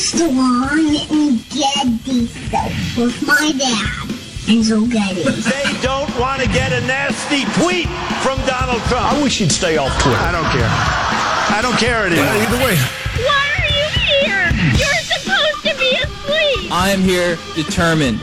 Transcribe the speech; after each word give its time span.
Armstrong 0.00 0.96
and 1.10 1.44
Getty 1.50 2.24
stuff 2.24 2.96
with 2.96 3.26
my 3.26 3.52
dad. 3.58 4.08
And 4.48 4.64
so 4.64 4.86
Getty. 4.86 5.24
They 5.24 5.82
don't 5.82 6.08
want 6.18 6.40
to 6.40 6.48
get 6.48 6.72
a 6.72 6.80
nasty 6.86 7.44
tweet 7.60 7.86
from 8.22 8.38
Donald 8.46 8.80
Trump. 8.88 9.12
I 9.12 9.22
wish 9.22 9.42
you'd 9.42 9.52
stay 9.52 9.76
off 9.76 9.92
Twitter. 10.02 10.16
I 10.16 10.32
don't 10.32 10.48
care. 10.56 10.70
I 11.52 11.60
don't 11.60 11.76
care 11.76 12.06
anymore. 12.06 12.24
Either 12.24 12.64
way. 12.64 12.76
Why 13.26 13.44
are 13.58 13.68
you 13.68 13.88
here? 14.24 14.48
You're 14.80 15.04
supposed 15.04 15.68
to 15.68 15.74
be 15.78 15.92
asleep. 15.92 16.72
I 16.72 16.90
am 16.90 17.02
here 17.02 17.36
determined 17.54 18.22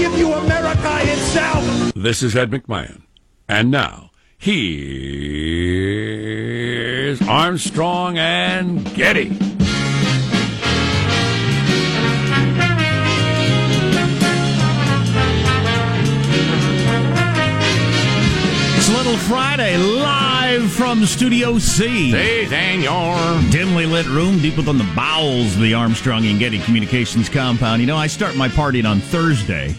I 0.00 0.02
give 0.04 0.16
you 0.18 0.32
America 0.32 0.98
itself. 1.02 1.92
This 1.94 2.22
is 2.22 2.34
Ed 2.34 2.50
McMahon. 2.50 3.02
And 3.50 3.70
now, 3.70 4.12
here's 4.38 4.80
Armstrong 7.20 8.16
and 8.16 8.82
Getty. 8.94 9.36
It's 18.78 18.88
Little 18.88 19.18
Friday, 19.18 19.76
live 19.76 20.72
from 20.72 21.04
Studio 21.04 21.58
C. 21.58 22.10
Hey, 22.12 22.46
Daniel. 22.48 23.38
Dimly 23.50 23.84
lit 23.84 24.06
room 24.06 24.38
deep 24.38 24.56
within 24.56 24.78
the 24.78 24.90
bowels 24.96 25.56
of 25.56 25.60
the 25.60 25.74
Armstrong 25.74 26.24
and 26.24 26.38
Getty 26.38 26.60
Communications 26.60 27.28
compound. 27.28 27.82
You 27.82 27.86
know, 27.86 27.98
I 27.98 28.06
start 28.06 28.34
my 28.34 28.48
partying 28.48 28.88
on 28.88 29.00
Thursday 29.00 29.76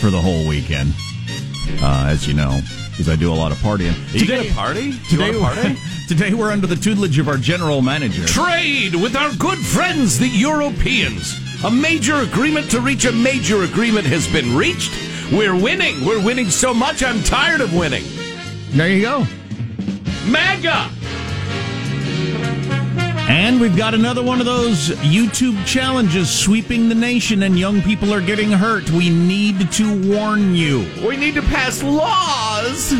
for 0.00 0.10
the 0.10 0.20
whole 0.20 0.48
weekend, 0.48 0.94
uh, 1.82 2.06
as 2.08 2.26
you 2.26 2.32
know, 2.32 2.58
because 2.90 3.08
I 3.10 3.16
do 3.16 3.30
a 3.30 3.34
lot 3.34 3.52
of 3.52 3.58
partying. 3.58 3.94
You 4.14 4.26
got 4.26 4.46
a 4.46 4.52
party? 4.54 4.94
Today, 5.10 5.38
party? 5.38 5.76
today 6.08 6.32
we're 6.32 6.50
under 6.50 6.66
the 6.66 6.76
tutelage 6.76 7.18
of 7.18 7.28
our 7.28 7.36
general 7.36 7.82
manager. 7.82 8.24
Trade 8.24 8.94
with 8.94 9.14
our 9.14 9.30
good 9.34 9.58
friends, 9.58 10.18
the 10.18 10.26
Europeans. 10.26 11.38
A 11.64 11.70
major 11.70 12.14
agreement 12.16 12.70
to 12.70 12.80
reach 12.80 13.04
a 13.04 13.12
major 13.12 13.64
agreement 13.64 14.06
has 14.06 14.26
been 14.26 14.56
reached. 14.56 14.90
We're 15.30 15.54
winning. 15.54 16.06
We're 16.06 16.24
winning 16.24 16.48
so 16.48 16.72
much, 16.72 17.02
I'm 17.02 17.22
tired 17.22 17.60
of 17.60 17.74
winning. 17.74 18.04
There 18.70 18.88
you 18.88 19.02
go. 19.02 19.26
MAGA! 20.26 20.90
And 23.30 23.60
we've 23.60 23.76
got 23.76 23.94
another 23.94 24.24
one 24.24 24.40
of 24.40 24.46
those 24.46 24.88
YouTube 24.88 25.64
challenges 25.64 26.28
sweeping 26.28 26.88
the 26.88 26.96
nation, 26.96 27.44
and 27.44 27.56
young 27.56 27.80
people 27.80 28.12
are 28.12 28.20
getting 28.20 28.50
hurt. 28.50 28.90
We 28.90 29.08
need 29.08 29.70
to 29.72 30.12
warn 30.12 30.56
you. 30.56 30.80
We 31.06 31.16
need 31.16 31.34
to 31.36 31.42
pass 31.42 31.80
laws. 31.80 32.92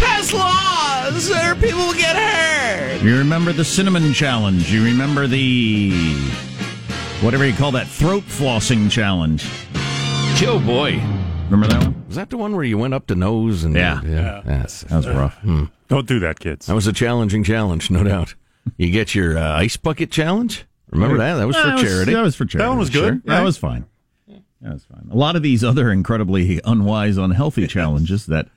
Pass 0.00 0.32
laws, 0.32 1.30
or 1.30 1.54
people 1.54 1.78
will 1.86 1.94
get 1.94 2.16
hurt. 2.16 3.02
You 3.02 3.16
remember 3.18 3.52
the 3.52 3.64
cinnamon 3.64 4.12
challenge? 4.12 4.72
You 4.72 4.82
remember 4.84 5.28
the 5.28 5.92
whatever 7.20 7.46
you 7.46 7.54
call 7.54 7.70
that 7.72 7.86
throat 7.86 8.24
flossing 8.24 8.90
challenge? 8.90 9.48
Oh 10.44 10.60
boy. 10.66 10.94
Remember 11.50 11.68
that 11.68 11.82
one? 11.84 12.04
Was 12.08 12.16
that 12.16 12.30
the 12.30 12.36
one 12.36 12.54
where 12.56 12.64
you 12.64 12.78
went 12.78 12.94
up 12.94 13.06
to 13.06 13.14
nose 13.14 13.62
and 13.62 13.76
Yeah. 13.76 14.00
yeah. 14.02 14.42
That's, 14.44 14.80
That 14.82 14.96
was 14.96 15.08
rough. 15.08 15.38
Hmm. 15.38 15.64
Don't 15.88 16.08
do 16.08 16.18
that, 16.18 16.40
kids. 16.40 16.66
that 16.66 16.74
was 16.74 16.88
a 16.88 16.92
challenging 16.92 17.44
challenge, 17.44 17.92
no 17.92 18.02
doubt. 18.02 18.34
You 18.76 18.90
get 18.90 19.14
your 19.14 19.38
uh, 19.38 19.58
ice 19.58 19.76
bucket 19.76 20.10
challenge. 20.10 20.64
Remember 20.90 21.18
that? 21.18 21.34
That 21.36 21.46
was 21.46 21.56
for 21.56 21.62
That 21.66 21.72
was- 21.74 21.82
charity. 21.82 22.12
That 22.14 22.22
was 22.22 22.36
for 22.36 22.44
charity. 22.44 22.64
That 22.64 22.68
one 22.68 22.78
was 22.78 22.90
Sure. 22.90 23.10
good, 23.12 23.22
That 23.24 23.42
was 23.42 23.56
fine. 23.58 23.86
That 24.62 24.72
was 24.72 24.84
fine. 24.84 25.08
A 25.10 25.16
lot 25.16 25.36
of 25.36 25.42
these 25.42 25.62
other 25.62 25.90
incredibly 25.92 26.60
unwise, 26.64 27.16
unhealthy 27.18 27.66
challenges 27.68 28.26
that 28.26 28.48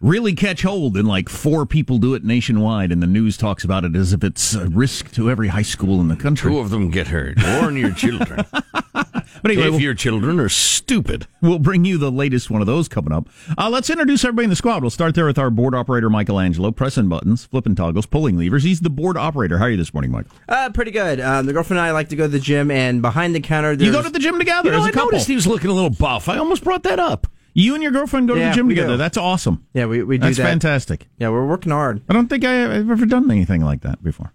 really 0.00 0.34
catch 0.34 0.62
hold 0.62 0.96
and 0.96 1.06
like 1.06 1.28
four 1.28 1.64
people 1.66 1.98
do 1.98 2.14
it 2.14 2.24
nationwide 2.24 2.90
and 2.90 3.00
the 3.02 3.06
news 3.06 3.36
talks 3.36 3.62
about 3.62 3.84
it 3.84 3.94
as 3.94 4.12
if 4.12 4.24
it's 4.24 4.54
a 4.54 4.66
risk 4.68 5.12
to 5.12 5.30
every 5.30 5.48
high 5.48 5.62
school 5.62 6.00
in 6.00 6.08
the 6.08 6.16
country. 6.16 6.50
Two 6.50 6.58
of 6.58 6.70
them 6.70 6.90
get 6.90 7.08
hurt. 7.08 7.36
Warn 7.60 7.76
your 7.76 7.92
children. 7.92 8.44
But 9.42 9.50
anyway, 9.50 9.66
if 9.66 9.72
we'll, 9.72 9.80
your 9.80 9.94
children 9.94 10.38
are 10.40 10.48
stupid. 10.48 11.26
we'll 11.40 11.58
bring 11.58 11.84
you 11.84 11.98
the 11.98 12.10
latest 12.12 12.48
one 12.50 12.60
of 12.60 12.66
those 12.66 12.88
coming 12.88 13.12
up. 13.12 13.28
Uh, 13.58 13.68
let's 13.68 13.90
introduce 13.90 14.24
everybody 14.24 14.44
in 14.44 14.50
the 14.50 14.56
squad. 14.56 14.82
We'll 14.82 14.90
start 14.90 15.14
there 15.14 15.26
with 15.26 15.38
our 15.38 15.50
board 15.50 15.74
operator, 15.74 16.08
Michelangelo, 16.08 16.70
pressing 16.70 17.08
buttons, 17.08 17.44
flipping 17.46 17.74
toggles, 17.74 18.06
pulling 18.06 18.38
levers. 18.38 18.62
He's 18.62 18.80
the 18.80 18.90
board 18.90 19.16
operator. 19.16 19.58
How 19.58 19.64
are 19.64 19.70
you 19.70 19.76
this 19.76 19.92
morning, 19.92 20.12
Mike? 20.12 20.26
Uh, 20.48 20.70
pretty 20.70 20.92
good. 20.92 21.20
Um, 21.20 21.46
the 21.46 21.52
girlfriend 21.52 21.78
and 21.80 21.86
I 21.88 21.92
like 21.92 22.08
to 22.10 22.16
go 22.16 22.24
to 22.24 22.28
the 22.28 22.38
gym, 22.40 22.70
and 22.70 23.02
behind 23.02 23.34
the 23.34 23.40
counter, 23.40 23.74
there's 23.74 23.86
You 23.86 23.92
go 23.92 24.02
to 24.02 24.10
the 24.10 24.18
gym 24.18 24.38
together 24.38 24.70
You 24.70 24.76
know, 24.76 24.82
as 24.82 24.86
a 24.86 24.88
I 24.88 24.92
couple. 24.92 25.10
noticed 25.12 25.26
he 25.28 25.34
was 25.34 25.46
looking 25.46 25.70
a 25.70 25.74
little 25.74 25.90
buff. 25.90 26.28
I 26.28 26.38
almost 26.38 26.62
brought 26.64 26.84
that 26.84 26.98
up. 27.00 27.26
You 27.54 27.74
and 27.74 27.82
your 27.82 27.92
girlfriend 27.92 28.28
go 28.28 28.34
to 28.34 28.40
the 28.40 28.52
gym 28.52 28.68
together. 28.68 28.94
do. 28.94 28.96
That's 28.96 29.18
awesome. 29.18 29.66
yeah, 29.74 29.84
we 29.86 30.02
we 30.02 30.16
do 30.16 30.22
That's 30.26 30.38
that. 30.38 30.44
fantastic. 30.44 31.06
Yeah, 31.18 31.28
we're 31.28 31.46
working 31.46 31.70
hard. 31.70 32.00
I 32.08 32.14
don't 32.14 32.28
think 32.28 32.44
I've 32.44 32.88
ever 32.90 33.04
done 33.04 33.30
anything 33.30 33.62
like 33.62 33.82
that 33.82 34.02
before. 34.02 34.32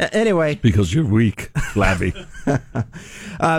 Uh, 0.00 0.08
anyway, 0.12 0.54
Because 0.54 0.94
you're 0.94 1.04
weak, 1.04 1.50
flabby. 1.72 2.14
uh, 2.46 2.58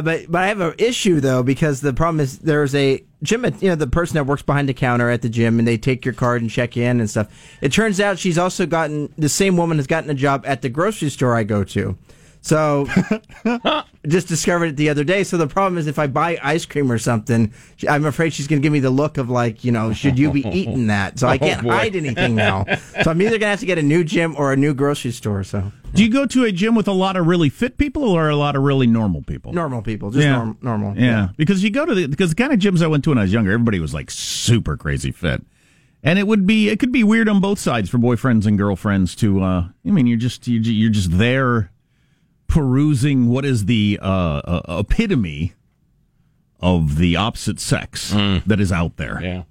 but 0.02 0.32
but 0.32 0.36
I 0.44 0.48
have 0.48 0.60
an 0.60 0.74
issue 0.80 1.20
though 1.20 1.44
because 1.44 1.82
the 1.82 1.94
problem 1.94 2.20
is 2.20 2.40
there's 2.40 2.74
a 2.74 3.04
gym. 3.22 3.46
You 3.60 3.70
know, 3.70 3.76
the 3.76 3.86
person 3.88 4.16
that 4.16 4.26
works 4.26 4.42
behind 4.42 4.68
the 4.68 4.74
counter 4.74 5.10
at 5.12 5.22
the 5.22 5.30
gym, 5.30 5.60
and 5.60 5.68
they 5.68 5.78
take 5.78 6.04
your 6.04 6.16
card 6.16 6.42
and 6.42 6.50
check 6.50 6.76
in 6.76 7.00
and 7.00 7.08
stuff. 7.10 7.28
It 7.62 7.72
turns 7.72 8.00
out 8.00 8.18
she's 8.18 8.40
also 8.40 8.66
gotten 8.66 9.14
the 9.18 9.30
same 9.30 9.56
woman 9.56 9.78
has 9.78 9.86
gotten 9.86 10.10
a 10.10 10.16
job 10.16 10.44
at 10.48 10.64
the 10.64 10.70
grocery 10.70 11.10
store 11.10 11.36
I 11.36 11.44
go 11.44 11.64
to. 11.64 11.96
So 12.44 12.88
just 14.08 14.28
discovered 14.28 14.66
it 14.66 14.76
the 14.76 14.90
other 14.90 15.04
day. 15.04 15.24
So 15.24 15.38
the 15.38 15.48
problem 15.48 15.78
is 15.78 15.86
if 15.88 16.00
I 16.00 16.08
buy 16.08 16.40
ice 16.42 16.66
cream 16.66 16.92
or 16.92 16.98
something, 16.98 17.54
I'm 17.88 18.06
afraid 18.06 18.34
she's 18.34 18.48
going 18.48 18.62
to 18.62 18.66
give 18.66 18.74
me 18.74 18.80
the 18.80 18.90
look 18.90 19.18
of 19.18 19.30
like, 19.30 19.64
you 19.64 19.72
know, 19.72 19.94
should 19.94 20.18
you 20.18 20.32
be 20.32 20.46
eating 20.48 20.88
that? 20.88 21.20
So 21.20 21.28
I 21.28 21.38
can't 21.38 21.62
hide 21.66 21.96
anything 21.96 22.36
now. 22.36 22.66
So 23.04 23.12
I'm 23.12 23.22
either 23.22 23.32
going 23.32 23.42
to 23.42 23.48
have 23.48 23.60
to 23.60 23.66
get 23.66 23.78
a 23.78 23.84
new 23.84 24.04
gym 24.04 24.36
or 24.38 24.52
a 24.52 24.58
new 24.58 24.74
grocery 24.74 25.12
store. 25.12 25.44
So 25.44 25.72
Do 25.94 26.04
you 26.04 26.10
go 26.12 26.26
to 26.26 26.46
a 26.46 26.52
gym 26.52 26.74
with 26.76 26.88
a 26.88 26.94
lot 26.94 27.16
of 27.16 27.28
really 27.28 27.50
fit 27.50 27.78
people 27.78 28.04
or 28.10 28.30
a 28.30 28.36
lot 28.36 28.56
of 28.56 28.64
really 28.64 28.88
normal 28.88 29.22
people? 29.22 29.54
normal 29.54 29.82
people, 29.82 30.10
just 30.12 30.24
Yeah. 30.26 30.36
norm, 30.38 30.58
normal. 30.62 30.98
Yeah, 30.98 31.30
because 31.38 31.64
you 31.64 31.70
go 31.70 31.86
to 31.86 31.94
the 31.94 32.08
because 32.08 32.30
the 32.32 32.36
kind 32.36 32.52
of 32.54 32.60
gyms 32.60 32.82
I 32.84 32.88
went 32.88 33.04
to 33.06 33.12
when 33.12 33.18
I 33.18 33.24
was 33.24 33.34
younger, 33.34 33.52
everybody 33.52 33.80
was 33.80 33.94
like 33.94 34.10
super 34.12 34.78
crazy 34.78 35.12
fit, 35.12 35.44
and 36.04 36.18
it 36.18 36.26
would 36.28 36.48
be 36.48 36.70
it 36.70 36.80
could 36.80 36.92
be 36.92 37.04
weird 37.04 37.30
on 37.30 37.40
both 37.40 37.60
sides 37.60 37.90
for 37.90 37.98
boyfriends 37.98 38.46
and 38.46 38.58
girlfriends 38.58 39.16
to. 39.18 39.42
uh 39.44 39.68
I 39.86 39.92
mean, 39.92 40.08
you're 40.08 40.18
just 40.18 40.48
you're 40.48 40.92
just 40.92 41.18
there 41.18 41.71
perusing 42.52 43.28
what 43.30 43.46
is 43.46 43.66
the 43.66 43.98
uh, 44.02 44.06
uh, 44.06 44.80
epitome 44.80 45.54
of 46.60 46.98
the 46.98 47.16
opposite 47.16 47.60
sex 47.62 48.12
that 48.12 48.60
is 48.60 48.72
out 48.74 48.98
there, 48.98 49.20
yeah. 49.24 49.44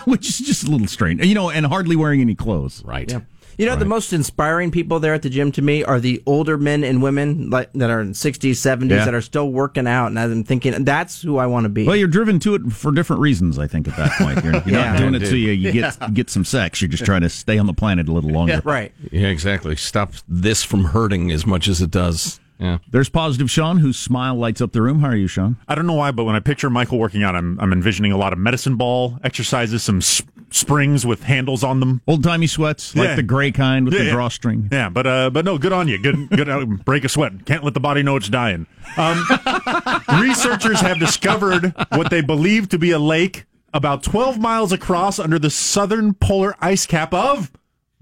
which 0.04 0.28
is 0.28 0.38
just 0.38 0.64
a 0.64 0.70
little 0.70 0.86
strange, 0.86 1.22
you 1.26 1.34
know, 1.34 1.50
and 1.50 1.66
hardly 1.66 1.96
wearing 1.96 2.20
any 2.20 2.34
clothes. 2.36 2.82
Right. 2.84 3.10
Yeah. 3.10 3.20
You 3.56 3.66
know, 3.66 3.76
the 3.76 3.84
most 3.84 4.12
inspiring 4.12 4.72
people 4.72 4.98
there 4.98 5.14
at 5.14 5.22
the 5.22 5.30
gym 5.30 5.52
to 5.52 5.62
me 5.62 5.84
are 5.84 6.00
the 6.00 6.20
older 6.26 6.58
men 6.58 6.82
and 6.82 7.00
women 7.00 7.50
like 7.50 7.72
that 7.74 7.88
are 7.88 8.00
in 8.00 8.10
60s, 8.12 8.50
70s 8.50 8.90
Yeah. 8.90 9.04
that 9.04 9.14
are 9.14 9.20
still 9.20 9.48
working 9.52 9.86
out. 9.86 10.08
And 10.08 10.18
I'm 10.18 10.42
thinking, 10.42 10.82
that's 10.84 11.22
who 11.22 11.36
I 11.38 11.46
want 11.46 11.62
to 11.64 11.68
be. 11.68 11.86
Well, 11.86 11.94
you're 11.94 12.08
driven 12.08 12.40
to 12.40 12.56
it 12.56 12.72
for 12.72 12.90
different 12.90 13.22
reasons, 13.22 13.56
I 13.58 13.68
think. 13.68 13.86
At 13.86 13.96
that 13.96 14.10
point, 14.18 14.42
you're, 14.44 14.54
you're 14.54 14.80
Yeah. 14.80 14.90
not 14.92 14.98
doing 14.98 15.14
it 15.14 15.22
Yeah, 15.22 15.28
so 15.28 15.34
you, 15.36 15.50
you 15.52 15.70
get 15.72 16.14
get 16.14 16.30
some 16.30 16.44
sex. 16.44 16.82
You're 16.82 16.88
just 16.88 17.04
trying 17.04 17.20
to 17.22 17.28
stay 17.28 17.58
on 17.58 17.66
the 17.66 17.74
planet 17.74 18.08
a 18.08 18.12
little 18.12 18.30
longer. 18.30 18.60
right. 18.64 18.92
Yeah, 19.12 19.28
exactly. 19.28 19.76
Stop 19.76 20.14
this 20.26 20.64
from 20.64 20.86
hurting 20.86 21.30
as 21.30 21.46
much 21.46 21.68
as 21.68 21.80
it 21.80 21.90
does. 21.92 22.40
Yeah. 22.58 22.78
There's 22.90 23.08
positive 23.08 23.50
Sean, 23.50 23.78
whose 23.78 23.98
smile 23.98 24.34
lights 24.36 24.60
up 24.60 24.72
the 24.72 24.80
room. 24.82 25.00
How 25.00 25.08
are 25.08 25.16
you, 25.16 25.26
Sean? 25.26 25.56
I 25.68 25.74
don't 25.74 25.86
know 25.86 25.94
why, 25.94 26.12
but 26.12 26.24
when 26.24 26.36
I 26.36 26.40
picture 26.40 26.70
Michael 26.70 26.98
working 26.98 27.22
out, 27.22 27.34
I'm, 27.34 27.58
I'm 27.60 27.72
envisioning 27.72 28.12
a 28.12 28.16
lot 28.16 28.32
of 28.32 28.38
medicine 28.38 28.76
ball 28.76 29.18
exercises, 29.24 29.82
some 29.82 29.98
s- 29.98 30.22
springs 30.50 31.04
with 31.04 31.24
handles 31.24 31.64
on 31.64 31.80
them. 31.80 32.00
Old 32.06 32.22
timey 32.22 32.46
sweats, 32.46 32.94
like 32.94 33.16
the 33.16 33.22
gray 33.24 33.50
kind 33.50 33.84
with 33.84 33.94
Yeah, 33.94 34.00
the 34.00 34.06
yeah. 34.06 34.12
drawstring. 34.12 34.68
Yeah, 34.70 34.88
but 34.88 35.06
uh, 35.06 35.30
but 35.30 35.44
no, 35.44 35.58
good 35.58 35.72
on 35.72 35.88
you. 35.88 35.98
Good, 35.98 36.30
good. 36.30 36.48
uh, 36.48 36.64
break 36.64 37.04
a 37.04 37.08
sweat. 37.08 37.44
Can't 37.44 37.64
let 37.64 37.74
the 37.74 37.80
body 37.80 38.02
know 38.04 38.14
it's 38.16 38.28
dying. 38.28 38.66
Um, 38.96 39.24
researchers 40.20 40.80
have 40.80 40.98
discovered 40.98 41.74
what 41.90 42.10
they 42.10 42.20
believe 42.20 42.68
to 42.70 42.78
be 42.78 42.90
a 42.92 42.98
lake 42.98 43.46
about 43.72 44.02
12 44.04 44.38
miles 44.38 44.72
across 44.72 45.18
under 45.18 45.38
the 45.38 45.50
southern 45.50 46.14
polar 46.14 46.54
ice 46.60 46.86
cap 46.86 47.12
of 47.12 47.50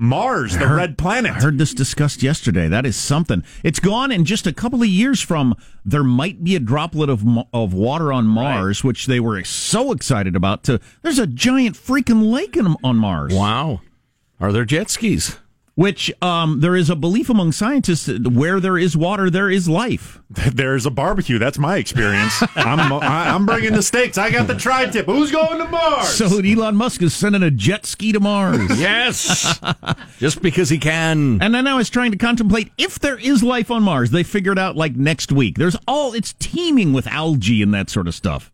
Mars, 0.02 0.58
the 0.58 0.66
red 0.66 0.98
planet. 0.98 1.30
I 1.30 1.40
heard 1.40 1.58
this 1.58 1.72
discussed 1.72 2.24
yesterday. 2.24 2.66
That 2.66 2.84
is 2.84 2.96
something. 2.96 3.44
It's 3.62 3.78
gone 3.78 4.10
in 4.10 4.24
just 4.24 4.48
a 4.48 4.52
couple 4.52 4.82
of 4.82 4.88
years 4.88 5.20
from 5.20 5.54
there 5.84 6.02
might 6.02 6.42
be 6.42 6.56
a 6.56 6.60
droplet 6.60 7.08
of 7.08 7.24
of 7.52 7.72
water 7.72 8.12
on 8.12 8.26
Mars, 8.26 8.82
which 8.82 9.06
they 9.06 9.20
were 9.20 9.44
so 9.44 9.92
excited 9.92 10.34
about, 10.34 10.64
to 10.64 10.80
there's 11.02 11.20
a 11.20 11.26
giant 11.28 11.76
freaking 11.76 12.32
lake 12.32 12.56
in, 12.56 12.74
on 12.82 12.96
Mars. 12.96 13.32
Wow. 13.32 13.80
Are 14.40 14.50
there 14.50 14.64
jet 14.64 14.90
skis? 14.90 15.38
Which 15.74 16.12
um, 16.20 16.60
there 16.60 16.76
is 16.76 16.90
a 16.90 16.96
belief 16.96 17.30
among 17.30 17.52
scientists 17.52 18.04
that 18.04 18.28
where 18.28 18.60
there 18.60 18.76
is 18.76 18.94
water, 18.94 19.30
there 19.30 19.48
is 19.48 19.70
life. 19.70 20.20
There's 20.28 20.84
a 20.84 20.90
barbecue. 20.90 21.38
That's 21.38 21.58
my 21.58 21.76
experience. 21.78 22.42
I'm 22.56 22.92
I'm 22.92 23.46
bringing 23.46 23.72
the 23.72 23.82
steaks. 23.82 24.18
I 24.18 24.30
got 24.30 24.46
the 24.48 24.54
tri-tip. 24.54 25.06
Who's 25.06 25.32
going 25.32 25.58
to 25.58 25.64
Mars? 25.64 26.08
So 26.08 26.38
Elon 26.38 26.76
Musk 26.76 27.00
is 27.02 27.14
sending 27.14 27.42
a 27.42 27.50
jet 27.50 27.86
ski 27.86 28.12
to 28.12 28.20
Mars. 28.20 28.60
Yes, 28.82 29.60
just 30.18 30.42
because 30.42 30.68
he 30.68 30.76
can. 30.78 31.40
And 31.40 31.54
then 31.54 31.66
I 31.66 31.74
was 31.74 31.88
trying 31.88 32.10
to 32.10 32.18
contemplate 32.18 32.70
if 32.76 32.98
there 32.98 33.18
is 33.18 33.42
life 33.42 33.70
on 33.70 33.82
Mars. 33.82 34.10
They 34.10 34.24
figured 34.24 34.58
out 34.58 34.76
like 34.76 34.96
next 34.96 35.30
week. 35.32 35.56
There's 35.56 35.76
all 35.86 36.12
it's 36.14 36.34
teeming 36.34 36.92
with 36.92 37.06
algae 37.06 37.62
and 37.62 37.72
that 37.74 37.88
sort 37.90 38.08
of 38.08 38.14
stuff. 38.14 38.50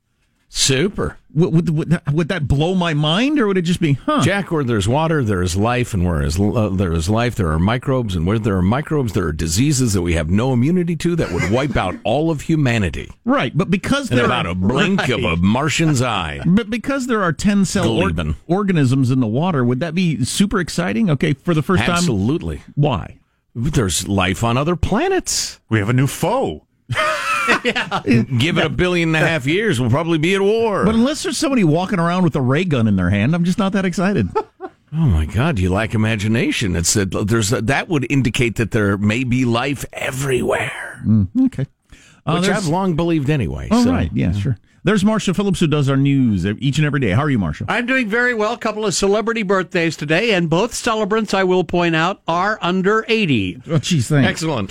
Super. 0.51 1.19
Would, 1.35 1.53
would, 1.55 1.69
would, 1.71 1.91
that, 1.91 2.13
would 2.13 2.29
that 2.29 2.49
blow 2.49 2.75
my 2.75 2.95
mind, 2.95 3.39
or 3.39 3.47
would 3.47 3.59
it 3.59 3.63
just 3.63 3.81
be, 3.81 3.93
huh? 3.93 4.23
Jack, 4.23 4.51
where 4.51 4.65
there's 4.65 4.89
water, 4.89 5.23
there 5.23 5.43
is 5.43 5.57
life, 5.57 5.93
and 5.93 6.07
where 6.07 6.23
is, 6.23 6.41
uh, 6.41 6.71
there 6.73 6.93
is 6.95 7.11
life, 7.11 7.35
there 7.35 7.51
are 7.51 7.59
microbes, 7.59 8.17
and 8.17 8.27
where 8.27 8.39
there 8.39 8.57
are 8.57 8.63
microbes, 8.63 9.13
there 9.13 9.27
are 9.27 9.33
diseases 9.33 9.93
that 9.93 10.01
we 10.01 10.15
have 10.15 10.31
no 10.31 10.55
immunity 10.55 10.97
to 10.97 11.15
that 11.17 11.31
would 11.31 11.51
wipe 11.51 11.77
out 11.77 11.97
all 12.05 12.31
of 12.31 12.43
humanity. 12.43 13.11
Right, 13.27 13.57
but 13.57 13.71
because 13.71 14.11
In 14.11 14.17
there 14.17 14.25
about 14.25 14.47
a 14.47 14.55
blink 14.55 15.01
right. 15.01 15.11
of 15.11 15.23
a 15.25 15.37
Martian's 15.37 16.01
eye. 16.03 16.41
But 16.47 16.71
because 16.71 17.07
there 17.09 17.23
are 17.23 17.33
10 17.33 17.67
cell 17.67 17.91
or- 17.91 18.11
organisms 18.47 19.11
in 19.11 19.21
the 19.21 19.27
water, 19.27 19.65
would 19.65 19.81
that 19.81 19.95
be 19.95 20.25
super 20.25 20.61
exciting? 20.61 21.11
Okay, 21.11 21.35
for 21.35 21.53
the 21.53 21.63
first 21.63 21.83
time. 21.83 21.91
Absolutely. 21.91 22.63
Why? 22.75 23.19
There's 23.55 24.09
life 24.09 24.43
on 24.43 24.57
other 24.57 24.77
planets. 24.77 25.61
We 25.69 25.79
have 25.79 25.89
a 25.91 25.93
new 25.93 26.07
foe. 26.07 26.65
Give 28.39 28.59
it 28.59 28.65
a 28.67 28.69
billion 28.69 29.15
and 29.15 29.25
a 29.25 29.29
half 29.29 29.47
years, 29.47 29.81
we'll 29.81 29.91
probably 29.91 30.19
be 30.19 30.35
at 30.35 30.41
war. 30.41 30.85
But 30.85 30.95
unless 30.95 31.23
there's 31.23 31.39
somebody 31.39 31.65
walking 31.65 31.99
around 31.99 32.25
with 32.25 32.37
a 32.37 32.41
ray 32.41 32.65
gun 32.65 32.87
in 32.87 32.97
their 32.97 33.11
hand, 33.11 33.35
I'm 33.35 33.45
just 33.45 33.59
not 33.59 33.73
that 33.73 33.85
excited. 33.85 34.29
Oh 34.91 34.97
my 34.97 35.27
God! 35.27 35.59
You 35.59 35.71
lack 35.71 35.93
imagination. 35.93 36.75
It's 36.75 36.95
that 36.95 37.11
there's 37.11 37.51
that 37.51 37.89
would 37.91 38.07
indicate 38.11 38.57
that 38.57 38.71
there 38.71 38.97
may 38.97 39.23
be 39.23 39.45
life 39.45 39.85
everywhere, 39.93 41.05
okay. 41.45 41.67
Uh, 42.25 42.39
which 42.39 42.49
I've 42.49 42.67
long 42.67 42.97
believed 42.97 43.29
anyway. 43.29 43.69
Oh, 43.71 43.85
so. 43.85 43.91
right. 43.91 44.11
Yeah, 44.15 44.33
sure. 44.33 44.57
There's 44.85 45.05
Marshall 45.05 45.35
Phillips, 45.35 45.61
who 45.61 45.67
does 45.67 45.91
our 45.91 45.97
news 45.99 46.47
each 46.47 46.79
and 46.79 46.87
every 46.87 47.01
day. 47.01 47.11
How 47.11 47.23
are 47.23 47.31
you, 47.31 47.39
Marshall? 47.39 47.67
I'm 47.69 47.85
doing 47.85 48.09
very 48.09 48.33
well. 48.33 48.55
A 48.55 48.59
couple 48.59 48.87
of 48.87 48.95
celebrity 48.95 49.43
birthdays 49.43 49.97
today, 49.97 50.33
and 50.33 50.49
both 50.49 50.73
celebrants, 50.73 51.35
I 51.35 51.45
will 51.45 51.65
point 51.65 51.95
out, 51.95 52.23
are 52.27 52.59
under 52.63 53.05
80. 53.09 53.63
Oh, 53.69 53.79
geez, 53.79 54.09
thanks. 54.09 54.27
Excellent. 54.31 54.71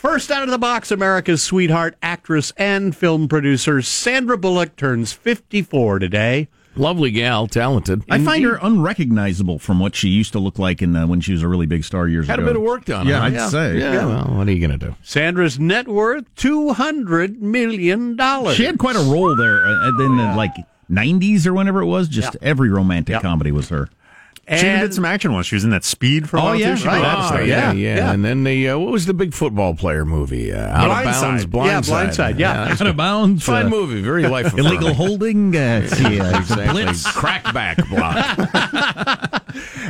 First 0.00 0.30
out 0.30 0.44
of 0.44 0.50
the 0.50 0.56
box, 0.56 0.90
America's 0.90 1.42
sweetheart, 1.42 1.94
actress, 2.00 2.54
and 2.56 2.96
film 2.96 3.28
producer 3.28 3.82
Sandra 3.82 4.38
Bullock 4.38 4.74
turns 4.74 5.12
54 5.12 5.98
today. 5.98 6.48
Lovely 6.74 7.10
gal, 7.10 7.46
talented. 7.46 8.02
I 8.08 8.24
find 8.24 8.42
her 8.44 8.58
unrecognizable 8.62 9.58
from 9.58 9.78
what 9.78 9.94
she 9.94 10.08
used 10.08 10.32
to 10.32 10.38
look 10.38 10.58
like 10.58 10.80
in 10.80 10.96
uh, 10.96 11.06
when 11.06 11.20
she 11.20 11.32
was 11.32 11.42
a 11.42 11.48
really 11.48 11.66
big 11.66 11.84
star 11.84 12.08
years 12.08 12.28
Had 12.28 12.38
ago. 12.38 12.46
Had 12.46 12.48
a 12.48 12.54
bit 12.54 12.56
of 12.56 12.66
work 12.66 12.86
done. 12.86 13.06
Yeah. 13.06 13.22
I'd 13.22 13.50
say. 13.50 13.78
Yeah, 13.78 14.06
well, 14.06 14.38
what 14.38 14.48
are 14.48 14.52
you 14.52 14.66
going 14.66 14.78
to 14.78 14.86
do? 14.86 14.96
Sandra's 15.02 15.60
net 15.60 15.86
worth 15.86 16.34
$200 16.36 17.38
million. 17.38 18.16
She 18.54 18.64
had 18.64 18.78
quite 18.78 18.96
a 18.96 19.00
role 19.00 19.36
there 19.36 19.66
uh, 19.66 20.02
in 20.02 20.16
the 20.16 20.32
like 20.34 20.54
90s 20.90 21.44
or 21.44 21.52
whenever 21.52 21.82
it 21.82 21.86
was. 21.86 22.08
Just 22.08 22.38
every 22.40 22.70
romantic 22.70 23.20
comedy 23.20 23.52
was 23.52 23.68
her. 23.68 23.90
She 24.58 24.66
even 24.66 24.80
did 24.80 24.94
some 24.94 25.04
action 25.04 25.32
once. 25.32 25.46
She 25.46 25.54
was 25.56 25.64
in 25.64 25.70
that 25.70 25.84
Speed 25.84 26.28
for 26.28 26.36
a 26.36 26.40
Oh, 26.40 26.44
while 26.44 26.56
yeah, 26.56 26.70
too. 26.74 26.80
She 26.82 26.88
right. 26.88 27.00
that 27.00 27.18
Oh, 27.18 27.26
stuff. 27.28 27.46
yeah, 27.46 27.72
yeah, 27.72 27.96
yeah. 27.96 28.12
And 28.12 28.24
then 28.24 28.44
the 28.44 28.70
uh, 28.70 28.78
what 28.78 28.90
was 28.92 29.06
the 29.06 29.14
big 29.14 29.32
football 29.34 29.74
player 29.74 30.04
movie? 30.04 30.52
Uh, 30.52 30.66
Out 30.68 30.90
of 30.90 31.04
Bounds, 31.04 31.46
Blindside. 31.46 31.50
Blindside. 31.50 31.66
Yeah, 31.66 31.80
Blindside, 32.34 32.38
yeah. 32.38 32.64
that's 32.68 32.80
Out 32.80 32.86
of 32.88 32.96
bounds. 32.96 33.44
Fine 33.44 33.66
uh, 33.66 33.70
movie, 33.70 34.00
very 34.02 34.26
life 34.28 34.52
Illegal 34.58 34.92
holding. 34.94 35.54
Uh, 35.56 35.80
let's 35.82 35.96
see, 35.96 36.20
uh, 36.20 36.38
Exactly. 36.38 36.84
Blitz. 36.84 37.06
Crackback 37.08 37.88
block. 37.88 39.36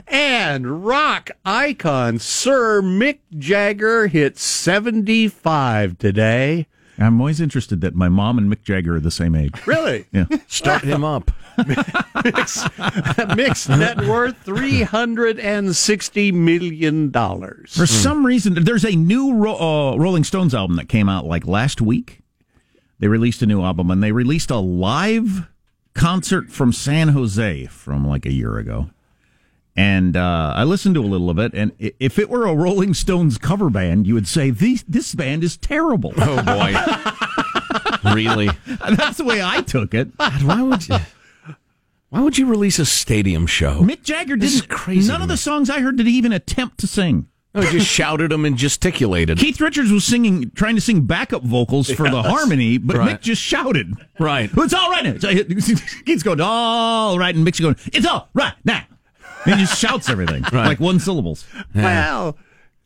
And 0.09 0.85
rock 0.87 1.31
icon 1.45 2.19
Sir 2.19 2.81
Mick 2.83 3.19
Jagger 3.39 4.07
hit 4.09 4.39
75 4.39 5.99
today. 5.99 6.67
I'm 7.01 7.21
always 7.21 7.41
interested 7.41 7.81
that 7.81 7.95
my 7.95 8.09
mom 8.09 8.37
and 8.39 8.53
Mick 8.53 8.63
Jagger 8.63 8.97
are 8.97 9.01
the 9.01 9.11
same 9.11 9.35
age. 9.35 9.55
Really? 9.67 10.05
Yeah. 10.13 10.27
Start 10.49 10.83
him 10.83 11.03
up. 11.05 11.31
Mick's 13.37 13.69
net 13.69 13.99
worth 14.07 14.37
$360 14.45 16.33
million. 16.33 17.13
For 17.69 17.87
some 17.87 18.27
reason, 18.27 18.55
there's 18.65 18.85
a 18.85 18.95
new 18.97 19.35
Ro- 19.35 19.57
uh, 19.93 19.97
Rolling 19.97 20.25
Stones 20.25 20.55
album 20.55 20.77
that 20.77 20.89
came 20.89 21.09
out 21.09 21.25
like 21.27 21.47
last 21.47 21.81
week. 21.81 22.21
They 22.99 23.09
released 23.09 23.41
a 23.43 23.47
new 23.47 23.63
album 23.63 23.91
and 23.91 24.03
they 24.03 24.13
released 24.13 24.51
a 24.51 24.59
live 24.59 25.49
concert 25.95 26.51
from 26.51 26.73
San 26.73 27.09
Jose 27.09 27.67
from 27.67 28.07
like 28.07 28.27
a 28.27 28.33
year 28.33 28.59
ago. 28.59 28.91
And 29.81 30.15
uh, 30.15 30.53
I 30.55 30.65
listened 30.65 30.95
to 30.97 31.01
a 31.01 31.07
little 31.09 31.31
of 31.31 31.39
it, 31.39 31.55
and 31.55 31.73
if 31.79 32.19
it 32.19 32.29
were 32.29 32.47
a 32.47 32.55
Rolling 32.55 32.93
Stones 32.93 33.39
cover 33.39 33.71
band, 33.71 34.07
you 34.07 34.13
would 34.13 34.29
say 34.29 34.51
this 34.51 34.85
this 34.87 35.15
band 35.15 35.43
is 35.43 35.57
terrible. 35.57 36.13
Oh 36.19 36.43
boy. 36.43 38.13
really? 38.15 38.51
That's 38.67 39.17
the 39.17 39.25
way 39.25 39.43
I 39.43 39.63
took 39.63 39.95
it. 39.95 40.15
God, 40.19 40.43
why 40.43 40.63
would 40.63 40.87
you? 40.87 40.97
Why 42.11 42.21
would 42.21 42.37
you 42.37 42.47
release 42.47 42.79
a 42.79 42.85
stadium 42.85 43.47
show? 43.47 43.81
Mick 43.81 44.03
Jagger 44.03 44.37
This 44.37 44.55
is 44.55 44.61
didn't. 44.63 44.77
crazy 44.77 45.09
None 45.11 45.23
of 45.23 45.29
the 45.29 45.37
songs 45.39 45.71
I 45.71 45.81
heard 45.81 45.97
did 45.97 46.07
he 46.07 46.13
even 46.15 46.33
attempt 46.33 46.79
to 46.81 46.87
sing. 46.87 47.29
No, 47.55 47.63
he 47.63 47.71
just 47.79 47.87
shouted 47.87 48.31
them 48.33 48.45
and 48.45 48.57
gesticulated. 48.57 49.39
Keith 49.39 49.61
Richards 49.61 49.91
was 49.91 50.05
singing, 50.05 50.51
trying 50.55 50.75
to 50.75 50.81
sing 50.81 51.03
backup 51.07 51.43
vocals 51.43 51.91
for 51.91 52.09
the 52.11 52.23
harmony, 52.23 52.79
but 52.79 52.97
Right. 52.97 53.17
Mick 53.19 53.23
just 53.23 53.41
shouted. 53.43 53.93
Right. 54.19 54.51
It's 54.57 54.75
all 54.75 54.91
right 54.91 55.05
now. 55.05 55.19
So 55.19 55.33
Keith's 56.05 56.23
going, 56.25 56.41
all 56.41 57.19
right, 57.19 57.35
and 57.35 57.47
Mick's 57.47 57.61
going, 57.61 57.77
it's 57.93 58.07
all 58.07 58.29
right 58.35 58.53
now. 58.65 58.85
He 59.45 59.53
just 59.53 59.79
shouts 59.79 60.09
everything, 60.09 60.43
Right. 60.53 60.67
like 60.67 60.81
one 60.81 61.01
syllables. 61.01 61.47
Well, 61.75 62.37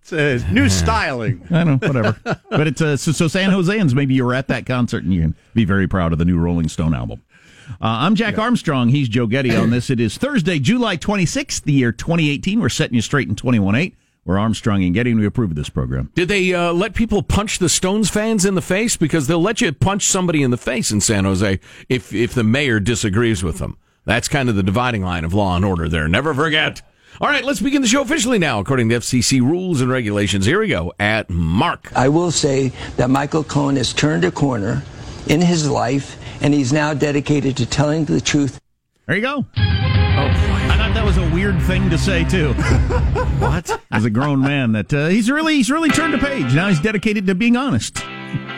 it's 0.01 0.13
a 0.13 0.39
new 0.53 0.69
styling. 0.69 1.47
I 1.51 1.65
don't 1.65 1.81
know, 1.83 1.89
whatever. 1.89 2.17
but 2.51 2.67
it's 2.67 2.81
uh, 2.81 2.97
so, 2.97 3.13
so 3.13 3.27
San 3.29 3.51
Joseans, 3.51 3.95
maybe 3.95 4.15
you 4.15 4.25
were 4.25 4.35
at 4.35 4.49
that 4.49 4.67
concert 4.67 5.03
and 5.05 5.13
you 5.13 5.23
can 5.23 5.35
be 5.55 5.65
very 5.65 5.89
proud 5.89 6.13
of 6.13 6.19
the 6.19 6.25
new 6.25 6.39
Rolling 6.39 6.69
Stone 6.69 6.95
album. 6.95 7.23
Uh, 7.71 7.75
I'm 7.81 8.15
Jack 8.15 8.39
Armstrong. 8.39 8.91
He's 8.91 9.09
Joe 9.09 9.27
Getty 9.27 9.57
on 9.57 9.71
this. 9.71 9.89
It 9.89 9.99
is 9.99 10.19
Thursday, 10.19 10.59
July 10.59 10.97
26th, 10.99 11.63
the 11.63 11.73
year 11.73 11.93
2018. 11.93 12.61
We're 12.61 12.69
setting 12.69 12.95
you 12.95 13.01
straight 13.01 13.27
in 13.29 13.35
21.8. 13.35 13.95
We're 14.27 14.39
Armstrong 14.39 14.83
and 14.85 14.95
Getty, 14.95 15.11
and 15.11 15.21
we 15.21 15.27
approve 15.27 15.51
of 15.51 15.57
this 15.57 15.69
program. 15.71 16.11
Did 16.15 16.29
they 16.29 16.53
uh, 16.55 16.73
let 16.73 16.95
people 16.95 17.23
punch 17.23 17.59
the 17.59 17.69
Stones 17.69 18.09
fans 18.11 18.45
in 18.45 18.55
the 18.55 18.63
face? 18.63 18.97
Because 18.97 19.27
they'll 19.27 19.41
let 19.43 19.61
you 19.61 19.73
punch 19.73 20.07
somebody 20.07 20.43
in 20.43 20.51
the 20.51 20.57
face 20.57 20.91
in 20.91 21.01
San 21.01 21.25
Jose 21.25 21.59
if 21.89 22.13
if 22.15 22.33
the 22.35 22.45
mayor 22.45 22.81
disagrees 22.81 23.43
with 23.43 23.59
them. 23.59 23.77
That's 24.05 24.29
kind 24.29 24.49
of 24.49 24.57
the 24.57 24.63
dividing 24.63 25.03
line 25.03 25.25
of 25.25 25.33
law 25.33 25.57
and 25.57 25.65
order 25.65 25.89
there. 25.89 26.09
Never 26.09 26.35
forget. 26.35 26.83
All 27.21 27.29
right, 27.29 27.45
let's 27.45 27.61
begin 27.61 27.81
the 27.81 27.89
show 27.89 28.03
officially 28.03 28.39
now, 28.39 28.59
according 28.59 28.89
to 28.89 28.97
FCC 28.97 29.41
rules 29.41 29.81
and 29.81 29.91
regulations. 29.91 30.47
Here 30.47 30.59
we 30.59 30.69
go 30.69 30.93
at 30.99 31.31
Mark. 31.31 31.93
I 31.97 32.09
will 32.09 32.33
say 32.33 32.73
that 32.97 33.09
Michael 33.09 33.45
Cohen 33.45 33.77
has 33.77 33.93
turned 33.93 34.25
a 34.25 34.33
corner 34.33 34.83
in 35.29 35.41
his 35.41 35.69
life, 35.69 36.19
and 36.43 36.53
he's 36.53 36.73
now 36.73 36.93
dedicated 36.93 37.57
to 37.59 37.67
telling 37.67 38.05
the 38.05 38.21
truth. 38.21 38.61
There 39.07 39.17
you 39.17 39.23
go. 39.23 39.47
Oh, 39.57 39.61
I 39.61 40.77
thought 40.77 40.93
that 40.95 41.05
was 41.05 41.17
a 41.17 41.31
weird 41.31 41.61
thing 41.63 41.89
to 41.91 41.99
say 41.99 42.25
too. 42.25 42.53
what? 43.39 43.81
As 43.91 44.05
a 44.05 44.11
grown 44.11 44.41
man, 44.41 44.73
that 44.73 44.93
uh, 44.93 45.07
he's 45.07 45.31
really 45.31 45.57
he's 45.57 45.71
really 45.71 45.91
turned 45.91 46.15
a 46.15 46.19
page. 46.19 46.55
Now 46.55 46.69
he's 46.69 46.81
dedicated 46.81 47.27
to 47.27 47.35
being 47.35 47.57
honest. 47.57 48.05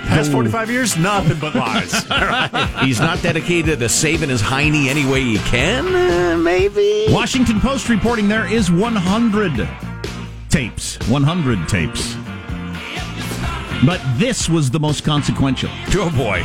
Past 0.06 0.32
45 0.32 0.70
years, 0.70 0.96
nothing 0.96 1.38
but 1.38 1.54
lies. 1.54 1.92
He's 2.84 3.00
not 3.00 3.22
dedicated 3.22 3.78
to 3.80 3.88
saving 3.88 4.28
his 4.28 4.40
hiney 4.40 4.86
any 4.86 5.04
way 5.04 5.22
he 5.22 5.38
can, 5.38 5.94
uh, 5.94 6.36
maybe? 6.36 7.06
Washington 7.10 7.60
Post 7.60 7.88
reporting 7.88 8.28
there 8.28 8.46
is 8.46 8.70
100 8.70 9.68
tapes. 10.48 10.98
100 11.08 11.68
tapes. 11.68 12.16
But 13.84 14.00
this 14.16 14.48
was 14.48 14.70
the 14.70 14.80
most 14.80 15.04
consequential. 15.04 15.70
Oh, 15.94 16.10
boy. 16.16 16.42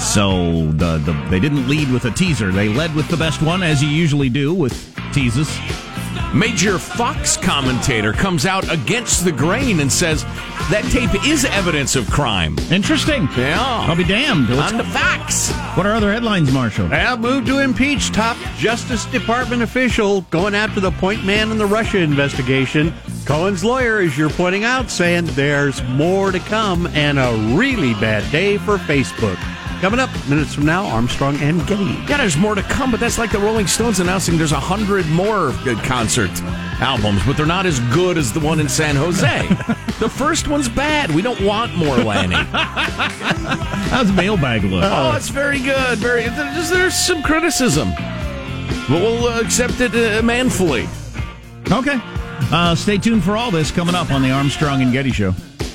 So 0.00 0.70
the, 0.72 0.98
the 0.98 1.12
they 1.28 1.40
didn't 1.40 1.68
lead 1.68 1.90
with 1.90 2.04
a 2.06 2.10
teaser. 2.10 2.50
They 2.50 2.68
led 2.68 2.94
with 2.94 3.08
the 3.08 3.16
best 3.16 3.42
one, 3.42 3.62
as 3.62 3.82
you 3.82 3.88
usually 3.88 4.28
do 4.28 4.54
with 4.54 4.72
teases. 5.12 5.48
Major 6.34 6.78
Fox 6.78 7.36
commentator 7.36 8.12
comes 8.12 8.44
out 8.44 8.70
against 8.70 9.24
the 9.24 9.32
grain 9.32 9.80
and 9.80 9.90
says 9.90 10.22
that 10.70 10.84
tape 10.90 11.24
is 11.26 11.44
evidence 11.46 11.96
of 11.96 12.10
crime. 12.10 12.58
Interesting. 12.70 13.28
Yeah. 13.36 13.58
I'll 13.88 13.96
be 13.96 14.04
damned. 14.04 14.48
What's- 14.50 14.72
On 14.72 14.78
the 14.78 14.84
facts. 14.84 15.50
What 15.76 15.86
are 15.86 15.94
other 15.94 16.12
headlines, 16.12 16.52
Marshall? 16.52 16.88
Well, 16.88 17.16
move 17.16 17.46
to 17.46 17.60
impeach 17.60 18.10
top 18.12 18.36
Justice 18.58 19.04
Department 19.06 19.62
official 19.62 20.22
going 20.30 20.54
after 20.54 20.80
the 20.80 20.90
point 20.92 21.24
man 21.24 21.50
in 21.50 21.58
the 21.58 21.66
Russia 21.66 21.98
investigation. 21.98 22.92
Cohen's 23.24 23.64
lawyer, 23.64 23.98
as 24.00 24.16
you're 24.18 24.30
pointing 24.30 24.64
out, 24.64 24.90
saying 24.90 25.26
there's 25.32 25.82
more 25.84 26.32
to 26.32 26.38
come 26.40 26.86
and 26.88 27.18
a 27.18 27.32
really 27.56 27.94
bad 27.94 28.30
day 28.30 28.58
for 28.58 28.76
Facebook. 28.78 29.38
Coming 29.80 30.00
up 30.00 30.10
minutes 30.26 30.54
from 30.54 30.64
now, 30.64 30.86
Armstrong 30.86 31.36
and 31.36 31.64
Getty. 31.66 31.84
Yeah, 32.08 32.16
there's 32.16 32.36
more 32.36 32.54
to 32.54 32.62
come, 32.62 32.90
but 32.90 32.98
that's 32.98 33.18
like 33.18 33.30
the 33.30 33.38
Rolling 33.38 33.66
Stones 33.66 34.00
announcing 34.00 34.38
there's 34.38 34.52
a 34.52 34.58
hundred 34.58 35.06
more 35.08 35.52
good 35.64 35.76
concert 35.78 36.30
albums, 36.80 37.20
but 37.26 37.36
they're 37.36 37.44
not 37.44 37.66
as 37.66 37.78
good 37.92 38.16
as 38.16 38.32
the 38.32 38.40
one 38.40 38.58
in 38.58 38.70
San 38.70 38.96
Jose. 38.96 39.46
the 40.00 40.08
first 40.08 40.48
one's 40.48 40.68
bad. 40.68 41.14
We 41.14 41.20
don't 41.20 41.40
want 41.42 41.74
more 41.74 41.98
Lanny. 41.98 42.34
How's 43.90 44.06
the 44.06 44.14
mailbag 44.14 44.64
look? 44.64 44.82
Oh, 44.82 45.14
it's 45.14 45.28
very 45.28 45.60
good. 45.60 45.98
Very. 45.98 46.26
There's, 46.26 46.70
there's 46.70 46.94
some 46.94 47.22
criticism, 47.22 47.90
but 48.88 49.02
we'll 49.02 49.26
uh, 49.26 49.42
accept 49.42 49.80
it 49.82 49.94
uh, 49.94 50.22
manfully. 50.22 50.88
Okay. 51.70 52.00
Uh, 52.50 52.74
stay 52.74 52.96
tuned 52.96 53.22
for 53.22 53.36
all 53.36 53.50
this 53.50 53.70
coming 53.70 53.94
up 53.94 54.10
on 54.10 54.22
the 54.22 54.30
Armstrong 54.30 54.80
and 54.80 54.90
Getty 54.90 55.12
Show. 55.12 55.34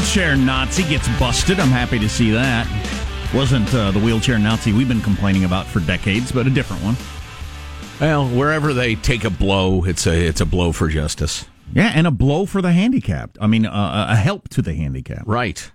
Wheelchair 0.00 0.34
Nazi 0.34 0.82
gets 0.84 1.06
busted. 1.18 1.60
I'm 1.60 1.68
happy 1.68 1.98
to 1.98 2.08
see 2.08 2.30
that. 2.30 2.66
Wasn't 3.34 3.74
uh, 3.74 3.90
the 3.90 3.98
wheelchair 3.98 4.38
Nazi 4.38 4.72
we've 4.72 4.88
been 4.88 5.02
complaining 5.02 5.44
about 5.44 5.66
for 5.66 5.80
decades, 5.80 6.32
but 6.32 6.46
a 6.46 6.50
different 6.50 6.82
one. 6.82 6.96
Well, 8.00 8.26
wherever 8.26 8.72
they 8.72 8.94
take 8.94 9.24
a 9.24 9.30
blow, 9.30 9.84
it's 9.84 10.06
a 10.06 10.18
it's 10.18 10.40
a 10.40 10.46
blow 10.46 10.72
for 10.72 10.88
justice. 10.88 11.44
Yeah, 11.74 11.92
and 11.94 12.06
a 12.06 12.10
blow 12.10 12.46
for 12.46 12.62
the 12.62 12.72
handicapped. 12.72 13.36
I 13.42 13.46
mean, 13.46 13.66
uh, 13.66 14.06
a 14.08 14.16
help 14.16 14.48
to 14.50 14.62
the 14.62 14.72
handicapped. 14.72 15.26
Right. 15.26 15.70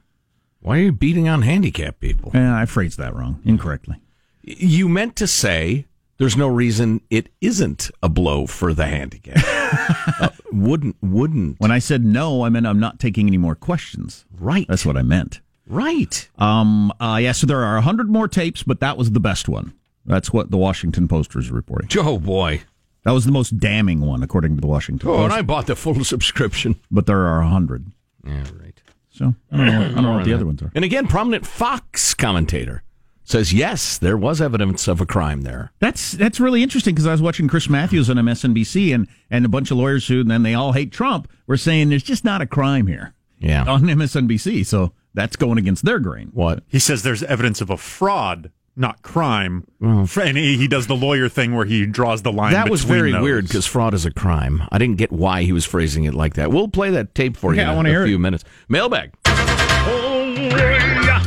Why 0.60 0.80
are 0.80 0.82
you 0.82 0.92
beating 0.92 1.30
on 1.30 1.44
handicapped 1.44 2.00
people? 2.00 2.32
Yeah, 2.34 2.60
I 2.60 2.66
phrased 2.66 2.98
that 2.98 3.16
wrong, 3.16 3.42
incorrectly. 3.46 4.02
You 4.42 4.90
meant 4.90 5.16
to 5.18 5.28
say 5.28 5.86
there's 6.18 6.38
no 6.38 6.48
reason 6.48 7.02
it 7.10 7.30
isn't 7.42 7.92
a 8.02 8.10
blow 8.10 8.48
for 8.48 8.74
the 8.74 8.86
handicapped. 8.86 9.44
uh, 10.22 10.30
wouldn't 10.52 10.96
wouldn't. 11.02 11.60
When 11.60 11.72
I 11.72 11.80
said 11.80 12.06
no, 12.06 12.44
I 12.44 12.50
meant 12.50 12.68
I'm 12.68 12.80
not 12.80 13.00
taking 13.00 13.28
any 13.28 13.38
more 13.38 13.56
questions. 13.56 14.26
Right. 14.38 14.66
That's 14.68 14.86
what 14.86 14.98
I 14.98 15.02
meant. 15.02 15.42
Right. 15.68 16.30
Um. 16.38 16.92
Uh, 17.00 17.18
yeah. 17.22 17.32
So 17.32 17.48
there 17.48 17.64
are 17.64 17.82
hundred 17.82 18.10
more 18.10 18.28
tapes, 18.28 18.64
but 18.64 18.80
that 18.82 18.98
was 18.98 19.12
the 19.12 19.20
best 19.20 19.50
one. 19.50 19.74
That's 20.06 20.32
what 20.32 20.52
the 20.52 20.58
Washington 20.58 21.08
Post 21.08 21.36
was 21.36 21.50
reporting. 21.52 21.90
Oh 21.98 22.20
boy. 22.20 22.62
That 23.04 23.12
was 23.12 23.26
the 23.26 23.32
most 23.32 23.60
damning 23.60 24.02
one, 24.02 24.24
according 24.24 24.56
to 24.56 24.62
the 24.62 24.68
Washington 24.68 25.08
Oh, 25.10 25.14
Post. 25.18 25.24
and 25.26 25.34
I 25.34 25.42
bought 25.44 25.68
the 25.68 25.76
full 25.76 26.04
subscription. 26.04 26.76
But 26.90 27.06
there 27.06 27.20
are 27.28 27.42
a 27.42 27.48
hundred. 27.48 27.86
Yeah, 28.26 28.44
right. 28.60 28.82
So 29.12 29.34
I 29.52 29.58
don't 29.58 29.66
know. 29.66 29.82
I 29.82 29.88
don't 29.90 30.04
know 30.04 30.14
what 30.14 30.26
the 30.26 30.34
other 30.34 30.46
ones 30.46 30.62
are. 30.62 30.72
And 30.76 30.84
again, 30.86 31.08
prominent 31.08 31.46
Fox 31.46 32.14
commentator 32.14 32.84
says 33.26 33.52
yes, 33.54 33.98
there 33.98 34.16
was 34.18 34.40
evidence 34.40 34.88
of 34.88 35.02
a 35.02 35.06
crime 35.06 35.42
there. 35.42 35.72
That's 35.80 36.14
that's 36.14 36.40
really 36.40 36.64
interesting 36.64 36.94
because 36.96 37.08
I 37.08 37.12
was 37.12 37.22
watching 37.22 37.48
Chris 37.50 37.68
Matthews 37.68 38.10
on 38.10 38.16
MSNBC 38.16 38.94
and 38.96 39.08
and 39.30 39.44
a 39.46 39.50
bunch 39.50 39.72
of 39.72 39.78
lawyers 39.78 40.08
who 40.08 40.22
and 40.22 40.32
then 40.32 40.44
they 40.44 40.54
all 40.54 40.72
hate 40.72 40.92
Trump 40.92 41.30
were 41.48 41.58
saying 41.58 41.90
there's 41.90 42.04
just 42.04 42.24
not 42.24 42.42
a 42.42 42.46
crime 42.46 42.88
here. 42.88 43.14
Yeah. 43.40 43.66
On 43.66 43.82
MSNBC, 43.82 44.66
so 44.66 44.94
that's 45.14 45.36
going 45.36 45.58
against 45.58 45.84
their 45.84 46.00
grain. 46.00 46.30
What 46.34 46.64
he 46.68 46.80
says 46.80 47.04
there's 47.04 47.22
evidence 47.24 47.60
of 47.62 47.70
a 47.70 47.78
fraud, 47.78 48.52
not 48.78 49.02
crime. 49.02 49.66
And 49.82 50.08
he, 50.38 50.58
he 50.58 50.68
does 50.68 50.88
the 50.88 50.96
lawyer 50.96 51.28
thing 51.30 51.54
where 51.56 51.66
he 51.66 51.86
draws 51.86 52.22
the 52.22 52.32
line. 52.32 52.54
That 52.54 52.70
was 52.70 52.84
very 52.86 53.12
those. 53.12 53.22
weird 53.22 53.48
because 53.48 53.66
fraud 53.66 53.94
is 53.94 54.06
a 54.06 54.12
crime. 54.12 54.64
I 54.72 54.78
didn't 54.78 54.98
get 54.98 55.12
why 55.12 55.44
he 55.44 55.52
was 55.52 55.66
phrasing 55.66 56.06
it 56.06 56.14
like 56.14 56.36
that. 56.36 56.52
We'll 56.52 56.68
play 56.70 56.92
that 56.92 57.14
tape 57.16 57.36
for 57.38 57.54
Yeah, 57.54 57.64
you 57.64 57.68
I 57.68 57.72
in 57.72 57.76
wanna 57.78 57.90
a 57.90 57.92
hear 57.92 58.06
few 58.06 58.16
it. 58.16 58.20
minutes. 58.20 58.44
Mailbag. 58.70 59.12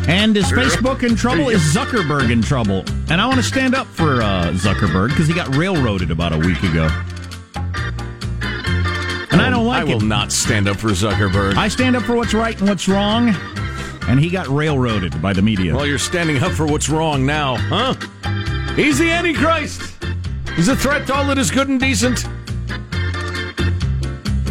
And 0.09 0.35
is 0.39 0.47
Facebook 0.47 1.03
in 1.03 1.15
trouble? 1.15 1.51
Is 1.51 1.61
Zuckerberg 1.61 2.33
in 2.33 2.41
trouble? 2.41 2.83
And 3.11 3.21
I 3.21 3.27
want 3.27 3.37
to 3.37 3.43
stand 3.43 3.75
up 3.75 3.87
for 3.87 4.23
uh, 4.23 4.53
Zuckerberg 4.55 5.11
because 5.11 5.29
he 5.29 5.35
got 5.35 5.55
railroaded 5.55 6.11
about 6.11 6.33
a 6.33 6.39
week 6.39 6.63
ago. 6.63 6.89
And 9.31 9.43
I 9.43 9.51
don't 9.51 9.67
like 9.67 9.87
it. 9.87 9.91
I 9.91 9.95
will 9.95 10.03
it. 10.03 10.07
not 10.07 10.33
stand 10.33 10.67
up 10.67 10.79
for 10.79 10.89
Zuckerberg. 10.89 11.57
I 11.57 11.69
stand 11.69 11.95
up 11.95 12.05
for 12.05 12.17
what's 12.17 12.33
right 12.33 12.59
and 12.59 12.71
what's 12.71 12.89
wrong. 12.89 13.35
And 14.09 14.19
he 14.19 14.31
got 14.31 14.49
railroaded 14.49 15.21
by 15.21 15.35
the 15.35 15.43
media. 15.43 15.77
Well, 15.77 15.87
you're 15.87 15.99
standing 15.99 16.43
up 16.43 16.53
for 16.53 16.65
what's 16.65 16.89
wrong 16.89 17.27
now, 17.27 17.57
huh? 17.57 17.93
He's 18.77 18.99
the 18.99 19.11
Antichrist. 19.11 19.83
He's 20.57 20.69
a 20.69 20.77
threat 20.77 21.07
to 21.09 21.15
all 21.15 21.27
that 21.27 21.37
is 21.37 21.51
good 21.51 21.69
and 21.69 21.79
decent. 21.79 22.27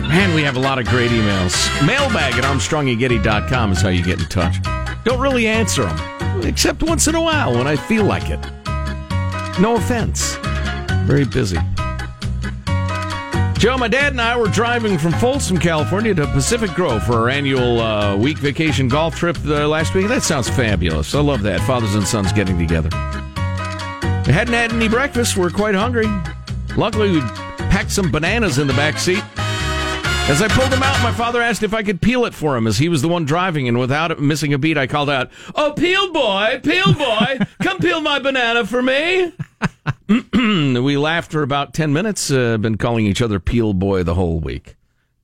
Man, 0.02 0.36
we 0.36 0.44
have 0.44 0.56
a 0.56 0.60
lot 0.60 0.78
of 0.78 0.88
great 0.88 1.10
emails. 1.10 1.86
Mailbag 1.86 2.36
at 2.36 2.44
ArmstrongandGetty.com 2.44 3.72
is 3.72 3.82
how 3.82 3.90
you 3.90 4.04
get 4.04 4.20
in 4.20 4.28
touch. 4.28 4.58
Don't 5.08 5.22
really 5.22 5.48
answer 5.48 5.86
them, 5.86 6.44
except 6.44 6.84
once 6.84 7.08
in 7.08 7.16
a 7.16 7.22
while 7.22 7.54
when 7.54 7.66
I 7.66 7.78
feel 7.78 8.04
like 8.04 8.30
it. 8.30 8.42
No 9.58 9.78
offense. 9.78 10.36
Very 11.06 11.24
busy. 11.24 11.56
Joe, 13.58 13.78
my 13.78 13.88
dad 13.88 14.12
and 14.12 14.20
I 14.20 14.36
were 14.36 14.50
driving 14.50 14.98
from 14.98 15.14
Folsom, 15.14 15.60
California 15.60 16.14
to 16.14 16.28
Pacific 16.28 16.72
Grove 16.72 17.04
for 17.04 17.14
our 17.14 17.30
annual 17.30 17.80
uh, 17.80 18.18
week 18.18 18.38
vacation 18.38 18.90
golf 18.90 19.16
trip 19.16 19.38
uh, 19.46 19.66
last 19.66 19.96
week. 19.96 20.10
That 20.10 20.24
sounds 20.24 20.50
fabulous. 20.50 21.16
I 21.16 21.22
love 21.22 21.42
that. 21.44 21.62
Fathers 21.62 21.96
and 21.96 22.06
sons 22.06 22.34
getting 22.34 22.60
together. 22.60 22.90
We 24.28 24.34
hadn't 24.34 24.56
had 24.56 24.74
any 24.74 24.90
breakfast. 24.90 25.38
We're 25.38 25.52
quite 25.52 25.74
hungry. 25.74 26.08
Luckily, 26.76 27.12
we 27.12 27.22
packed 27.70 27.92
some 27.92 28.12
bananas 28.12 28.58
in 28.58 28.68
the 28.68 28.74
back 28.74 28.98
seat. 28.98 29.24
As 30.30 30.42
I 30.42 30.50
pulled 30.50 30.72
them 30.72 30.84
out, 30.84 31.02
my 31.02 31.14
father 31.14 31.42
asked 31.42 31.64
if 31.64 31.74
I 31.74 31.84
could 31.84 32.02
peel 32.02 32.26
it 32.26 32.34
for 32.34 32.58
him, 32.58 32.68
as 32.68 32.78
he 32.78 32.90
was 32.90 33.02
the 33.02 33.08
one 33.08 33.24
driving, 33.24 33.70
and 33.70 33.80
without 33.80 34.20
missing 34.20 34.54
a 34.54 34.58
beat, 34.58 34.78
I 34.78 34.86
called 34.86 35.10
out, 35.10 35.32
"Oh, 35.56 35.72
peel 35.72 36.12
boy, 36.12 36.60
peel 36.62 36.94
boy, 36.94 37.40
come 37.62 37.78
peel 37.80 38.02
my 38.02 38.20
banana 38.20 38.66
for 38.66 38.82
me." 38.82 39.32
we 40.10 40.98
laughed 40.98 41.32
for 41.32 41.44
about 41.44 41.74
ten 41.74 41.94
minutes. 41.94 42.30
Uh, 42.30 42.58
been 42.58 42.78
calling 42.78 43.06
each 43.06 43.22
other 43.22 43.40
"peel 43.40 43.74
boy" 43.74 44.04
the 44.04 44.16
whole 44.16 44.42
week. 44.42 44.76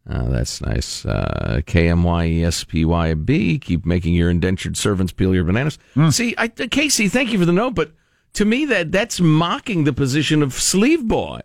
Uh, 0.09 0.29
that's 0.29 0.61
nice. 0.61 1.05
Uh, 1.05 1.59
K 1.65 1.89
M 1.89 2.03
Y 2.03 2.25
E 2.25 2.43
S 2.45 2.63
P 2.63 2.85
Y 2.85 3.13
B. 3.13 3.59
Keep 3.59 3.85
making 3.85 4.13
your 4.13 4.29
indentured 4.29 4.77
servants 4.77 5.11
peel 5.11 5.35
your 5.35 5.43
bananas. 5.43 5.77
See, 6.11 6.33
I, 6.37 6.47
Casey, 6.47 7.09
thank 7.09 7.33
you 7.33 7.39
for 7.39 7.45
the 7.45 7.51
note, 7.51 7.75
but 7.75 7.91
to 8.33 8.45
me 8.45 8.63
that 8.65 8.93
that's 8.93 9.19
mocking 9.19 9.83
the 9.83 9.93
position 9.93 10.41
of 10.41 10.53
sleeve 10.53 11.05
boy, 11.07 11.41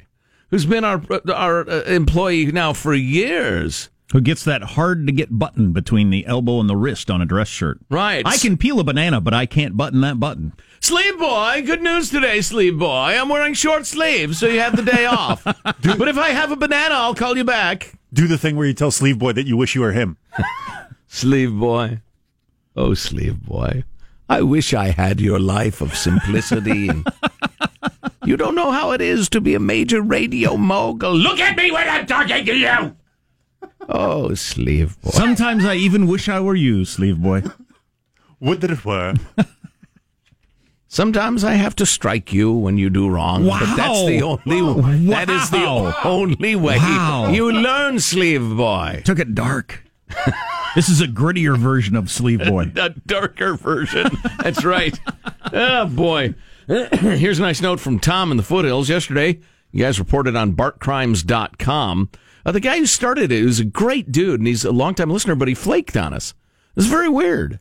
who's 0.50 0.66
been 0.66 0.84
our 0.84 1.02
our 1.32 1.68
uh, 1.68 1.82
employee 1.82 2.46
now 2.46 2.72
for 2.72 2.94
years. 2.94 3.88
Who 4.12 4.22
gets 4.22 4.42
that 4.44 4.62
hard 4.62 5.06
to 5.06 5.12
get 5.12 5.38
button 5.38 5.72
between 5.74 6.08
the 6.08 6.24
elbow 6.24 6.60
and 6.60 6.68
the 6.68 6.76
wrist 6.76 7.10
on 7.10 7.20
a 7.20 7.26
dress 7.26 7.48
shirt? 7.48 7.78
Right. 7.90 8.26
I 8.26 8.38
can 8.38 8.56
peel 8.56 8.80
a 8.80 8.84
banana, 8.84 9.20
but 9.20 9.34
I 9.34 9.44
can't 9.44 9.76
button 9.76 10.00
that 10.00 10.18
button. 10.18 10.54
Sleeve 10.80 11.18
boy, 11.18 11.62
good 11.66 11.82
news 11.82 12.08
today, 12.08 12.40
sleeve 12.40 12.78
boy. 12.78 13.18
I'm 13.18 13.28
wearing 13.28 13.52
short 13.52 13.84
sleeves, 13.84 14.38
so 14.38 14.46
you 14.46 14.60
have 14.60 14.76
the 14.76 14.82
day 14.82 15.04
off. 15.04 15.44
but 15.64 16.08
if 16.08 16.16
I 16.16 16.30
have 16.30 16.50
a 16.50 16.56
banana, 16.56 16.94
I'll 16.94 17.14
call 17.14 17.36
you 17.36 17.44
back. 17.44 17.92
Do 18.14 18.26
the 18.26 18.38
thing 18.38 18.56
where 18.56 18.66
you 18.66 18.72
tell 18.72 18.90
Sleeve 18.90 19.18
Boy 19.18 19.32
that 19.32 19.46
you 19.46 19.58
wish 19.58 19.74
you 19.74 19.82
were 19.82 19.92
him. 19.92 20.16
Sleeve 21.08 21.58
boy. 21.58 22.00
Oh, 22.76 22.94
sleeve 22.94 23.44
boy. 23.44 23.84
I 24.28 24.42
wish 24.42 24.72
I 24.72 24.90
had 24.90 25.20
your 25.20 25.40
life 25.40 25.80
of 25.80 25.96
simplicity. 25.96 26.88
And 26.88 27.06
you 28.28 28.36
don't 28.36 28.54
know 28.54 28.70
how 28.70 28.90
it 28.92 29.00
is 29.00 29.28
to 29.30 29.40
be 29.40 29.54
a 29.54 29.60
major 29.60 30.02
radio 30.02 30.56
mogul. 30.56 31.14
Look 31.16 31.40
at 31.40 31.56
me 31.56 31.70
when 31.70 31.88
I'm 31.88 32.06
talking 32.06 32.44
to 32.44 32.54
you. 32.54 32.96
Oh, 33.88 34.34
sleeve 34.34 35.00
boy. 35.00 35.10
Sometimes 35.10 35.64
I 35.64 35.74
even 35.76 36.06
wish 36.06 36.28
I 36.28 36.38
were 36.40 36.54
you, 36.54 36.84
sleeve 36.84 37.20
boy. 37.22 37.42
Would 38.40 38.60
that 38.60 38.70
it 38.70 38.84
were. 38.84 39.14
Sometimes 40.90 41.44
I 41.44 41.54
have 41.54 41.76
to 41.76 41.86
strike 41.86 42.32
you 42.32 42.52
when 42.52 42.78
you 42.78 42.88
do 42.88 43.08
wrong. 43.08 43.46
But 43.46 43.76
that's 43.76 44.06
the 44.06 44.22
only 44.22 44.62
Wow. 44.62 44.68
only 44.78 45.06
that 45.08 45.28
is 45.28 45.50
the 45.50 45.58
Wow. 45.58 45.94
only 46.04 46.56
way 46.56 46.78
Wow. 46.78 47.30
you 47.30 47.50
learn, 47.52 47.98
sleeve 48.00 48.56
boy. 48.56 49.02
Took 49.04 49.18
it 49.18 49.34
dark. 49.34 49.84
this 50.74 50.88
is 50.88 51.02
a 51.02 51.06
grittier 51.06 51.58
version 51.58 51.94
of 51.94 52.10
sleeve 52.10 52.40
boy. 52.40 52.70
a 52.76 52.90
darker 53.06 53.54
version. 53.54 54.08
That's 54.42 54.64
right. 54.64 54.98
Oh 55.52 55.84
boy. 55.86 56.34
Here's 56.92 57.38
a 57.38 57.42
nice 57.42 57.62
note 57.62 57.80
from 57.80 57.98
Tom 57.98 58.30
in 58.30 58.36
the 58.36 58.42
foothills. 58.42 58.88
Yesterday, 58.88 59.40
you 59.72 59.82
guys 59.84 59.98
reported 59.98 60.36
on 60.36 60.52
BartCrimes.com. 60.54 62.10
Uh, 62.44 62.52
the 62.52 62.60
guy 62.60 62.78
who 62.78 62.86
started 62.86 63.32
it 63.32 63.44
was 63.44 63.60
a 63.60 63.64
great 63.64 64.12
dude, 64.12 64.40
and 64.40 64.46
he's 64.46 64.64
a 64.64 64.72
longtime 64.72 65.10
listener, 65.10 65.34
but 65.34 65.48
he 65.48 65.54
flaked 65.54 65.96
on 65.96 66.12
us. 66.12 66.34
It's 66.76 66.86
very 66.86 67.08
weird. 67.08 67.58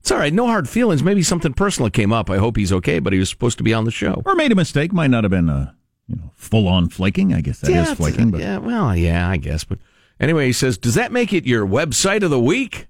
It's 0.00 0.10
all 0.10 0.18
right. 0.18 0.32
No 0.32 0.46
hard 0.46 0.68
feelings. 0.68 1.02
Maybe 1.02 1.22
something 1.22 1.52
personal 1.52 1.90
came 1.90 2.12
up. 2.12 2.30
I 2.30 2.38
hope 2.38 2.56
he's 2.56 2.72
okay, 2.72 2.98
but 3.00 3.12
he 3.12 3.18
was 3.18 3.28
supposed 3.28 3.58
to 3.58 3.64
be 3.64 3.74
on 3.74 3.84
the 3.84 3.90
show. 3.90 4.22
Or 4.24 4.34
made 4.34 4.52
a 4.52 4.54
mistake. 4.54 4.92
Might 4.92 5.10
not 5.10 5.24
have 5.24 5.30
been 5.30 5.48
a 5.48 5.74
you 6.06 6.16
know 6.16 6.30
full 6.34 6.68
on 6.68 6.88
flaking. 6.88 7.34
I 7.34 7.40
guess 7.40 7.60
that 7.60 7.68
is 7.70 7.74
Yeah, 7.74 7.82
it's- 7.82 7.96
flaking. 7.96 8.30
But 8.30 8.40
yeah, 8.40 8.58
well, 8.58 8.94
yeah, 8.96 9.28
I 9.28 9.36
guess. 9.36 9.64
But 9.64 9.78
anyway, 10.18 10.46
he 10.46 10.52
says, 10.52 10.78
does 10.78 10.94
that 10.94 11.12
make 11.12 11.32
it 11.32 11.44
your 11.46 11.66
website 11.66 12.22
of 12.22 12.30
the 12.30 12.40
week? 12.40 12.86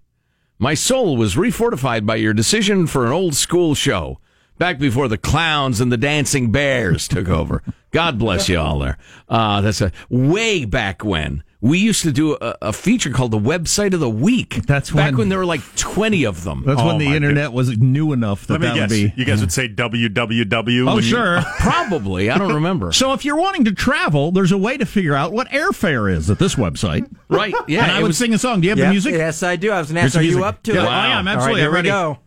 My 0.59 0.75
soul 0.75 1.17
was 1.17 1.37
refortified 1.37 2.05
by 2.07 2.17
your 2.17 2.35
decision 2.35 2.87
for 2.87 3.07
an 3.07 3.13
old 3.13 3.35
school 3.35 3.75
show 3.75 4.21
back 4.61 4.79
before 4.79 5.09
the 5.09 5.19
clowns 5.19 5.81
and 5.81 5.91
the 5.91 5.97
dancing 5.97 6.53
bears 6.53 7.09
took 7.09 7.29
over. 7.29 7.63
God 7.91 8.19
bless 8.19 8.49
you 8.49 8.59
all 8.61 8.79
there. 8.79 8.99
Uh, 9.29 9.61
that's 9.63 9.81
a 9.81 9.91
way 10.11 10.65
back 10.65 11.03
when 11.05 11.43
we 11.63 11.79
used 11.79 12.03
to 12.03 12.13
do 12.13 12.35
a, 12.41 12.57
a 12.63 12.73
feature 12.73 13.11
called 13.11 13.31
the 13.33 13.39
website 13.39 13.93
of 13.95 14.01
the 14.01 14.09
week. 14.09 14.65
That's 14.67 14.91
back 14.93 15.07
when- 15.13 15.17
when 15.17 15.29
there 15.31 15.39
were 15.39 15.47
like 15.47 15.61
twenty 15.77 16.25
of 16.25 16.45
them. 16.45 16.63
That's 16.65 16.81
Oh, 16.81 16.87
when 16.87 16.99
the 16.99 17.09
my 17.09 17.17
internet 17.17 17.53
was 17.53 17.77
new 17.79 18.13
enough 18.13 18.47
that 18.47 18.55
Let 18.55 18.61
me 18.61 18.67
that 18.69 18.75
guess. 18.75 18.91
would 18.91 18.97
be. 18.97 19.13
You 19.17 19.25
guys 19.25 19.41
would 19.41 19.51
say 19.53 19.69
www. 19.69 20.83
Oh, 20.89 20.95
when 20.95 20.97
you- 20.97 21.03
sure. 21.03 21.43
Probably, 21.59 22.31
I 22.31 22.39
don't 22.39 22.55
remember. 22.55 22.93
So 23.01 23.13
if 23.15 23.25
you're 23.25 23.37
wanting 23.37 23.65
to 23.65 23.73
travel, 23.73 24.31
there's 24.31 24.53
a 24.53 24.59
way 24.59 24.77
to 24.77 24.85
figure 24.87 25.15
out 25.15 25.33
what 25.33 25.49
airfare 25.49 26.15
is 26.15 26.31
at 26.31 26.39
this 26.39 26.55
website. 26.55 27.11
Right? 27.29 27.55
Yeah. 27.67 27.83
and 27.85 27.93
I 27.93 27.99
it 27.99 28.03
would 28.03 28.09
was- 28.09 28.19
sing 28.19 28.33
a 28.35 28.39
song. 28.39 28.61
Do 28.61 28.67
you 28.67 28.71
have 28.71 28.79
Yeah, 28.79 28.85
the 28.87 28.91
music? 28.93 29.15
Yes, 29.15 29.43
I 29.43 29.57
do. 29.57 29.73
I 29.73 29.79
was 29.81 29.89
going 29.89 29.97
to 29.97 30.03
ask, 30.03 30.17
are 30.17 30.21
the 30.21 30.27
you 30.27 30.45
up 30.45 30.63
to 30.65 30.75
Yeah, 30.75 30.83
it? 30.85 30.87
I 30.87 31.09
am, 31.19 31.27
All 31.27 31.35
right, 31.35 31.37
absolutely. 31.37 31.61
here 31.63 31.69
I'm 31.69 31.73
we 31.73 31.77
ready. 31.77 31.89
go. 31.89 32.19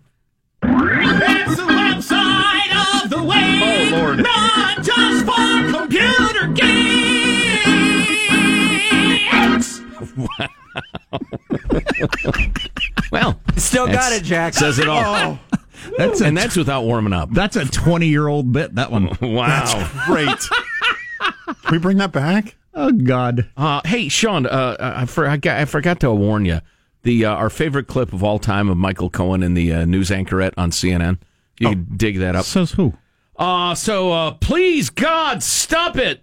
Got 13.94 14.14
it, 14.14 14.24
Jack. 14.24 14.54
Says 14.54 14.80
it 14.80 14.88
all. 14.88 15.04
Oh. 15.06 15.40
That's 15.98 16.22
a, 16.22 16.26
and 16.26 16.38
that's 16.38 16.56
without 16.56 16.84
warming 16.84 17.12
up. 17.12 17.32
that's 17.32 17.58
a 17.58 17.66
20 17.66 18.08
year 18.08 18.28
old 18.28 18.54
bit. 18.54 18.76
That 18.76 18.90
one. 18.90 19.10
Wow. 19.22 19.92
Great. 20.08 20.30
Can 20.40 21.72
we 21.72 21.78
bring 21.78 21.98
that 21.98 22.14
back? 22.14 22.56
Oh 22.74 22.92
God. 22.92 23.50
Uh, 23.58 23.82
hey, 23.84 24.08
Sean, 24.08 24.46
uh, 24.46 24.78
I, 24.80 25.06
for, 25.06 25.28
I, 25.28 25.36
got, 25.36 25.60
I 25.60 25.66
forgot 25.66 26.00
to 26.00 26.14
warn 26.14 26.46
you. 26.46 26.62
The 27.02 27.26
uh, 27.26 27.36
our 27.36 27.50
favorite 27.50 27.88
clip 27.88 28.14
of 28.14 28.24
all 28.24 28.40
time 28.40 28.70
of 28.70 28.78
Michael 28.78 29.10
Cohen 29.10 29.44
in 29.44 29.56
the 29.56 29.74
uh, 29.74 29.86
news 29.86 30.10
anchorette 30.10 30.54
on 30.56 30.72
CNN. 30.72 31.18
You 31.60 31.70
can 31.70 31.88
dig 31.98 32.20
that 32.20 32.36
up. 32.36 32.46
Says 32.46 32.72
who? 32.72 32.94
Uh, 33.36 33.76
so 33.76 34.12
uh, 34.12 34.32
please, 34.32 34.90
God, 34.90 35.44
stop 35.44 35.98
it. 35.98 36.22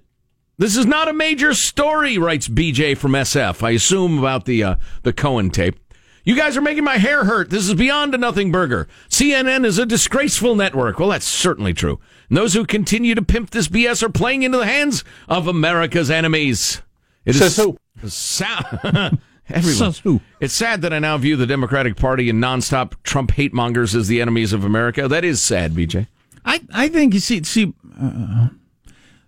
This 0.56 0.76
is 0.76 0.86
not 0.86 1.08
a 1.08 1.12
major 1.12 1.54
story, 1.54 2.18
writes 2.18 2.48
BJ 2.48 2.96
from 2.96 3.12
SF. 3.12 3.62
I 3.62 3.70
assume 3.70 4.18
about 4.18 4.44
the 4.46 4.62
uh, 4.62 4.76
the 5.02 5.12
Cohen 5.12 5.50
tape. 5.50 5.78
You 6.24 6.36
guys 6.36 6.56
are 6.56 6.60
making 6.60 6.84
my 6.84 6.98
hair 6.98 7.24
hurt. 7.24 7.50
This 7.50 7.66
is 7.68 7.74
beyond 7.74 8.14
a 8.14 8.18
nothing 8.18 8.52
burger. 8.52 8.88
CNN 9.08 9.64
is 9.64 9.78
a 9.78 9.86
disgraceful 9.86 10.54
network. 10.54 10.98
Well, 10.98 11.08
that's 11.08 11.26
certainly 11.26 11.72
true. 11.72 11.98
And 12.28 12.36
those 12.36 12.54
who 12.54 12.64
continue 12.66 13.14
to 13.14 13.22
pimp 13.22 13.50
this 13.50 13.68
BS 13.68 14.02
are 14.02 14.10
playing 14.10 14.42
into 14.42 14.58
the 14.58 14.66
hands 14.66 15.02
of 15.28 15.46
America's 15.46 16.10
enemies. 16.10 16.82
It 17.24 17.34
Says 17.34 17.56
who? 17.56 17.76
Sa- 18.06 18.60
Everyone. 19.48 19.78
Says 19.92 19.98
who? 20.00 20.20
It's 20.40 20.54
sad 20.54 20.82
that 20.82 20.92
I 20.92 20.98
now 20.98 21.16
view 21.18 21.36
the 21.36 21.46
Democratic 21.46 21.96
Party 21.96 22.30
and 22.30 22.42
nonstop 22.42 22.94
Trump 23.02 23.32
hate 23.32 23.52
mongers 23.52 23.94
as 23.94 24.06
the 24.08 24.20
enemies 24.20 24.52
of 24.52 24.64
America. 24.64 25.08
That 25.08 25.24
is 25.24 25.42
sad, 25.42 25.72
BJ. 25.72 26.06
I, 26.44 26.60
I 26.72 26.88
think 26.88 27.14
you 27.14 27.20
see 27.20 27.42
see 27.42 27.74
uh, 28.00 28.48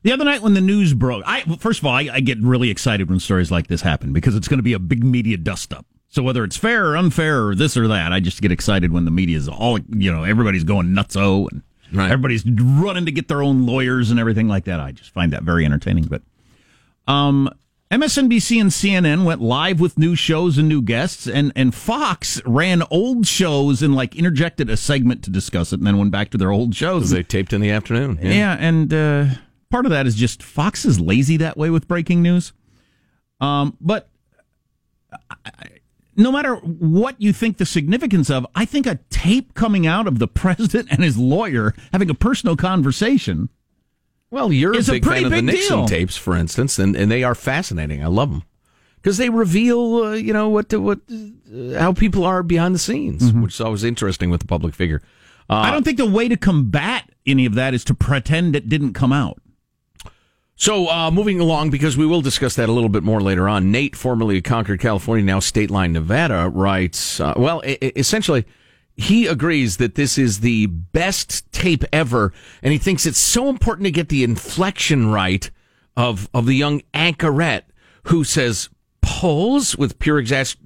the 0.02 0.12
other 0.12 0.24
night 0.24 0.40
when 0.42 0.54
the 0.54 0.60
news 0.60 0.94
broke. 0.94 1.22
I 1.26 1.42
first 1.56 1.80
of 1.80 1.86
all 1.86 1.92
I, 1.94 2.08
I 2.12 2.20
get 2.20 2.38
really 2.40 2.70
excited 2.70 3.10
when 3.10 3.18
stories 3.20 3.50
like 3.50 3.66
this 3.66 3.82
happen 3.82 4.12
because 4.12 4.34
it's 4.34 4.48
going 4.48 4.58
to 4.58 4.62
be 4.62 4.72
a 4.72 4.78
big 4.78 5.04
media 5.04 5.36
dust 5.36 5.72
up. 5.74 5.84
So 6.12 6.22
whether 6.22 6.44
it's 6.44 6.56
fair 6.58 6.88
or 6.90 6.96
unfair 6.96 7.46
or 7.48 7.54
this 7.54 7.74
or 7.76 7.88
that, 7.88 8.12
I 8.12 8.20
just 8.20 8.42
get 8.42 8.52
excited 8.52 8.92
when 8.92 9.06
the 9.06 9.10
media 9.10 9.36
is 9.38 9.48
all 9.48 9.78
you 9.88 10.12
know 10.12 10.24
everybody's 10.24 10.62
going 10.64 10.88
nutso 10.88 11.50
and 11.50 11.62
Right. 11.92 12.10
everybody's 12.10 12.44
running 12.46 13.04
to 13.04 13.12
get 13.12 13.28
their 13.28 13.42
own 13.42 13.66
lawyers 13.66 14.10
and 14.10 14.18
everything 14.18 14.48
like 14.48 14.64
that. 14.64 14.80
I 14.80 14.92
just 14.92 15.10
find 15.10 15.30
that 15.34 15.42
very 15.42 15.64
entertaining. 15.66 16.04
But 16.04 16.22
um, 17.06 17.50
MSNBC 17.90 18.58
and 18.62 18.70
CNN 18.70 19.24
went 19.26 19.42
live 19.42 19.78
with 19.78 19.98
new 19.98 20.14
shows 20.16 20.56
and 20.56 20.68
new 20.70 20.80
guests, 20.80 21.26
and, 21.26 21.52
and 21.54 21.74
Fox 21.74 22.40
ran 22.46 22.82
old 22.90 23.26
shows 23.26 23.82
and 23.82 23.94
like 23.94 24.16
interjected 24.16 24.70
a 24.70 24.76
segment 24.78 25.22
to 25.24 25.30
discuss 25.30 25.74
it, 25.74 25.80
and 25.80 25.86
then 25.86 25.98
went 25.98 26.10
back 26.12 26.30
to 26.30 26.38
their 26.38 26.50
old 26.50 26.74
shows. 26.74 27.10
They 27.10 27.22
taped 27.22 27.52
in 27.52 27.60
the 27.60 27.70
afternoon. 27.70 28.18
Yeah, 28.22 28.56
and 28.58 28.92
uh, 28.94 29.26
part 29.68 29.84
of 29.84 29.90
that 29.90 30.06
is 30.06 30.14
just 30.14 30.42
Fox 30.42 30.86
is 30.86 30.98
lazy 30.98 31.36
that 31.38 31.58
way 31.58 31.68
with 31.68 31.86
breaking 31.88 32.22
news. 32.22 32.54
Um, 33.38 33.76
but 33.82 34.08
I, 35.44 35.50
no 36.16 36.30
matter 36.32 36.56
what 36.56 37.20
you 37.20 37.32
think 37.32 37.56
the 37.58 37.66
significance 37.66 38.30
of, 38.30 38.46
I 38.54 38.64
think 38.64 38.86
a 38.86 38.98
tape 39.10 39.54
coming 39.54 39.86
out 39.86 40.06
of 40.06 40.18
the 40.18 40.28
president 40.42 40.88
and 40.90 41.02
his 41.02 41.16
lawyer 41.16 41.74
having 41.92 42.10
a 42.10 42.14
personal 42.14 42.56
conversation. 42.56 43.48
Well, 44.30 44.52
you're 44.52 44.72
a 44.74 44.78
a 44.78 44.82
big 44.82 45.02
pretty 45.02 45.24
fan 45.24 45.24
of 45.26 45.30
the 45.32 45.42
Nixon 45.42 45.76
deal. 45.78 45.86
tapes, 45.88 46.16
for 46.16 46.34
instance, 46.36 46.78
and, 46.78 46.96
and 46.96 47.10
they 47.10 47.22
are 47.22 47.34
fascinating. 47.34 48.02
I 48.02 48.06
love 48.06 48.30
them 48.30 48.42
because 48.96 49.18
they 49.18 49.28
reveal, 49.28 49.96
uh, 49.96 50.12
you 50.12 50.32
know, 50.32 50.48
what 50.48 50.72
what 50.72 51.00
uh, 51.12 51.78
how 51.78 51.92
people 51.92 52.24
are 52.24 52.42
behind 52.42 52.74
the 52.74 52.78
scenes, 52.78 53.22
Mm-hmm. 53.30 53.42
which 53.42 53.54
is 53.54 53.60
always 53.60 53.84
interesting 53.84 54.30
with 54.30 54.40
the 54.40 54.46
public 54.46 54.74
figure. 54.74 55.02
Uh, 55.50 55.56
I 55.56 55.70
don't 55.70 55.82
think 55.82 55.98
the 55.98 56.06
way 56.06 56.28
to 56.28 56.36
combat 56.38 57.10
any 57.26 57.44
of 57.44 57.54
that 57.56 57.74
is 57.74 57.84
to 57.84 57.94
pretend 57.94 58.56
it 58.56 58.70
didn't 58.70 58.94
come 58.94 59.12
out. 59.12 59.41
So, 60.54 60.88
uh, 60.88 61.10
moving 61.10 61.40
along, 61.40 61.70
because 61.70 61.96
we 61.96 62.06
will 62.06 62.20
discuss 62.20 62.54
that 62.56 62.68
a 62.68 62.72
little 62.72 62.90
bit 62.90 63.02
more 63.02 63.20
later 63.20 63.48
on. 63.48 63.72
Nate, 63.72 63.96
formerly 63.96 64.38
of 64.38 64.44
Concord, 64.44 64.80
California, 64.80 65.24
now 65.24 65.40
Stateline, 65.40 65.92
Nevada, 65.92 66.50
writes, 66.54 67.18
uh, 67.20 67.34
well, 67.36 67.62
e- 67.66 67.78
essentially, 67.96 68.44
he 68.94 69.26
agrees 69.26 69.78
that 69.78 69.94
this 69.94 70.18
is 70.18 70.40
the 70.40 70.66
best 70.66 71.50
tape 71.52 71.84
ever, 71.92 72.32
and 72.62 72.72
he 72.72 72.78
thinks 72.78 73.06
it's 73.06 73.18
so 73.18 73.48
important 73.48 73.86
to 73.86 73.90
get 73.90 74.08
the 74.08 74.22
inflection 74.22 75.10
right 75.10 75.50
of, 75.96 76.28
of 76.32 76.46
the 76.46 76.54
young 76.54 76.82
anchorette 76.94 77.62
who 78.04 78.22
says 78.22 78.68
polls 79.00 79.76
with 79.76 79.98
pure 79.98 80.22
exas- 80.22 80.56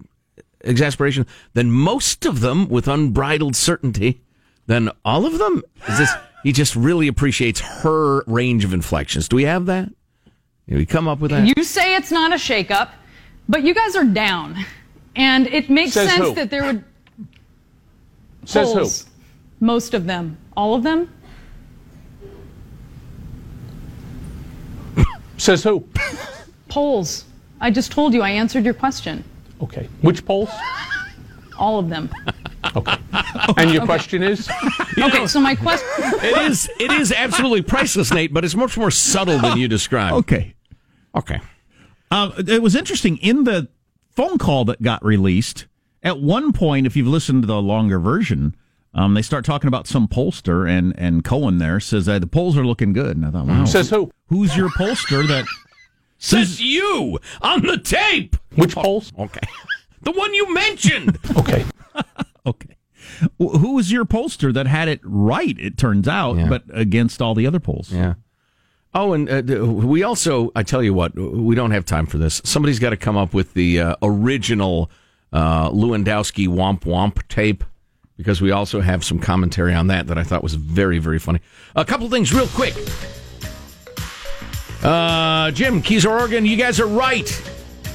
exasperation, 0.62 1.26
then 1.54 1.70
most 1.70 2.26
of 2.26 2.40
them 2.40 2.68
with 2.68 2.88
unbridled 2.88 3.56
certainty, 3.56 4.20
then 4.66 4.90
all 5.04 5.26
of 5.26 5.38
them? 5.38 5.62
Is 5.88 5.98
this, 5.98 6.10
he 6.42 6.52
just 6.52 6.76
really 6.76 7.08
appreciates 7.08 7.60
her 7.60 8.22
range 8.26 8.64
of 8.64 8.72
inflections. 8.72 9.28
Do 9.28 9.36
we 9.36 9.44
have 9.44 9.66
that? 9.66 9.88
Did 10.68 10.78
we 10.78 10.86
come 10.86 11.06
up 11.06 11.20
with 11.20 11.30
that? 11.30 11.46
You 11.56 11.62
say 11.62 11.94
it's 11.96 12.10
not 12.10 12.32
a 12.32 12.36
shakeup, 12.36 12.90
but 13.48 13.62
you 13.62 13.74
guys 13.74 13.94
are 13.94 14.04
down. 14.04 14.56
And 15.14 15.46
it 15.46 15.70
makes 15.70 15.92
Says 15.92 16.10
sense 16.10 16.24
who? 16.28 16.34
that 16.34 16.50
there 16.50 16.64
would. 16.64 16.84
Says 18.44 18.68
who? 18.68 18.74
polls, 18.80 19.06
Most 19.60 19.94
of 19.94 20.06
them. 20.06 20.36
All 20.56 20.74
of 20.74 20.82
them? 20.82 21.10
Says 25.38 25.62
who? 25.62 25.86
Polls. 26.68 27.24
I 27.60 27.70
just 27.70 27.92
told 27.92 28.14
you 28.14 28.22
I 28.22 28.30
answered 28.30 28.64
your 28.64 28.74
question. 28.74 29.22
Okay. 29.62 29.88
Which 30.00 30.24
polls? 30.24 30.50
All 31.58 31.78
of 31.78 31.88
them. 31.88 32.10
And 33.56 33.70
your 33.72 33.84
question 33.84 34.22
is? 34.22 34.48
Okay, 34.98 35.26
so 35.26 35.40
my 35.40 35.54
question. 35.54 35.86
It 36.24 36.50
is 36.50 36.70
it 36.80 36.90
is 36.90 37.12
absolutely 37.12 37.60
priceless, 37.60 38.10
Nate, 38.12 38.32
but 38.32 38.46
it's 38.46 38.54
much 38.54 38.78
more 38.78 38.90
subtle 38.90 39.38
than 39.38 39.58
you 39.58 39.68
described. 39.68 40.14
Okay. 40.16 40.54
Okay. 41.14 41.38
Uh, 42.10 42.30
it 42.38 42.62
was 42.62 42.74
interesting 42.74 43.18
in 43.18 43.44
the 43.44 43.68
phone 44.10 44.38
call 44.38 44.64
that 44.64 44.80
got 44.80 45.04
released. 45.04 45.66
At 46.02 46.20
one 46.20 46.52
point, 46.54 46.86
if 46.86 46.96
you've 46.96 47.06
listened 47.06 47.42
to 47.42 47.46
the 47.46 47.60
longer 47.60 47.98
version, 47.98 48.56
um, 48.94 49.12
they 49.12 49.20
start 49.20 49.44
talking 49.44 49.68
about 49.68 49.86
some 49.86 50.08
pollster, 50.08 50.66
and 50.68 50.94
and 50.98 51.22
Cohen 51.22 51.58
there 51.58 51.78
says 51.78 52.06
that 52.06 52.22
the 52.22 52.26
polls 52.26 52.56
are 52.56 52.64
looking 52.64 52.94
good. 52.94 53.18
And 53.18 53.26
I 53.26 53.30
thought, 53.30 53.46
wow, 53.46 53.64
Says 53.66 53.90
who? 53.90 54.10
Who's 54.28 54.56
your 54.56 54.70
pollster 54.70 55.28
that 55.28 55.44
Says 56.18 56.58
you 56.62 57.18
on 57.42 57.60
the 57.62 57.76
tape. 57.76 58.36
Which 58.54 58.74
polls? 58.74 59.12
Okay. 59.18 59.40
The 60.02 60.12
one 60.12 60.32
you 60.34 60.54
mentioned. 60.54 61.18
okay. 61.36 61.64
Okay? 62.46 62.76
Wh- 63.38 63.58
Who 63.58 63.74
was 63.74 63.92
your 63.92 64.04
pollster 64.04 64.52
that 64.54 64.66
had 64.66 64.88
it 64.88 65.00
right? 65.02 65.56
It 65.58 65.76
turns 65.76 66.08
out, 66.08 66.36
Yeah. 66.36 66.48
but 66.48 66.64
against 66.72 67.20
all 67.20 67.34
the 67.34 67.46
other 67.46 67.60
polls. 67.60 67.92
Yeah. 67.92 68.14
Oh, 68.94 69.12
and 69.12 69.28
uh, 69.30 69.66
we 69.66 70.02
also, 70.02 70.50
I 70.56 70.62
tell 70.62 70.82
you 70.82 70.94
what, 70.94 71.14
we 71.14 71.54
don't 71.54 71.72
have 71.72 71.84
time 71.84 72.06
for 72.06 72.16
this. 72.16 72.40
Somebody's 72.44 72.78
got 72.78 72.90
to 72.90 72.96
come 72.96 73.16
up 73.16 73.34
with 73.34 73.52
the 73.52 73.80
uh, 73.80 73.96
original 74.02 74.90
uh, 75.34 75.68
Lewandowski 75.70 76.48
Womp 76.48 76.80
Womp 76.84 77.26
tape 77.28 77.62
because 78.16 78.40
we 78.40 78.50
also 78.52 78.80
have 78.80 79.04
some 79.04 79.18
commentary 79.18 79.74
on 79.74 79.88
that 79.88 80.06
that 80.06 80.16
I 80.16 80.22
thought 80.22 80.42
was 80.42 80.54
very, 80.54 80.98
very 80.98 81.18
funny. 81.18 81.40
A 81.74 81.84
couple 81.84 82.08
things 82.08 82.32
real 82.32 82.46
quick. 82.48 82.74
Uh, 84.82 85.50
Jim, 85.50 85.82
Keys, 85.82 86.06
Oregon, 86.06 86.46
you 86.46 86.56
guys 86.56 86.80
are 86.80 86.86
right. 86.86 87.28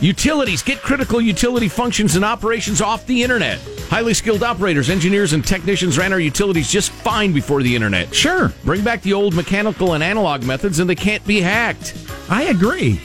Utilities, 0.02 0.64
get 0.64 0.82
critical 0.82 1.22
utility 1.22 1.68
functions 1.68 2.16
and 2.16 2.26
operations 2.26 2.82
off 2.82 3.06
the 3.06 3.22
internet. 3.22 3.60
Highly 3.88 4.16
skilled 4.16 4.42
operators, 4.42 4.90
engineers, 4.90 5.34
and 5.34 5.46
technicians 5.46 5.96
ran 5.96 6.12
our 6.12 6.20
utilities 6.20 6.72
just 6.72 6.92
fine 6.92 7.32
before 7.34 7.62
the 7.62 7.76
internet. 7.76 8.14
Sure. 8.14 8.52
Bring 8.66 8.84
back 8.84 9.04
the 9.04 9.14
old 9.14 9.36
mechanical 9.36 9.94
and 9.94 10.04
analog 10.04 10.44
methods, 10.44 10.80
and 10.80 10.90
they 10.90 10.96
can't 10.96 11.26
be 11.28 11.40
hacked. 11.40 11.94
I 12.30 12.46
agree. 12.46 13.00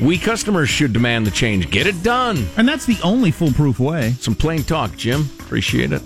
We 0.00 0.18
customers 0.18 0.68
should 0.68 0.92
demand 0.92 1.24
the 1.24 1.30
change. 1.30 1.70
Get 1.70 1.86
it 1.86 2.02
done. 2.02 2.44
And 2.56 2.68
that's 2.68 2.84
the 2.84 2.98
only 3.04 3.30
foolproof 3.30 3.78
way. 3.78 4.10
Some 4.18 4.34
plain 4.34 4.64
talk, 4.64 4.96
Jim. 4.96 5.28
Appreciate 5.38 5.92
it. 5.92 6.02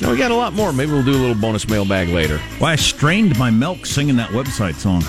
No, 0.00 0.10
we 0.10 0.16
got 0.16 0.30
a 0.30 0.34
lot 0.34 0.54
more. 0.54 0.72
Maybe 0.72 0.92
we'll 0.92 1.04
do 1.04 1.10
a 1.10 1.20
little 1.20 1.34
bonus 1.34 1.68
mailbag 1.68 2.08
later. 2.08 2.40
Well, 2.58 2.70
I 2.70 2.76
strained 2.76 3.38
my 3.38 3.50
milk 3.50 3.84
singing 3.84 4.16
that 4.16 4.30
website 4.30 4.76
song. 4.76 5.02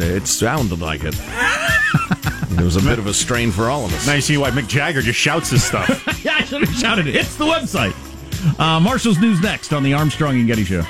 It 0.00 0.26
sounded 0.28 0.80
like 0.80 1.00
it. 1.02 1.16
it 2.58 2.64
was 2.64 2.76
a 2.76 2.80
bit 2.80 2.98
of 3.00 3.06
a 3.06 3.14
strain 3.14 3.50
for 3.50 3.64
all 3.64 3.84
of 3.84 3.92
us. 3.92 4.06
Now 4.06 4.14
you 4.14 4.20
see 4.20 4.36
why 4.36 4.50
Mick 4.50 4.68
Jagger 4.68 5.02
just 5.02 5.18
shouts 5.18 5.50
his 5.50 5.64
stuff. 5.64 5.88
yeah, 6.24 6.36
I 6.36 6.44
should 6.44 6.62
have 6.62 6.74
shouted 6.76 7.08
it. 7.08 7.16
It's 7.16 7.36
the 7.36 7.44
website. 7.44 7.94
Uh, 8.60 8.78
Marshall's 8.78 9.18
News 9.18 9.40
next 9.40 9.72
on 9.72 9.82
the 9.82 9.94
Armstrong 9.94 10.36
and 10.36 10.46
Getty 10.46 10.64
Show. 10.64 10.84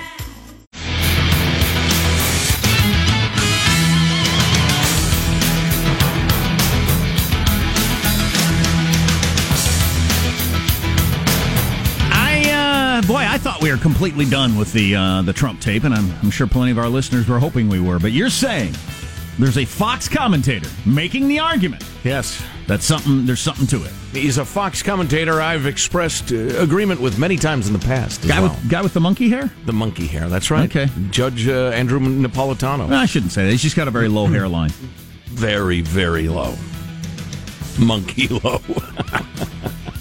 Boy, 13.07 13.25
I 13.25 13.39
thought 13.39 13.63
we 13.63 13.71
were 13.71 13.77
completely 13.77 14.25
done 14.25 14.57
with 14.59 14.73
the 14.73 14.97
uh, 14.97 15.23
the 15.23 15.33
Trump 15.33 15.61
tape, 15.61 15.85
and 15.85 15.95
I'm, 15.95 16.11
I'm 16.23 16.31
sure 16.31 16.49
plenty 16.49 16.73
of 16.73 16.79
our 16.79 16.89
listeners 16.89 17.29
were 17.29 17.39
hoping 17.39 17.69
we 17.69 17.79
were. 17.79 18.01
But 18.01 18.11
you're 18.11 18.31
saying 18.31 18.75
there's 19.39 19.59
a 19.59 19.65
Fox 19.65 20.09
commentator 20.09 20.69
making 20.85 21.29
the 21.29 21.39
argument 21.39 21.85
Yes. 22.03 22.43
that's 22.67 22.85
something 22.85 23.25
there's 23.25 23.39
something 23.41 23.67
to 23.69 23.85
it. 23.85 23.93
He's 24.13 24.39
a 24.39 24.45
Fox 24.45 24.83
commentator 24.83 25.41
I've 25.41 25.67
expressed 25.67 26.33
uh, 26.33 26.37
agreement 26.59 27.01
with 27.01 27.17
many 27.17 27.37
times 27.37 27.69
in 27.69 27.75
the 27.75 27.79
past. 27.79 28.25
as 28.25 28.31
Guy 28.31 28.41
well. 28.41 28.51
with 28.51 28.69
guy 28.71 28.83
with 28.83 28.95
the 28.95 29.01
monkey 29.01 29.29
hair? 29.29 29.53
the 29.67 29.73
monkey 29.73 30.09
hair. 30.09 30.29
That's 30.29 30.51
right. 30.51 30.69
Okay. 30.69 30.91
Judge 31.13 31.47
uh, 31.47 31.71
Andrew 31.75 32.01
Napolitano. 32.01 32.89
No, 32.89 32.97
I 32.97 33.07
shouldn't 33.07 33.31
say 33.31 33.45
that. 33.45 33.53
He's 33.53 33.63
just 33.63 33.77
got 33.77 33.87
a 33.87 33.93
very 33.93 34.09
low 34.09 34.27
hairline. 34.27 34.71
Very, 35.27 35.81
very 35.81 36.29
low. 36.29 36.57
Monkey 37.79 38.27
low. 38.29 38.61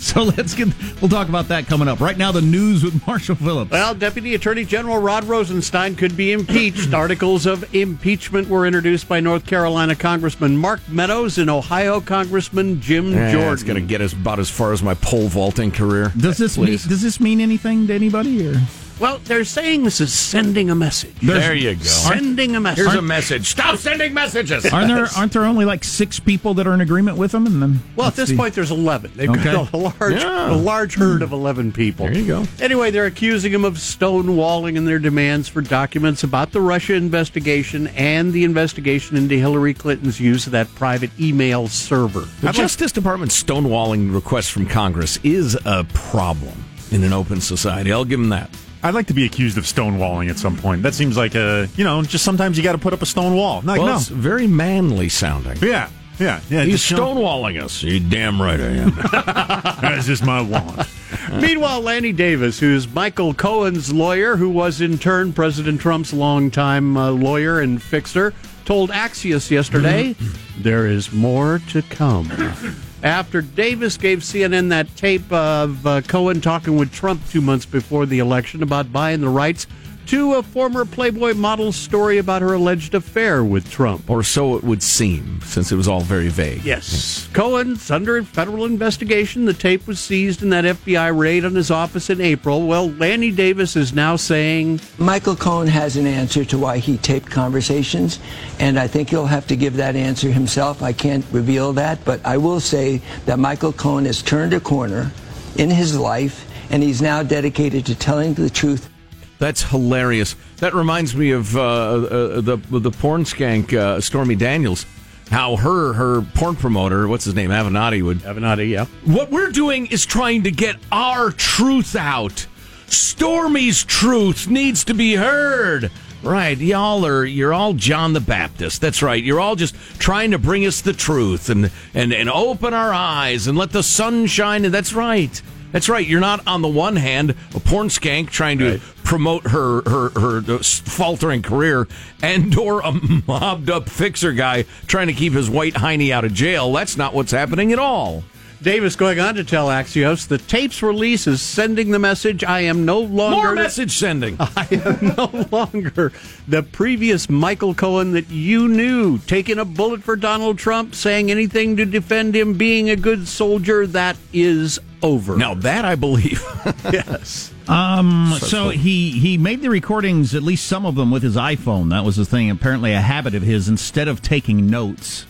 So 0.15 0.21
let's 0.21 0.53
get 0.53 0.67
we'll 1.01 1.09
talk 1.09 1.29
about 1.29 1.47
that 1.47 1.65
coming 1.65 1.87
up. 1.87 1.99
Right 1.99 2.17
now, 2.17 2.31
the 2.31 2.41
news 2.41 2.83
with 2.83 3.05
Marshall 3.07 3.35
Phillips. 3.35 3.71
Well, 3.71 3.95
Deputy 3.95 4.35
Attorney 4.35 4.63
General 4.63 4.99
Rod 4.99 5.23
Rosenstein 5.23 5.95
could 5.95 6.15
be 6.15 6.31
impeached. 6.31 6.93
Articles 6.93 7.47
of 7.47 7.73
impeachment 7.75 8.47
were 8.47 8.67
introduced 8.67 9.09
by 9.09 9.19
North 9.19 9.47
Carolina 9.47 9.95
Congressman 9.95 10.57
Mark 10.57 10.79
Meadows 10.87 11.39
and 11.39 11.49
Ohio 11.49 11.99
Congressman 11.99 12.79
Jim 12.81 13.13
Yeah, 13.13 13.31
Jordan. 13.31 13.53
It's 13.53 13.63
going 13.63 13.81
to 13.81 13.87
get 13.87 13.99
us 13.99 14.13
about 14.13 14.39
as 14.39 14.49
far 14.49 14.73
as 14.73 14.83
my 14.83 14.93
pole 14.93 15.27
vaulting 15.27 15.71
career. 15.71 16.13
Does 16.15 16.37
this 16.37 16.55
mean, 16.55 16.67
does 16.67 17.01
this 17.01 17.19
mean 17.19 17.41
anything 17.41 17.87
to 17.87 17.93
anybody? 17.93 18.47
Or 18.47 18.61
Well, 18.97 19.19
they're 19.25 19.43
saying 19.43 19.84
this 19.84 19.99
is 19.99 20.13
sending 20.13 20.69
a 20.69 20.75
message. 20.75 21.15
There 21.21 21.53
you 21.53 21.75
go. 21.75 21.84
Sending 21.84 22.55
a 22.55 22.62
message. 22.62 22.86
Here's 22.86 22.95
a 22.95 23.01
message. 23.01 23.47
Stop 23.47 23.75
sending 23.77 24.13
messages. 24.13 24.65
aren't 24.67 24.88
there 24.88 25.08
aren't 25.17 25.34
there 25.34 25.43
only 25.43 25.65
like 25.65 25.84
six 25.84 26.17
people 26.19 26.53
that 26.53 26.65
are 26.65 26.73
in 26.73 26.79
agreement 26.79 27.17
with 27.17 27.31
them? 27.31 27.45
And 27.45 27.62
then 27.62 27.79
Well, 27.97 28.08
at 28.08 28.15
this 28.15 28.29
see. 28.29 28.38
point, 28.38 28.53
there's 28.53 28.71
11. 28.71 29.12
They've 29.15 29.29
Okay. 29.29 29.43
got 29.43 29.73
a 29.73 29.77
large, 29.77 30.13
Yeah. 30.21 30.53
a 30.53 30.55
large 30.55 30.95
herd 30.95 31.21
of 31.21 31.34
11 31.34 31.73
people. 31.73 32.05
There 32.05 32.15
you 32.15 32.25
go. 32.25 32.47
Anyway, 32.62 32.89
they're 32.89 33.05
accusing 33.05 33.51
him 33.51 33.65
of 33.65 33.75
stonewalling 33.75 34.77
in 34.77 34.86
their 34.86 34.99
demands 34.99 35.49
for 35.49 35.62
documents 35.62 36.23
about 36.23 36.53
the 36.53 36.62
Russia 36.62 36.93
investigation 36.93 37.88
and 37.97 38.31
the 38.31 38.45
investigation 38.45 39.17
into 39.17 39.36
Hillary 39.36 39.73
Clinton's 39.73 40.21
use 40.21 40.45
of 40.45 40.53
that 40.53 40.73
private 40.75 41.12
email 41.19 41.67
server. 41.67 42.25
The 42.41 42.53
Justice 42.53 42.93
Department 42.93 43.31
stonewalling 43.34 44.13
requests 44.13 44.49
from 44.49 44.65
Congress 44.67 45.19
is 45.23 45.58
a 45.65 45.84
problem 45.93 46.63
in 46.91 47.03
an 47.03 47.12
open 47.12 47.41
society. 47.41 47.91
I'll 47.91 48.05
give 48.05 48.19
them 48.19 48.29
that. 48.29 48.49
I'd 48.85 48.93
like 48.93 49.07
to 49.07 49.15
be 49.15 49.25
accused 49.25 49.57
of 49.57 49.63
stonewalling 49.63 50.29
at 50.29 50.37
some 50.37 50.55
point. 50.55 50.83
That 50.83 50.93
seems 50.93 51.17
like 51.17 51.33
a, 51.33 51.67
you 51.75 51.83
know, 51.83 52.03
just 52.03 52.23
sometimes 52.23 52.55
you 52.55 52.63
got 52.63 52.73
to 52.73 52.77
put 52.77 52.93
up 52.93 53.01
a 53.01 53.05
stone 53.07 53.35
wall. 53.35 53.61
Like, 53.63 53.79
well, 53.79 53.87
no. 53.87 53.95
it's 53.95 54.09
very 54.09 54.45
manly 54.45 55.09
sounding. 55.09 55.57
Yeah, 55.57 55.89
yeah, 56.19 56.39
yeah. 56.51 56.63
He's 56.63 56.83
stonewalling 56.83 57.59
us. 57.59 57.81
You 57.81 57.99
damn 57.99 58.39
right 58.39 58.59
I 58.59 58.63
am. 58.63 58.91
That's 59.81 60.05
just 60.05 60.23
my 60.23 60.39
want. 60.39 60.87
Meanwhile, 61.41 61.81
Lanny 61.81 62.11
Davis, 62.11 62.59
who's 62.59 62.87
Michael 62.87 63.33
Cohen's 63.33 63.91
lawyer, 63.91 64.35
who 64.35 64.51
was 64.51 64.81
in 64.81 64.99
turn 64.99 65.33
President 65.33 65.81
Trump's 65.81 66.13
longtime 66.13 66.95
uh, 66.95 67.09
lawyer 67.09 67.61
and 67.61 67.81
fixer, 67.81 68.35
told 68.65 68.91
Axios 68.91 69.49
yesterday 69.49 70.15
there 70.59 70.85
is 70.85 71.11
more 71.11 71.59
to 71.69 71.81
come. 71.81 72.31
After 73.03 73.41
Davis 73.41 73.97
gave 73.97 74.19
CNN 74.19 74.69
that 74.69 74.93
tape 74.95 75.31
of 75.31 75.86
uh, 75.86 76.01
Cohen 76.01 76.41
talking 76.41 76.77
with 76.77 76.91
Trump 76.91 77.21
two 77.29 77.41
months 77.41 77.65
before 77.65 78.05
the 78.05 78.19
election 78.19 78.63
about 78.63 78.91
buying 78.91 79.21
the 79.21 79.29
rights 79.29 79.67
to 80.07 80.35
a 80.35 80.43
former 80.43 80.85
Playboy 80.85 81.33
model's 81.33 81.75
story 81.75 82.17
about 82.17 82.41
her 82.41 82.53
alleged 82.53 82.93
affair 82.93 83.43
with 83.43 83.69
Trump. 83.69 84.09
or 84.09 84.23
so 84.23 84.55
it 84.55 84.63
would 84.63 84.83
seem, 84.83 85.39
since 85.43 85.71
it 85.71 85.75
was 85.75 85.87
all 85.87 86.01
very 86.01 86.27
vague. 86.27 86.63
Yes. 86.63 87.27
Cohen's 87.33 87.89
under 87.89 88.21
federal 88.23 88.65
investigation. 88.65 89.45
The 89.45 89.53
tape 89.53 89.87
was 89.87 89.99
seized 89.99 90.43
in 90.43 90.49
that 90.49 90.65
FBI 90.65 91.17
raid 91.17 91.45
on 91.45 91.55
his 91.55 91.71
office 91.71 92.09
in 92.09 92.21
April. 92.21 92.67
Well, 92.67 92.91
Lanny 92.91 93.31
Davis 93.31 93.75
is 93.75 93.93
now 93.93 94.15
saying 94.15 94.79
Michael 94.97 95.35
Cohen 95.35 95.67
has 95.67 95.95
an 95.97 96.07
answer 96.07 96.45
to 96.45 96.57
why 96.57 96.77
he 96.77 96.97
taped 96.97 97.29
conversations, 97.31 98.19
and 98.59 98.79
I 98.79 98.87
think 98.87 99.09
he'll 99.09 99.25
have 99.25 99.47
to 99.47 99.55
give 99.55 99.77
that 99.77 99.95
answer 99.95 100.31
himself. 100.31 100.81
I 100.81 100.93
can't 100.93 101.25
reveal 101.31 101.73
that, 101.73 102.03
but 102.05 102.23
I 102.25 102.37
will 102.37 102.59
say 102.59 103.01
that 103.25 103.39
Michael 103.39 103.73
Cohen 103.73 104.05
has 104.05 104.21
turned 104.21 104.53
a 104.53 104.59
corner 104.59 105.11
in 105.57 105.69
his 105.69 105.97
life, 105.97 106.45
and 106.69 106.83
he's 106.83 107.01
now 107.01 107.23
dedicated 107.23 107.85
to 107.87 107.95
telling 107.95 108.33
the 108.33 108.49
truth. 108.49 108.89
That's 109.37 109.63
hilarious. 109.63 110.35
That 110.57 110.73
reminds 110.73 111.15
me 111.15 111.31
of 111.31 111.55
uh, 111.55 111.61
uh, 111.61 112.41
the 112.41 112.57
the 112.57 112.91
porn 112.91 113.23
skank 113.23 113.73
uh, 113.73 113.99
Stormy 114.01 114.35
Daniels. 114.35 114.85
How 115.29 115.55
her 115.55 115.93
her 115.93 116.21
porn 116.21 116.55
promoter, 116.55 117.07
what's 117.07 117.25
his 117.25 117.33
name, 117.33 117.49
Avenatti 117.49 118.03
would. 118.03 118.19
Avenatti, 118.19 118.69
yeah. 118.69 118.85
What 119.05 119.31
we're 119.31 119.51
doing 119.51 119.87
is 119.87 120.05
trying 120.05 120.43
to 120.43 120.51
get 120.51 120.75
our 120.91 121.31
truth 121.31 121.95
out. 121.95 122.45
Stormy's 122.87 123.83
truth 123.83 124.47
needs 124.47 124.83
to 124.85 124.93
be 124.93 125.15
heard. 125.15 125.91
Right, 126.21 126.57
y'all 126.57 127.05
are 127.05 127.25
you're 127.25 127.53
all 127.53 127.73
John 127.73 128.13
the 128.13 128.19
Baptist. 128.19 128.81
That's 128.81 129.03
right. 129.03 129.23
You're 129.23 129.39
all 129.39 129.55
just 129.55 129.75
trying 129.99 130.31
to 130.31 130.39
bring 130.39 130.65
us 130.65 130.81
the 130.81 130.93
truth 130.93 131.49
and 131.49 131.71
and 131.93 132.13
and 132.13 132.29
open 132.29 132.73
our 132.73 132.93
eyes 132.93 133.47
and 133.47 133.57
let 133.57 133.71
the 133.71 133.83
sun 133.83 134.25
shine. 134.27 134.65
And 134.65 134.73
that's 134.73 134.93
right. 134.93 135.41
That's 135.75 135.89
right. 135.89 136.07
You're 136.07 136.21
not 136.21 136.47
on 136.47 136.61
the 136.61 136.69
one 136.69 136.95
hand 136.95 137.35
a 137.53 137.59
porn 137.59 137.89
skank 137.89 138.29
trying 138.29 138.59
to 138.59 138.79
promote 139.03 139.47
her 139.47 139.81
her 139.81 140.09
her 140.17 140.38
uh, 140.38 140.59
faltering 140.59 141.41
career, 141.41 141.89
and 142.23 142.57
or 142.57 142.79
a 142.79 142.93
mobbed 143.27 143.69
up 143.69 143.89
fixer 143.89 144.31
guy 144.31 144.63
trying 144.88 145.07
to 145.07 145.13
keep 145.13 145.33
his 145.33 145.49
white 145.49 145.73
hiney 145.73 146.11
out 146.11 146.23
of 146.23 146.33
jail. 146.33 146.71
That's 146.71 146.95
not 146.95 147.13
what's 147.13 147.33
happening 147.33 147.73
at 147.73 147.79
all. 147.79 148.23
Davis 148.61 148.95
going 148.95 149.19
on 149.19 149.35
to 149.35 149.43
tell 149.43 149.67
Axios 149.67 150.29
the 150.29 150.38
tape's 150.38 150.81
release 150.81 151.27
is 151.27 151.41
sending 151.41 151.91
the 151.91 151.99
message 151.99 152.41
I 152.43 152.61
am 152.61 152.85
no 152.85 152.99
longer 152.99 153.35
More 153.35 153.53
message 153.53 153.97
sending. 153.97 154.38
I 154.39 154.67
am 154.71 155.13
no 155.17 155.45
longer 155.51 156.13
the 156.47 156.63
previous 156.63 157.29
Michael 157.29 157.75
Cohen 157.75 158.13
that 158.13 158.29
you 158.29 158.69
knew, 158.69 159.17
taking 159.19 159.59
a 159.59 159.65
bullet 159.65 160.03
for 160.03 160.15
Donald 160.15 160.57
Trump, 160.57 160.95
saying 160.95 161.29
anything 161.29 161.75
to 161.75 161.85
defend 161.85 162.33
him 162.33 162.53
being 162.53 162.89
a 162.89 162.95
good 162.95 163.27
soldier. 163.27 163.85
That 163.85 164.15
is 164.31 164.79
over. 165.01 165.36
Now 165.38 165.53
that 165.55 165.86
I 165.86 165.95
believe. 165.95 166.43
yes. 166.91 167.53
Um, 167.67 168.34
so 168.39 168.69
he 168.69 169.12
he 169.12 169.38
made 169.38 169.62
the 169.62 169.69
recordings, 169.69 170.36
at 170.36 170.43
least 170.43 170.67
some 170.67 170.86
of 170.86 170.95
them, 170.95 171.12
with 171.12 171.23
his 171.23 171.36
iPhone. 171.36 171.89
That 171.89 172.03
was 172.05 172.15
the 172.15 172.25
thing. 172.25 172.49
Apparently, 172.49 172.93
a 172.93 173.01
habit 173.01 173.34
of 173.36 173.41
his. 173.43 173.67
Instead 173.67 174.08
of 174.08 174.21
taking 174.21 174.69
notes, 174.69 175.25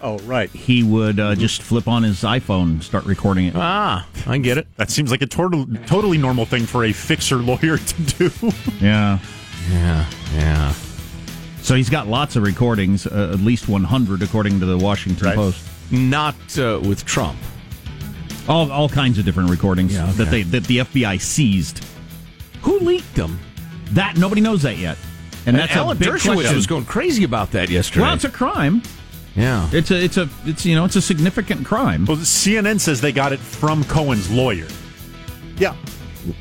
Oh, 0.00 0.18
right. 0.20 0.48
he 0.50 0.82
would 0.82 1.18
uh, 1.20 1.34
just 1.34 1.60
flip 1.60 1.86
on 1.88 2.02
his 2.04 2.22
iPhone, 2.22 2.62
and 2.62 2.82
start 2.84 3.04
recording 3.04 3.46
it. 3.46 3.54
Ah, 3.56 4.06
I 4.26 4.38
get 4.38 4.56
it. 4.58 4.66
That 4.76 4.90
seems 4.90 5.10
like 5.10 5.22
a 5.22 5.26
total, 5.26 5.66
totally 5.86 6.16
normal 6.18 6.44
thing 6.46 6.64
for 6.66 6.84
a 6.84 6.92
fixer 6.92 7.36
lawyer 7.36 7.76
to 7.78 8.02
do. 8.02 8.30
Yeah. 8.80 9.18
Yeah, 9.70 10.06
yeah. 10.34 10.72
So 11.60 11.74
he's 11.74 11.90
got 11.90 12.06
lots 12.06 12.36
of 12.36 12.42
recordings, 12.44 13.06
uh, 13.06 13.30
at 13.34 13.40
least 13.40 13.68
100, 13.68 14.22
according 14.22 14.60
to 14.60 14.66
the 14.66 14.78
Washington 14.78 15.26
Right. 15.26 15.36
Post. 15.36 15.66
Not 15.90 16.36
uh, 16.58 16.80
with 16.82 17.04
Trump. 17.04 17.36
All 18.48 18.70
all 18.72 18.88
kinds 18.88 19.18
of 19.18 19.24
different 19.24 19.50
recordings 19.50 19.94
Yeah, 19.94 20.04
okay. 20.04 20.12
that 20.14 20.30
they 20.30 20.42
that 20.44 20.64
the 20.64 20.78
FBI 20.78 21.20
seized. 21.20 21.84
Who 22.62 22.78
leaked 22.80 23.14
them? 23.14 23.38
That 23.92 24.16
nobody 24.16 24.40
knows 24.40 24.62
that 24.62 24.76
yet, 24.78 24.96
and 25.46 25.56
that's 25.56 25.74
Alan 25.74 25.96
a 25.96 26.00
big 26.00 26.08
Dershowitz 26.08 26.34
question. 26.34 26.56
was 26.56 26.66
going 26.66 26.84
crazy 26.84 27.24
about 27.24 27.52
that 27.52 27.68
yesterday. 27.70 28.02
well, 28.06 28.14
it's 28.14 28.24
a 28.24 28.30
crime. 28.30 28.82
yeah. 29.36 29.68
It's 29.72 29.90
a 29.90 30.02
it's 30.02 30.16
a 30.16 30.28
it's 30.44 30.64
you 30.66 30.74
know 30.74 30.84
it's 30.84 30.96
a 30.96 31.02
significant 31.02 31.64
crime. 31.66 32.04
Well, 32.06 32.16
CNN 32.18 32.80
says 32.80 33.00
they 33.00 33.12
got 33.12 33.32
it 33.32 33.38
from 33.38 33.84
Cohen's 33.84 34.30
lawyer. 34.30 34.66
Yeah. 35.58 35.74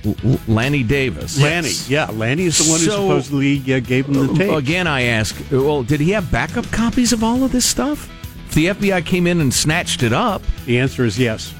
L- 0.05 0.15
L- 0.25 0.39
Lanny 0.47 0.83
Davis. 0.83 1.41
Lanny. 1.41 1.71
Yeah, 1.87 2.09
Lanny 2.11 2.43
is 2.45 2.57
the 2.57 2.69
one 2.69 2.79
who 2.79 2.85
supposedly 2.85 3.59
uh, 3.73 3.79
gave 3.79 4.07
him 4.07 4.13
the 4.27 4.33
tape. 4.33 4.51
Again, 4.51 4.87
I 4.87 5.03
ask, 5.03 5.35
well, 5.51 5.83
did 5.83 5.99
he 6.01 6.11
have 6.11 6.29
backup 6.31 6.69
copies 6.71 7.13
of 7.13 7.23
all 7.23 7.43
of 7.43 7.51
this 7.51 7.65
stuff? 7.65 8.09
If 8.47 8.53
the 8.55 8.65
FBI 8.67 9.05
came 9.05 9.27
in 9.27 9.39
and 9.39 9.53
snatched 9.53 10.03
it 10.03 10.11
up, 10.13 10.41
The 10.65 10.79
answer 10.79 11.05
is 11.05 11.17
yes. 11.17 11.53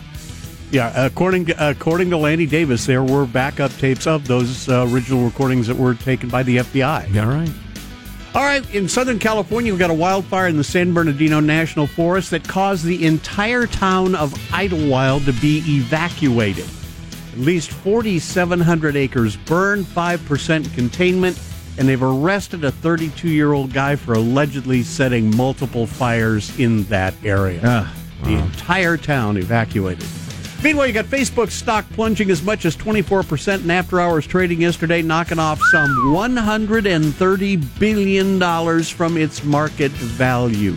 Yeah, 0.70 1.06
according 1.06 1.46
to, 1.46 1.70
according 1.70 2.10
to 2.10 2.18
Lanny 2.18 2.46
Davis, 2.46 2.86
there 2.86 3.04
were 3.04 3.26
backup 3.26 3.72
tapes 3.78 4.06
of 4.06 4.28
those 4.28 4.68
uh, 4.68 4.86
original 4.90 5.24
recordings 5.24 5.68
that 5.68 5.78
were 5.78 5.94
taken 5.94 6.30
by 6.30 6.44
the 6.44 6.58
FBI. 6.58 7.16
all 7.22 7.28
right. 7.28 7.50
All 8.36 8.44
right, 8.44 8.76
in 8.76 8.88
Southern 8.88 9.18
California, 9.18 9.72
we've 9.72 9.80
got 9.80 9.90
a 9.90 9.96
wildfire 9.96 10.48
in 10.48 10.58
the 10.58 10.64
San 10.64 10.94
Bernardino 10.94 11.40
National 11.40 11.88
Forest 11.88 12.30
that 12.32 12.48
caused 12.48 12.84
the 12.84 13.06
entire 13.06 13.66
town 13.66 14.14
of 14.14 14.32
Idyllwild 14.50 15.26
to 15.26 15.34
be 15.34 15.64
evacuated. 15.66 16.66
At 17.32 17.40
least 17.40 17.72
4,700 17.72 18.96
acres 18.96 19.38
burned, 19.38 19.86
5% 19.86 20.74
containment, 20.76 21.40
and 21.80 21.88
they've 21.88 22.04
arrested 22.04 22.64
a 22.64 22.72
32 22.72 23.30
year 23.30 23.54
old 23.54 23.74
guy 23.74 23.96
for 23.96 24.14
allegedly 24.14 24.84
setting 24.84 25.36
multiple 25.36 25.88
fires 25.88 26.58
in 26.60 26.84
that 26.86 27.16
area. 27.24 27.62
Ah, 27.64 27.96
the 28.24 28.34
entire 28.34 28.98
town 28.98 29.38
evacuated. 29.38 30.06
Meanwhile, 30.64 30.88
you 30.88 30.94
got 30.94 31.06
Facebook 31.06 31.52
stock 31.52 31.88
plunging 31.92 32.32
as 32.32 32.42
much 32.42 32.66
as 32.66 32.76
24% 32.76 33.64
in 33.64 33.70
after 33.70 34.02
hours 34.02 34.26
trading 34.26 34.60
yesterday, 34.60 35.04
knocking 35.04 35.38
off 35.38 35.62
some 35.72 35.96
$130 36.08 37.80
billion 37.80 38.84
from 38.84 39.18
its 39.18 39.44
market 39.44 39.92
value. 39.92 40.76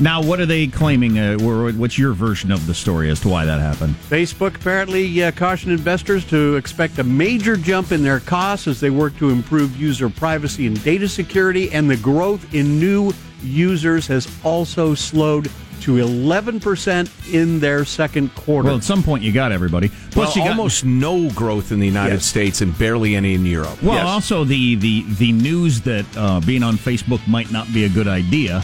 Now, 0.00 0.22
what 0.22 0.38
are 0.38 0.46
they 0.46 0.68
claiming? 0.68 1.18
Uh, 1.18 1.38
wha- 1.40 1.72
what's 1.72 1.98
your 1.98 2.12
version 2.12 2.52
of 2.52 2.66
the 2.66 2.74
story 2.74 3.10
as 3.10 3.18
to 3.20 3.28
why 3.28 3.44
that 3.46 3.60
happened? 3.60 3.96
Facebook 4.08 4.54
apparently 4.54 5.24
uh, 5.24 5.32
cautioned 5.32 5.72
investors 5.72 6.24
to 6.26 6.54
expect 6.56 6.98
a 6.98 7.04
major 7.04 7.56
jump 7.56 7.90
in 7.90 8.04
their 8.04 8.20
costs 8.20 8.68
as 8.68 8.78
they 8.78 8.90
work 8.90 9.16
to 9.16 9.30
improve 9.30 9.76
user 9.76 10.08
privacy 10.08 10.66
and 10.66 10.80
data 10.84 11.08
security, 11.08 11.72
and 11.72 11.90
the 11.90 11.96
growth 11.96 12.54
in 12.54 12.78
new 12.78 13.12
users 13.42 14.06
has 14.06 14.28
also 14.44 14.94
slowed 14.94 15.50
to 15.82 15.96
11% 15.96 17.32
in 17.32 17.60
their 17.60 17.84
second 17.84 18.34
quarter. 18.34 18.68
Well, 18.68 18.76
at 18.78 18.84
some 18.84 19.02
point 19.02 19.22
you 19.22 19.32
got 19.32 19.52
everybody. 19.52 19.90
Plus, 20.10 20.36
you 20.36 20.42
got- 20.42 20.50
almost 20.50 20.84
no 20.84 21.30
growth 21.30 21.72
in 21.72 21.80
the 21.80 21.86
United 21.86 22.14
Yes. 22.14 22.26
States 22.26 22.60
and 22.60 22.76
barely 22.78 23.16
any 23.16 23.34
in 23.34 23.44
Europe. 23.46 23.82
Well, 23.82 24.06
also 24.06 24.44
the 24.44 24.74
the 24.76 25.04
the 25.18 25.32
news 25.32 25.80
that 25.82 26.04
uh, 26.16 26.40
being 26.40 26.62
on 26.62 26.76
Facebook 26.76 27.26
might 27.28 27.50
not 27.50 27.72
be 27.72 27.84
a 27.84 27.88
good 27.88 28.08
idea 28.08 28.62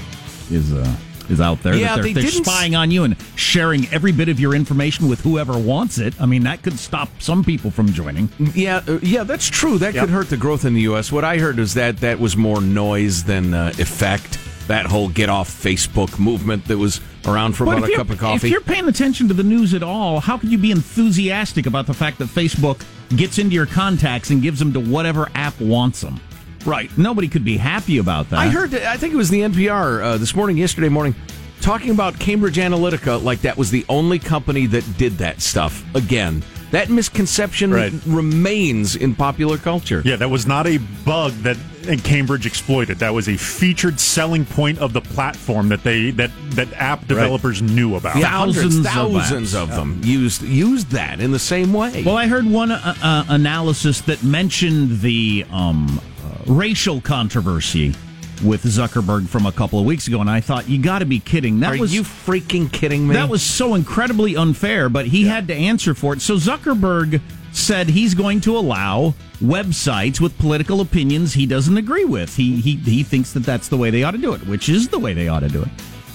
is 0.51 0.73
uh, 0.73 0.97
is 1.29 1.41
out 1.41 1.63
there. 1.63 1.75
Yeah, 1.75 1.97
that 1.97 2.03
they're, 2.03 2.13
they 2.15 2.21
they're 2.23 2.31
spying 2.31 2.75
on 2.75 2.91
you 2.91 3.05
and 3.05 3.17
sharing 3.37 3.87
every 3.89 4.13
bit 4.13 4.29
of 4.29 4.39
your 4.39 4.55
information 4.55 5.09
with 5.09 5.21
whoever 5.21 5.57
wants 5.59 5.99
it. 5.99 6.15
I 6.21 6.27
mean, 6.27 6.43
that 6.45 6.63
could 6.63 6.79
stop 6.79 7.09
some 7.19 7.43
people 7.45 7.71
from 7.71 7.89
joining. 7.93 8.29
Yeah, 8.55 8.83
uh, 8.87 8.99
yeah, 9.03 9.25
that's 9.25 9.49
true. 9.49 9.79
That 9.79 9.95
could 9.95 10.11
hurt 10.11 10.29
the 10.29 10.37
growth 10.37 10.65
in 10.65 10.75
the 10.75 10.83
U.S. 10.83 11.11
What 11.13 11.25
I 11.25 11.39
heard 11.39 11.59
is 11.59 11.75
that 11.75 11.99
that 11.99 12.19
was 12.21 12.37
more 12.37 12.61
noise 12.61 13.25
than 13.25 13.55
uh, 13.55 13.73
effect. 13.79 14.39
That 14.69 14.87
whole 14.87 15.09
get 15.09 15.29
off 15.29 15.51
Facebook 15.51 16.19
movement 16.19 16.67
that 16.67 16.79
was 16.79 17.01
around 17.27 17.55
for 17.55 17.65
But 17.67 17.79
about 17.79 17.91
a 17.91 17.97
cup 17.97 18.11
of 18.11 18.19
coffee. 18.19 18.47
If 18.47 18.53
you're 18.53 18.61
paying 18.61 18.89
attention 18.89 19.29
to 19.29 19.35
the 19.35 19.43
news 19.43 19.75
at 19.75 19.83
all, 19.83 20.21
how 20.21 20.39
could 20.39 20.51
you 20.51 20.59
be 20.59 20.71
enthusiastic 20.71 21.67
about 21.67 21.87
the 21.87 21.95
fact 21.95 22.19
that 22.19 22.29
Facebook 22.29 22.85
gets 23.17 23.39
into 23.39 23.55
your 23.55 23.67
contacts 23.67 24.31
and 24.31 24.43
gives 24.43 24.59
them 24.59 24.73
to 24.73 24.81
whatever 24.81 25.31
app 25.35 25.61
wants 25.61 26.01
them? 26.01 26.21
Right. 26.65 26.97
Nobody 26.97 27.29
could 27.29 27.45
be 27.45 27.59
happy 27.59 27.99
about 27.99 28.31
that. 28.31 28.39
I 28.39 28.49
heard, 28.49 28.75
I 28.75 28.97
think 28.97 29.13
it 29.13 29.17
was 29.17 29.29
the 29.29 29.41
NPR 29.41 30.03
uh, 30.03 30.17
this 30.17 30.35
morning, 30.35 30.57
yesterday 30.57 30.89
morning, 30.89 31.15
talking 31.61 31.91
about 31.91 32.19
Cambridge 32.19 32.57
Analytica 32.57 33.23
like 33.23 33.43
that 33.43 33.57
was 33.57 33.71
the 33.71 33.85
only 33.89 34.19
company 34.19 34.67
that 34.67 34.85
did 34.97 35.19
that 35.19 35.43
stuff. 35.43 35.85
Again, 35.95 36.43
that 36.75 36.91
misconception 36.91 37.73
Right. 37.73 37.93
remains 38.07 38.97
in 38.97 39.15
popular 39.15 39.59
culture. 39.59 40.03
Yeah, 40.05 40.17
that 40.17 40.31
was 40.31 40.47
not 40.47 40.67
a 40.67 40.79
bug 41.05 41.33
that 41.43 41.57
Cambridge 42.03 42.47
exploited. 42.47 42.99
That 43.01 43.13
was 43.13 43.29
a 43.29 43.37
featured 43.37 44.01
selling 44.01 44.45
point 44.47 44.79
of 44.79 44.93
the 44.93 45.01
platform 45.03 45.69
that 45.69 45.83
they 45.85 46.11
that 46.13 46.31
that 46.53 46.69
app 46.75 47.07
developers 47.07 47.61
knew 47.61 47.97
about. 47.97 48.17
Yeah, 48.17 48.29
hundreds, 48.29 48.79
Thousands 48.81 48.87
of 48.87 48.93
thousands 48.93 49.55
of, 49.55 49.69
them 49.71 50.01
used 50.03 50.43
used 50.43 50.91
that 50.91 51.21
in 51.21 51.31
the 51.31 51.39
same 51.39 51.73
way. 51.73 52.03
Well, 52.05 52.17
I 52.17 52.27
heard 52.27 52.47
one 52.47 52.71
uh, 52.71 52.95
uh, 53.03 53.25
analysis 53.29 54.01
that 54.03 54.23
mentioned 54.23 55.01
the 55.01 55.45
um, 55.51 56.01
uh, 56.25 56.53
racial 56.53 57.01
controversy 57.01 57.95
with 58.43 58.65
Zuckerberg 58.65 59.29
from 59.29 59.47
a 59.47 59.53
couple 59.53 59.79
of 59.79 59.85
weeks 59.85 60.09
ago, 60.09 60.21
and 60.21 60.31
I 60.31 60.41
thought, 60.41 60.69
you 60.69 60.83
got 60.83 61.01
to 61.01 61.07
be 61.07 61.21
kidding. 61.21 61.61
That 61.61 61.75
Are 61.75 61.79
was 61.79 61.95
you 61.95 62.03
freaking 62.03 62.73
kidding 62.73 63.07
me? 63.07 63.15
That 63.15 63.29
was 63.29 63.43
so 63.43 63.75
incredibly 63.75 64.37
unfair, 64.37 64.89
but 64.89 65.07
he 65.07 65.25
had 65.27 65.49
to 65.49 65.55
answer 65.55 65.95
for 65.95 66.15
it. 66.15 66.21
So 66.21 66.37
Zuckerberg 66.37 67.21
said 67.53 67.89
he's 67.89 68.15
going 68.15 68.41
to 68.43 68.57
allow 68.59 69.15
websites 69.41 70.21
with 70.21 70.37
political 70.39 70.81
opinions 70.81 71.35
he 71.35 71.47
doesn't 71.47 71.77
agree 71.77 72.05
with. 72.05 72.35
He 72.37 72.61
he 72.61 72.77
he 72.77 73.03
thinks 73.03 73.33
that 73.33 73.45
that's 73.45 73.69
the 73.69 73.77
way 73.77 73.91
they 73.91 74.03
ought 74.03 74.13
to 74.13 74.19
do 74.19 74.33
it, 74.35 74.47
which 74.47 74.69
is 74.69 74.89
the 74.89 74.99
way 74.99 75.13
they 75.13 75.29
ought 75.29 75.41
to 75.41 75.49
do 75.49 75.63
it. 75.63 75.69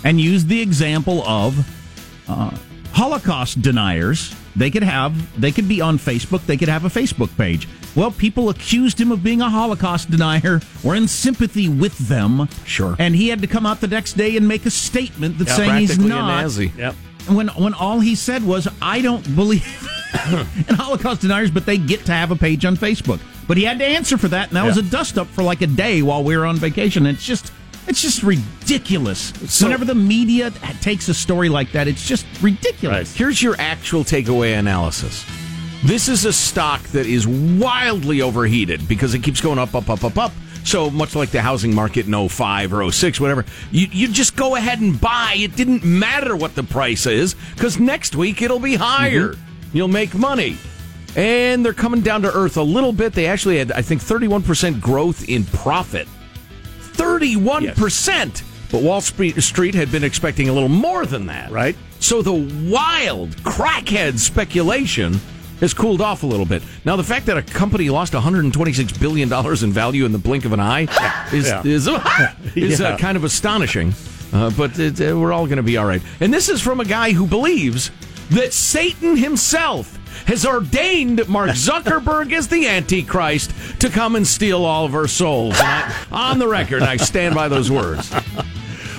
And 0.04 0.20
used 0.20 0.48
the 0.48 0.62
example 0.62 1.24
of 1.24 1.58
uh, 2.28 2.56
Holocaust 2.92 3.62
deniers. 3.62 4.36
They 4.56 4.70
could 4.72 4.84
have 4.84 5.40
they 5.40 5.52
could 5.52 5.68
be 5.68 5.82
on 5.82 5.98
Facebook. 5.98 6.46
They 6.46 6.58
could 6.58 6.70
have 6.70 6.86
a 6.86 6.90
Facebook 6.90 7.36
page. 7.38 7.68
Well, 7.96 8.12
people 8.12 8.50
accused 8.50 9.00
him 9.00 9.12
of 9.12 9.24
being 9.24 9.42
a 9.42 9.50
Holocaust 9.50 10.12
denier 10.12 10.62
or 10.84 10.96
in 10.96 11.08
sympathy 11.08 11.68
with 11.70 11.98
them. 11.98 12.48
Sure. 12.66 12.96
And 13.00 13.16
he 13.16 13.30
had 13.30 13.42
to 13.42 13.48
come 13.48 13.66
out 13.66 13.82
the 13.82 13.88
next 13.88 14.14
day 14.14 14.38
and 14.38 14.48
make 14.48 14.66
a 14.66 14.72
statement 14.72 15.38
that 15.40 15.48
Yeah, 15.48 15.56
saying 15.56 15.76
he's 15.78 15.90
practically 15.90 16.12
a 16.12 16.16
not. 16.16 16.42
Nazi. 16.42 16.72
Yep. 16.78 16.96
When 17.30 17.48
when 17.50 17.74
all 17.74 18.00
he 18.00 18.16
said 18.16 18.44
was, 18.44 18.68
"I 18.82 19.02
don't 19.02 19.36
believe 19.36 19.64
in 20.68 20.76
Holocaust 20.76 21.22
deniers, 21.22 21.52
but 21.52 21.66
they 21.66 21.78
get 21.78 22.06
to 22.06 22.12
have 22.12 22.32
a 22.32 22.36
page 22.36 22.66
on 22.66 22.76
Facebook." 22.76 23.20
But 23.48 23.58
he 23.58 23.64
had 23.64 23.80
to 23.80 23.86
answer 23.86 24.18
for 24.18 24.28
that, 24.30 24.50
and 24.50 24.58
that 24.58 24.66
was 24.66 24.78
a 24.78 24.84
dust 24.84 25.18
up 25.18 25.28
for 25.28 25.42
like 25.44 25.62
a 25.62 25.68
day 25.68 26.02
while 26.04 26.24
we 26.24 26.38
were 26.38 26.46
on 26.46 26.58
vacation. 26.58 27.06
It's 27.08 27.26
just 27.26 27.52
it's 27.90 28.02
just 28.02 28.24
ridiculous. 28.24 29.34
So- 29.48 29.66
Whenever 29.66 29.84
the 29.86 29.96
media 29.96 30.52
takes 30.82 31.10
a 31.10 31.14
story 31.14 31.50
like 31.50 31.72
that, 31.74 31.88
it's 31.88 32.08
just 32.08 32.26
ridiculous. 32.42 33.16
Here's 33.16 33.42
your 33.42 33.56
actual 33.60 34.04
takeaway 34.04 34.58
analysis. 34.58 35.26
This 35.84 36.08
is 36.10 36.26
a 36.26 36.34
stock 36.34 36.82
that 36.90 37.06
is 37.06 37.26
wildly 37.28 38.22
overheated 38.22 38.88
because 38.88 39.14
it 39.14 39.24
keeps 39.24 39.42
going 39.42 39.58
up, 39.60 39.74
up, 39.76 39.90
up, 39.90 40.04
up, 40.04 40.18
up. 40.18 40.32
So 40.66 40.90
much 40.90 41.16
like 41.16 41.32
the 41.32 41.42
housing 41.42 41.74
market 41.74 42.06
in 42.06 42.30
05 42.30 42.74
or 42.74 42.92
06, 42.92 43.20
whatever, 43.20 43.46
you, 43.72 43.88
you 43.92 44.08
just 44.10 44.36
go 44.36 44.56
ahead 44.56 44.82
and 44.82 45.00
buy. 45.00 45.36
It 45.38 45.56
didn't 45.56 45.84
matter 45.86 46.36
what 46.36 46.54
the 46.54 46.64
price 46.64 47.06
is 47.06 47.34
because 47.56 47.80
next 47.80 48.14
week 48.16 48.42
it'll 48.42 48.60
be 48.60 48.76
higher. 48.76 49.30
Mm-hmm. 49.30 49.78
You'll 49.78 49.88
make 49.88 50.14
money. 50.14 50.58
And 51.16 51.66
they're 51.66 51.74
coming 51.74 52.02
down 52.02 52.22
to 52.24 52.34
earth 52.34 52.58
a 52.58 52.62
little 52.62 52.92
bit. 52.92 53.14
They 53.14 53.26
actually 53.26 53.58
had, 53.58 53.72
I 53.72 53.82
think, 53.82 54.02
31% 54.02 54.82
growth 54.82 55.28
in 55.30 55.46
profit. 55.46 56.08
31%. 57.00 58.44
But 58.72 58.84
Wall 58.84 59.02
Street, 59.02 59.74
had 59.76 59.92
been 59.92 60.04
expecting 60.04 60.50
a 60.50 60.54
little 60.54 60.70
more 60.70 61.06
than 61.06 61.26
that. 61.28 61.50
Right. 61.52 61.76
So 62.00 62.22
the 62.22 62.34
wild 62.72 63.32
crackhead 63.38 64.20
speculation 64.20 65.20
has 65.60 65.74
cooled 65.74 66.02
off 66.02 66.24
a 66.24 66.26
little 66.26 66.46
bit. 66.46 66.64
Now, 66.86 66.96
the 66.96 67.04
fact 67.04 67.26
that 67.26 67.38
a 67.38 67.42
company 67.42 67.90
lost 67.90 68.14
$126 68.14 69.00
billion 69.00 69.32
in 69.64 69.72
value 69.74 70.06
in 70.06 70.12
the 70.12 70.18
blink 70.18 70.46
of 70.46 70.54
an 70.54 70.60
eye 70.60 70.84
is, 71.34 71.48
Yeah. 71.48 71.64
is, 71.66 71.88
is 72.56 72.82
uh, 72.82 72.96
kind 72.98 73.18
of 73.18 73.24
astonishing. 73.24 73.94
Uh, 74.32 74.52
but 74.52 74.78
it, 74.78 75.02
uh, 75.02 75.18
we're 75.18 75.34
all 75.34 75.48
going 75.48 75.58
to 75.58 75.64
be 75.64 75.78
all 75.78 75.86
right. 75.86 76.02
And 76.20 76.32
this 76.34 76.48
is 76.50 76.62
from 76.62 76.80
a 76.80 76.86
guy 76.86 77.12
who 77.12 77.26
believes 77.26 77.90
that 78.30 78.54
Satan 78.54 79.18
himself 79.18 79.98
has 80.26 80.46
ordained 80.46 81.28
Mark 81.28 81.50
Zuckerberg 81.54 82.32
as 82.34 82.48
the 82.48 82.68
Antichrist 82.68 83.52
to 83.80 83.90
come 83.90 84.16
and 84.16 84.26
steal 84.28 84.66
all 84.66 84.86
of 84.86 84.96
our 84.96 85.08
souls. 85.08 85.56
And 85.60 85.68
I, 85.68 86.06
on 86.12 86.40
the 86.40 86.48
record, 86.48 86.84
I 86.84 86.98
stand 86.98 87.36
by 87.36 87.48
those 87.48 87.72
words. 87.72 88.12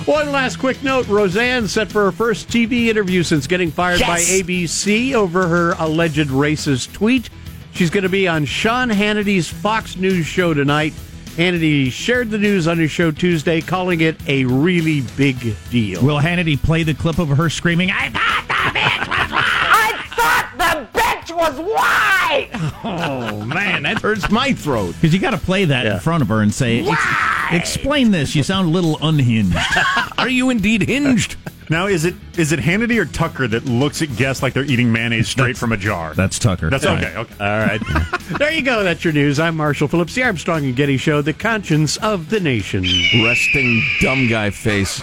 One 0.06 0.32
last 0.32 0.58
quick 0.58 0.82
note 0.82 1.06
Roseanne 1.08 1.68
set 1.68 1.92
for 1.92 2.04
her 2.04 2.12
first 2.12 2.48
TV 2.48 2.86
interview 2.86 3.22
since 3.22 3.46
getting 3.46 3.70
fired 3.70 4.00
by 4.00 4.18
ABC 4.20 5.14
over 5.14 5.46
her 5.46 5.72
alleged 5.78 6.28
racist 6.30 6.92
tweet. 6.92 7.28
She's 7.72 7.90
going 7.90 8.02
to 8.02 8.08
be 8.08 8.26
on 8.26 8.44
Sean 8.44 8.88
Hannity's 8.88 9.48
Fox 9.48 9.96
News 9.96 10.26
show 10.26 10.54
tonight. 10.54 10.94
Hannity 11.36 11.92
shared 11.92 12.30
the 12.30 12.38
news 12.38 12.66
on 12.66 12.78
his 12.78 12.90
show 12.90 13.10
Tuesday, 13.12 13.60
calling 13.60 14.00
it 14.00 14.16
a 14.26 14.44
really 14.46 15.02
big 15.16 15.54
deal. 15.70 16.02
Will 16.02 16.18
Hannity 16.18 16.60
play 16.60 16.82
the 16.82 16.94
clip 16.94 17.18
of 17.18 17.28
her 17.28 17.48
screaming, 17.48 17.90
"I 17.90 18.08
thought 18.10 18.44
the 18.48 18.78
bitch 18.78 19.08
was 19.08 19.30
white"? 19.30 19.42
I 19.42 19.94
thought 20.16 20.48
the 20.92 20.98
bitch 20.98 21.29
was 21.40 21.58
white! 21.60 22.48
Oh, 22.82 23.44
man, 23.44 23.82
that 23.82 24.00
hurts 24.00 24.30
my 24.30 24.52
throat. 24.54 24.94
Because 24.94 25.12
you 25.12 25.20
got 25.20 25.32
to 25.32 25.38
play 25.38 25.66
that 25.66 25.84
in 25.84 25.98
front 26.00 26.22
of 26.22 26.28
her 26.28 26.40
and 26.40 26.52
say, 26.54 26.82
"Ex- 26.88 27.04
"Explain 27.52 28.10
this. 28.10 28.34
You 28.34 28.42
sound 28.42 28.68
a 28.68 28.70
little 28.70 28.96
unhinged." 29.06 29.54
Are 30.18 30.28
you 30.30 30.48
indeed 30.48 30.82
hinged? 30.88 31.36
Now, 31.68 31.86
is 31.88 32.04
it 32.06 32.14
is 32.38 32.52
it 32.52 32.60
Hannity 32.60 32.96
or 32.98 33.04
Tucker 33.04 33.46
that 33.48 33.66
looks 33.66 34.00
at 34.00 34.16
guests 34.16 34.42
like 34.42 34.54
they're 34.54 34.64
eating 34.64 34.90
mayonnaise 34.92 35.28
straight 35.28 35.58
from 35.58 35.72
a 35.72 35.76
jar? 35.76 36.14
That's 36.14 36.38
Tucker. 36.38 36.70
That's 36.70 36.86
Right. 36.86 37.04
okay. 37.04 37.16
Okay. 37.18 37.34
All 37.38 37.58
right. 37.66 37.80
there 38.38 38.52
you 38.52 38.62
go. 38.62 38.82
That's 38.82 39.04
your 39.04 39.12
news. 39.12 39.38
I'm 39.38 39.56
Marshall 39.56 39.88
Phillips, 39.88 40.14
the 40.14 40.22
Armstrong 40.22 40.64
and 40.64 40.74
Getty 40.74 40.96
Show, 40.96 41.20
the 41.20 41.34
conscience 41.34 41.96
of 41.98 42.30
the 42.30 42.40
nation. 42.40 42.84
Resting 43.22 43.82
dumb 44.00 44.26
guy 44.28 44.48
face. 44.50 45.02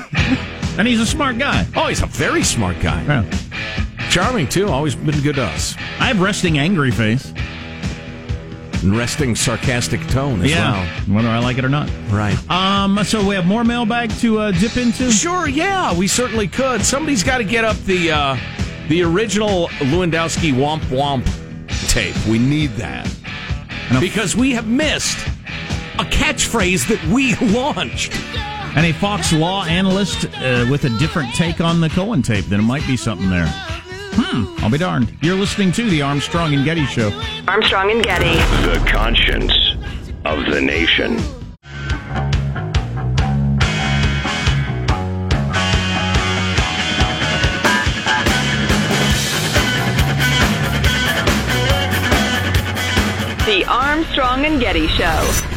And 0.79 0.87
he's 0.87 0.99
a 1.01 1.05
smart 1.05 1.37
guy. 1.37 1.65
Oh, 1.75 1.87
he's 1.87 2.01
a 2.01 2.07
very 2.07 2.43
smart 2.43 2.79
guy. 2.79 3.03
Yeah. 3.03 3.85
Charming, 4.09 4.47
too. 4.47 4.69
Always 4.69 4.95
been 4.95 5.19
good 5.21 5.35
to 5.35 5.43
us. 5.43 5.75
I 5.99 6.07
have 6.07 6.21
resting 6.21 6.57
angry 6.57 6.91
face. 6.91 7.33
And 8.83 8.95
resting 8.95 9.35
sarcastic 9.35 9.99
tone 10.07 10.41
as 10.41 10.51
yeah, 10.51 10.71
well. 10.71 11.15
whether 11.15 11.29
I 11.29 11.39
like 11.39 11.57
it 11.57 11.65
or 11.65 11.69
not. 11.69 11.89
Right. 12.09 12.37
Um. 12.49 13.03
So 13.03 13.27
we 13.27 13.33
have 13.33 13.47
more 13.47 13.63
mailbag 13.63 14.11
to 14.19 14.37
uh, 14.39 14.51
dip 14.51 14.77
into. 14.77 15.11
Sure, 15.11 15.47
yeah, 15.47 15.97
we 15.97 16.07
certainly 16.07 16.47
could. 16.47 16.85
Somebody's 16.85 17.23
got 17.23 17.39
to 17.39 17.43
get 17.43 17.65
up 17.65 17.75
the 17.85 18.11
uh, 18.11 18.37
the 18.87 19.01
original 19.01 19.67
Lewandowski 19.79 20.53
Womp 20.53 20.81
Womp 20.91 21.25
tape. 21.89 22.15
We 22.27 22.37
need 22.37 22.69
that. 22.73 23.11
Because 23.99 24.35
we 24.35 24.51
have 24.51 24.67
missed 24.67 25.17
a 25.97 26.03
catchphrase 26.03 26.87
that 26.89 27.03
we 27.05 27.35
launched. 27.53 28.13
And 28.75 28.85
a 28.85 28.93
Fox 28.93 29.33
law 29.33 29.65
analyst 29.65 30.25
uh, 30.35 30.67
with 30.69 30.83
a 30.85 30.89
different 30.99 31.33
take 31.33 31.61
on 31.61 31.81
the 31.81 31.89
Cohen 31.89 32.21
tape. 32.21 32.45
Then 32.45 32.59
it 32.59 32.63
might 32.63 32.85
be 32.85 32.95
something 32.95 33.29
there. 33.29 33.51
Hmm. 34.19 34.63
I'll 34.63 34.71
be 34.71 34.79
darned. 34.79 35.15
You're 35.21 35.35
listening 35.35 35.71
to 35.73 35.87
the 35.87 36.01
Armstrong 36.01 36.55
and 36.55 36.65
Getty 36.65 36.85
Show. 36.87 37.11
Armstrong 37.47 37.91
and 37.91 38.03
Getty. 38.03 38.33
The 38.65 38.83
conscience 38.89 39.53
of 40.25 40.45
the 40.45 40.59
nation. 40.59 41.17
The 53.45 53.65
Armstrong 53.67 54.45
and 54.45 54.59
Getty 54.59 54.87
Show. 54.87 55.56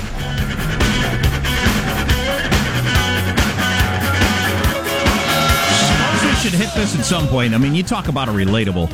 Should 6.51 6.59
hit 6.59 6.75
this 6.75 6.99
at 6.99 7.05
some 7.05 7.29
point. 7.29 7.55
I 7.55 7.59
mean, 7.59 7.77
you 7.77 7.85
talk 7.85 8.09
about 8.09 8.29
a 8.29 8.33
relatable. 8.33 8.91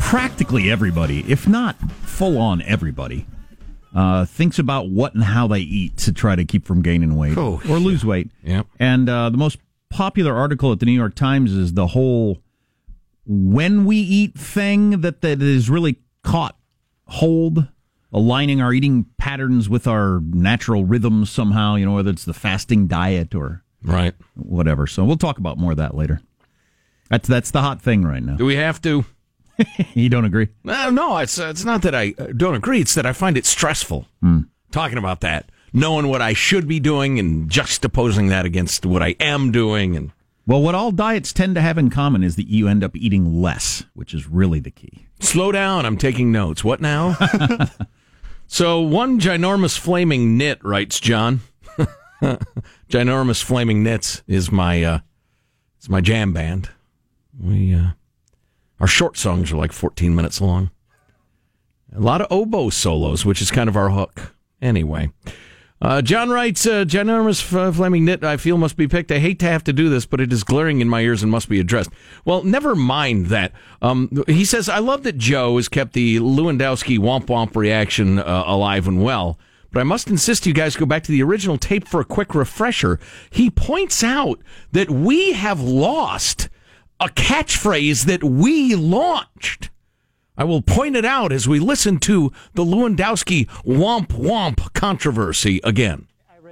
Practically 0.00 0.68
everybody, 0.70 1.20
if 1.30 1.46
not 1.46 1.76
full 2.02 2.38
on 2.38 2.60
everybody, 2.62 3.24
uh, 3.94 4.24
thinks 4.24 4.58
about 4.58 4.88
what 4.90 5.14
and 5.14 5.22
how 5.22 5.46
they 5.46 5.60
eat 5.60 5.96
to 5.98 6.12
try 6.12 6.34
to 6.34 6.44
keep 6.44 6.66
from 6.66 6.82
gaining 6.82 7.14
weight 7.14 7.38
Oh, 7.38 7.60
or 7.68 7.78
lose 7.78 8.04
weight. 8.04 8.30
Yep. 8.42 8.66
And 8.80 9.08
uh, 9.08 9.30
the 9.30 9.36
most 9.38 9.58
popular 9.90 10.34
article 10.34 10.72
at 10.72 10.80
the 10.80 10.86
New 10.86 10.92
York 10.92 11.14
Times 11.14 11.52
is 11.52 11.74
the 11.74 11.88
whole 11.88 12.38
when 13.26 13.84
we 13.84 13.98
eat 13.98 14.36
thing 14.36 15.02
that 15.02 15.20
that 15.20 15.40
is 15.40 15.70
really 15.70 16.00
caught 16.24 16.56
hold, 17.06 17.68
aligning 18.12 18.60
our 18.60 18.72
eating 18.72 19.06
patterns 19.18 19.68
with 19.68 19.86
our 19.86 20.20
natural 20.20 20.84
rhythms 20.84 21.30
somehow. 21.30 21.76
You 21.76 21.86
know, 21.86 21.92
whether 21.94 22.10
it's 22.10 22.24
the 22.24 22.34
fasting 22.34 22.88
diet 22.88 23.36
or 23.36 23.62
right 23.84 24.14
whatever. 24.34 24.88
So 24.88 25.04
we'll 25.04 25.16
talk 25.16 25.38
about 25.38 25.56
more 25.56 25.70
of 25.70 25.76
that 25.76 25.94
later. 25.94 26.20
That's 27.10 27.28
that's 27.28 27.50
the 27.50 27.60
hot 27.60 27.82
thing 27.82 28.04
right 28.04 28.22
now. 28.22 28.36
Do 28.36 28.44
we 28.46 28.56
have 28.56 28.80
to? 28.82 29.04
you 29.94 30.08
don't 30.08 30.24
agree? 30.24 30.48
Uh, 30.66 30.90
no, 30.90 31.18
it's 31.18 31.38
uh, 31.38 31.48
it's 31.48 31.64
not 31.64 31.82
that 31.82 31.94
I 31.94 32.14
uh, 32.18 32.28
don't 32.36 32.54
agree. 32.54 32.80
It's 32.80 32.94
that 32.94 33.04
I 33.04 33.12
find 33.12 33.36
it 33.36 33.44
stressful 33.44 34.06
Hmm. 34.22 34.40
talking 34.70 34.96
about 34.96 35.20
that, 35.20 35.50
knowing 35.72 36.06
what 36.08 36.22
I 36.22 36.32
should 36.32 36.66
be 36.68 36.80
doing 36.80 37.18
and 37.18 37.50
juxtaposing 37.50 38.28
that 38.30 38.46
against 38.46 38.86
what 38.86 39.02
I 39.02 39.16
am 39.20 39.50
doing. 39.52 39.96
And 39.96 40.12
Well, 40.46 40.62
what 40.62 40.74
all 40.74 40.92
diets 40.92 41.32
tend 41.32 41.56
to 41.56 41.60
have 41.60 41.76
in 41.78 41.90
common 41.90 42.22
is 42.24 42.36
that 42.36 42.46
you 42.48 42.68
end 42.68 42.82
up 42.84 42.96
eating 42.96 43.42
less, 43.42 43.84
which 43.94 44.14
is 44.14 44.26
really 44.28 44.60
the 44.60 44.70
key. 44.70 45.06
slow 45.20 45.52
down. 45.52 45.84
I'm 45.84 45.98
taking 45.98 46.32
notes. 46.32 46.62
What 46.64 46.80
now? 46.80 47.16
so 48.46 48.80
one 48.80 49.20
ginormous 49.20 49.76
flaming 49.78 50.38
knit 50.38 50.64
writes 50.64 51.00
John. 51.00 51.40
ginormous 52.88 53.42
flaming 53.42 53.82
knits 53.82 54.22
is 54.26 54.50
my 54.52 54.82
uh, 54.84 54.98
is 55.80 55.88
my 55.88 56.00
jam 56.00 56.32
band. 56.32 56.70
We 57.42 57.74
uh, 57.74 57.90
our 58.78 58.86
short 58.86 59.16
songs 59.16 59.52
are 59.52 59.56
like 59.56 59.72
14 59.72 60.14
minutes 60.14 60.40
long. 60.40 60.70
A 61.94 62.00
lot 62.00 62.20
of 62.20 62.28
oboe 62.30 62.70
solos, 62.70 63.24
which 63.24 63.42
is 63.42 63.50
kind 63.50 63.68
of 63.68 63.76
our 63.76 63.90
hook. 63.90 64.34
Anyway, 64.62 65.10
uh, 65.82 66.02
John 66.02 66.28
writes, 66.28 66.66
uh, 66.66 66.84
ginormous 66.84 67.40
f- 67.42 67.74
flaming 67.74 68.04
knit 68.04 68.22
I 68.22 68.36
feel 68.36 68.58
must 68.58 68.76
be 68.76 68.86
picked. 68.86 69.10
I 69.10 69.18
hate 69.18 69.38
to 69.40 69.46
have 69.46 69.64
to 69.64 69.72
do 69.72 69.88
this, 69.88 70.04
but 70.04 70.20
it 70.20 70.32
is 70.32 70.44
glaring 70.44 70.80
in 70.80 70.88
my 70.88 71.00
ears 71.00 71.22
and 71.22 71.32
must 71.32 71.48
be 71.48 71.58
addressed. 71.58 71.90
Well, 72.24 72.42
never 72.44 72.76
mind 72.76 73.26
that. 73.26 73.52
Um, 73.80 74.24
he 74.26 74.44
says, 74.44 74.68
I 74.68 74.78
love 74.78 75.02
that 75.04 75.16
Joe 75.16 75.56
has 75.56 75.68
kept 75.68 75.94
the 75.94 76.18
Lewandowski 76.18 76.98
womp 76.98 77.26
womp 77.26 77.56
reaction 77.56 78.18
uh, 78.18 78.44
alive 78.46 78.86
and 78.86 79.02
well. 79.02 79.38
But 79.72 79.80
I 79.80 79.84
must 79.84 80.08
insist 80.08 80.46
you 80.46 80.52
guys 80.52 80.76
go 80.76 80.84
back 80.84 81.04
to 81.04 81.12
the 81.12 81.22
original 81.22 81.56
tape 81.56 81.88
for 81.88 82.00
a 82.00 82.04
quick 82.04 82.34
refresher. 82.34 83.00
He 83.30 83.50
points 83.50 84.04
out 84.04 84.40
that 84.72 84.90
we 84.90 85.32
have 85.32 85.60
lost 85.60 86.50
a 87.00 87.08
catchphrase 87.08 88.04
that 88.04 88.22
we 88.22 88.74
launched. 88.74 89.70
I 90.36 90.44
will 90.44 90.62
point 90.62 90.96
it 90.96 91.04
out 91.04 91.32
as 91.32 91.48
we 91.48 91.58
listen 91.58 91.98
to 92.00 92.32
the 92.54 92.64
Lewandowski 92.64 93.46
womp 93.64 94.08
womp 94.08 94.72
controversy 94.74 95.60
again. 95.64 96.06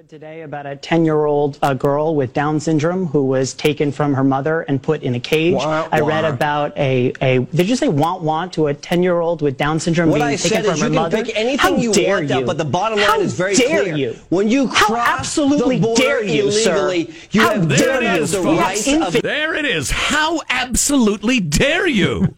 Today 0.08 0.40
about 0.40 0.64
a 0.64 0.74
10 0.74 1.04
year 1.04 1.26
old 1.26 1.58
uh, 1.60 1.74
girl 1.74 2.14
with 2.16 2.32
Down 2.32 2.58
syndrome 2.60 3.06
who 3.06 3.26
was 3.26 3.52
taken 3.52 3.92
from 3.92 4.14
her 4.14 4.24
mother 4.24 4.62
and 4.62 4.82
put 4.82 5.02
in 5.02 5.14
a 5.14 5.20
cage. 5.20 5.52
Wah, 5.54 5.86
I 5.92 6.00
read 6.00 6.24
about 6.24 6.74
a, 6.78 7.12
a 7.20 7.40
did 7.40 7.68
you 7.68 7.76
say 7.76 7.88
want 7.88 8.22
want 8.22 8.54
to 8.54 8.68
a 8.68 8.74
10 8.74 9.02
year 9.02 9.20
old 9.20 9.42
with 9.42 9.58
Down 9.58 9.78
syndrome 9.78 10.08
What 10.08 10.16
being 10.20 10.28
I 10.28 10.36
taken 10.36 10.48
said 10.48 10.64
from 10.64 10.74
is 10.74 10.80
her 10.80 10.86
you 10.86 10.92
can 10.94 11.02
mother? 11.02 11.24
pick 11.24 11.36
anything 11.36 11.58
How 11.58 11.76
you 11.76 11.92
dare 11.92 12.16
want, 12.16 12.30
you? 12.30 12.46
but 12.46 12.56
the 12.56 12.64
bottom 12.64 12.98
line 12.98 13.06
How 13.06 13.20
is 13.20 13.34
very 13.34 13.54
dare 13.54 13.82
clear. 13.82 13.96
You? 13.96 14.12
When 14.30 14.48
you 14.48 14.68
How 14.68 14.96
absolutely 14.96 15.76
the 15.78 15.86
border 15.88 16.00
dare 16.02 16.24
you, 16.24 16.44
illegally, 16.44 17.12
sir? 17.12 17.18
you 17.32 17.40
How 17.42 17.50
have 17.54 17.68
dare 17.68 18.00
given 18.00 18.16
you? 18.20 18.26
the 18.26 18.42
We 18.42 18.58
right 18.58 18.88
of 19.16 19.22
There 19.22 19.54
it 19.56 19.66
is. 19.66 19.90
How 19.90 20.40
absolutely 20.48 21.40
dare 21.40 21.86
you? 21.86 22.34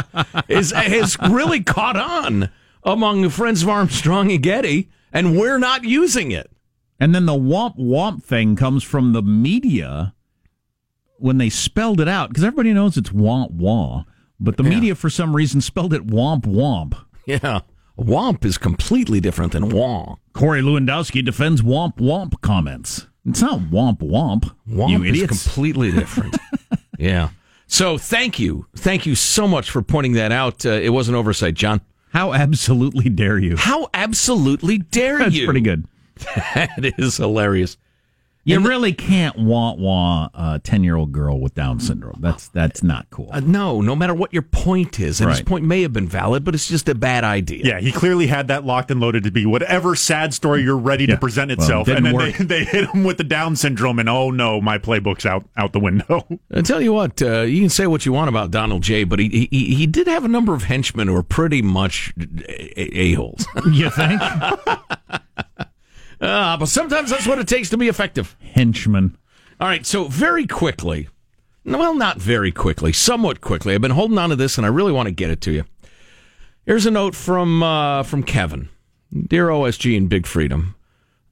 is 0.48 0.72
has 0.72 1.16
really 1.30 1.62
caught 1.62 1.96
on 1.96 2.50
among 2.82 3.22
the 3.22 3.30
friends 3.30 3.62
of 3.62 3.68
Armstrong 3.68 4.32
and 4.32 4.42
Getty, 4.42 4.88
and 5.12 5.38
we're 5.38 5.58
not 5.58 5.84
using 5.84 6.32
it. 6.32 6.51
And 7.02 7.12
then 7.12 7.26
the 7.26 7.32
womp 7.32 7.76
womp 7.76 8.22
thing 8.22 8.54
comes 8.54 8.84
from 8.84 9.12
the 9.12 9.22
media 9.22 10.14
when 11.16 11.36
they 11.36 11.50
spelled 11.50 12.00
it 12.00 12.06
out 12.06 12.28
because 12.28 12.44
everybody 12.44 12.72
knows 12.72 12.96
it's 12.96 13.10
womp 13.10 13.50
wah, 13.50 14.04
but 14.38 14.56
the 14.56 14.62
media 14.62 14.94
for 14.94 15.10
some 15.10 15.34
reason 15.34 15.60
spelled 15.60 15.92
it 15.92 16.06
womp 16.06 16.42
womp. 16.42 16.96
Yeah, 17.26 17.62
womp 17.98 18.44
is 18.44 18.56
completely 18.56 19.18
different 19.18 19.50
than 19.50 19.70
wong. 19.70 20.20
Corey 20.32 20.62
Lewandowski 20.62 21.24
defends 21.24 21.60
womp 21.60 21.96
womp 21.96 22.40
comments. 22.40 23.08
It's 23.26 23.42
not 23.42 23.58
womp 23.58 23.98
womp. 23.98 24.54
Womp 24.68 24.90
you 24.90 25.02
is 25.02 25.26
completely 25.26 25.90
different. 25.90 26.36
yeah. 27.00 27.30
So 27.66 27.98
thank 27.98 28.38
you, 28.38 28.66
thank 28.76 29.06
you 29.06 29.16
so 29.16 29.48
much 29.48 29.72
for 29.72 29.82
pointing 29.82 30.12
that 30.12 30.30
out. 30.30 30.64
Uh, 30.64 30.70
it 30.70 30.90
was 30.90 31.08
an 31.08 31.16
oversight, 31.16 31.54
John. 31.54 31.80
How 32.12 32.32
absolutely 32.32 33.08
dare 33.08 33.38
you? 33.38 33.56
How 33.56 33.88
absolutely 33.92 34.78
dare 34.78 35.18
That's 35.18 35.34
you? 35.34 35.40
That's 35.40 35.46
pretty 35.46 35.62
good. 35.62 35.88
That 36.54 36.94
is 36.98 37.16
hilarious. 37.16 37.76
You 38.44 38.58
really 38.60 38.92
can't 38.92 39.38
want 39.38 39.78
wah 39.78 40.28
a 40.34 40.58
ten 40.58 40.82
year 40.82 40.96
old 40.96 41.12
girl 41.12 41.38
with 41.38 41.54
Down 41.54 41.78
syndrome. 41.78 42.18
That's 42.20 42.48
that's 42.48 42.82
not 42.82 43.08
cool. 43.10 43.28
Uh, 43.32 43.38
no, 43.38 43.80
no 43.80 43.94
matter 43.94 44.14
what 44.14 44.32
your 44.32 44.42
point 44.42 44.98
is, 44.98 45.20
and 45.20 45.30
his 45.30 45.42
point 45.42 45.64
may 45.64 45.82
have 45.82 45.92
been 45.92 46.08
valid, 46.08 46.42
but 46.44 46.54
it's 46.54 46.66
just 46.66 46.88
a 46.88 46.94
bad 46.94 47.22
idea. 47.22 47.62
Yeah, 47.64 47.78
he 47.78 47.92
clearly 47.92 48.26
had 48.26 48.48
that 48.48 48.64
locked 48.64 48.90
and 48.90 49.00
loaded 49.00 49.22
to 49.24 49.30
be 49.30 49.46
whatever 49.46 49.94
sad 49.94 50.34
story 50.34 50.62
you're 50.62 50.76
ready 50.76 51.06
to 51.06 51.16
present 51.16 51.52
itself, 51.52 51.86
didn't 51.86 51.98
and 51.98 52.06
then 52.06 52.14
work. 52.14 52.36
they, 52.36 52.44
they 52.44 52.64
hit 52.64 52.90
him 52.90 53.04
with 53.04 53.18
the 53.18 53.24
Down 53.24 53.54
syndrome, 53.54 54.00
and 54.00 54.08
oh 54.08 54.30
no, 54.30 54.60
my 54.60 54.76
playbook's 54.76 55.24
out 55.24 55.48
out 55.56 55.72
the 55.72 55.80
window. 55.80 56.26
I 56.52 56.62
tell 56.62 56.80
you 56.80 56.92
what, 56.92 57.22
uh, 57.22 57.42
you 57.42 57.60
can 57.60 57.70
say 57.70 57.86
what 57.86 58.04
you 58.04 58.12
want 58.12 58.28
about 58.28 58.50
Donald 58.50 58.82
J, 58.82 59.04
but 59.04 59.20
he 59.20 59.48
he, 59.52 59.74
he 59.74 59.86
did 59.86 60.08
have 60.08 60.24
a 60.24 60.28
number 60.28 60.52
of 60.52 60.64
henchmen 60.64 61.06
who 61.06 61.14
were 61.14 61.22
pretty 61.22 61.62
much 61.62 62.12
a 62.76 63.14
holes. 63.14 63.46
You 63.70 63.88
think? 63.90 64.20
uh, 66.22 66.56
but 66.56 66.66
sometimes 66.66 67.10
that's 67.10 67.26
what 67.26 67.38
it 67.38 67.48
takes 67.48 67.68
to 67.70 67.76
be 67.76 67.88
effective. 67.88 68.36
Henchman. 68.40 69.16
All 69.60 69.68
right, 69.68 69.84
so 69.84 70.04
very 70.04 70.46
quickly, 70.46 71.08
well, 71.64 71.94
not 71.94 72.18
very 72.18 72.50
quickly, 72.50 72.92
somewhat 72.92 73.40
quickly. 73.40 73.74
I've 73.74 73.80
been 73.80 73.90
holding 73.92 74.18
on 74.18 74.30
to 74.30 74.36
this, 74.36 74.56
and 74.56 74.64
I 74.64 74.70
really 74.70 74.92
want 74.92 75.06
to 75.06 75.12
get 75.12 75.30
it 75.30 75.40
to 75.42 75.52
you. 75.52 75.64
Here's 76.64 76.86
a 76.86 76.90
note 76.90 77.14
from 77.14 77.62
uh, 77.62 78.02
from 78.04 78.22
Kevin, 78.22 78.68
dear 79.12 79.48
OSG 79.48 79.96
and 79.96 80.08
Big 80.08 80.26
Freedom. 80.26 80.74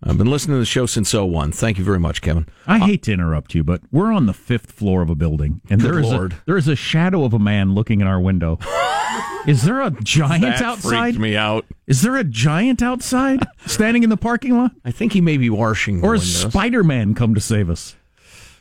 I've 0.03 0.16
been 0.16 0.31
listening 0.31 0.57
to 0.57 0.61
the 0.61 0.66
show 0.66 0.87
since 0.87 1.12
01. 1.12 1.53
Thank 1.53 1.76
you 1.76 1.85
very 1.85 2.00
much, 2.00 2.22
Kevin. 2.22 2.46
I 2.66 2.79
hate 2.79 3.03
to 3.03 3.12
interrupt 3.12 3.55
you, 3.55 3.62
but 3.62 3.83
we're 3.92 4.11
on 4.11 4.24
the 4.26 4.33
fifth 4.33 4.72
floor 4.72 5.03
of 5.03 5.11
a 5.11 5.14
building, 5.14 5.61
and 5.68 5.81
there 5.81 5.98
is 5.98 6.07
Lord. 6.11 6.33
a, 6.33 6.37
there 6.46 6.57
is 6.57 6.68
a 6.68 6.76
shadow 6.76 7.24
of 7.24 7.35
a 7.35 7.38
man 7.38 7.74
looking 7.74 8.00
in 8.00 8.07
our 8.07 8.18
window. 8.18 8.59
is 9.46 9.62
there 9.64 9.81
a 9.81 9.90
giant 10.03 10.42
That 10.42 10.62
outside? 10.62 11.11
freaked 11.14 11.18
me 11.18 11.37
out. 11.37 11.64
Is 11.87 12.03
there 12.03 12.16
a 12.16 12.24
giant 12.24 12.83
outside 12.83 13.46
standing 13.66 14.03
in 14.03 14.11
the 14.11 14.16
parking 14.16 14.57
lot? 14.57 14.72
I 14.85 14.90
think 14.90 15.12
he 15.12 15.20
may 15.20 15.37
be 15.37 15.50
washing. 15.50 16.05
Or 16.05 16.14
has. 16.14 16.42
Spider 16.42 16.83
Man 16.85 17.14
come 17.14 17.35
to 17.35 17.40
save 17.40 17.68
us? 17.70 17.96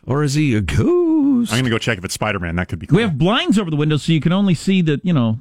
Or 0.05 0.23
is 0.23 0.33
he 0.33 0.55
a 0.55 0.61
goose? 0.61 1.51
I'm 1.51 1.59
gonna 1.59 1.69
go 1.69 1.77
check 1.77 1.97
if 1.97 2.05
it's 2.05 2.13
Spider 2.13 2.39
Man. 2.39 2.55
That 2.55 2.67
could 2.69 2.79
be 2.79 2.87
cool. 2.87 2.95
We 2.97 3.01
have 3.03 3.17
blinds 3.17 3.59
over 3.59 3.69
the 3.69 3.75
window, 3.75 3.97
so 3.97 4.11
you 4.11 4.21
can 4.21 4.31
only 4.31 4.55
see 4.55 4.81
the 4.81 4.99
you 5.03 5.13
know 5.13 5.39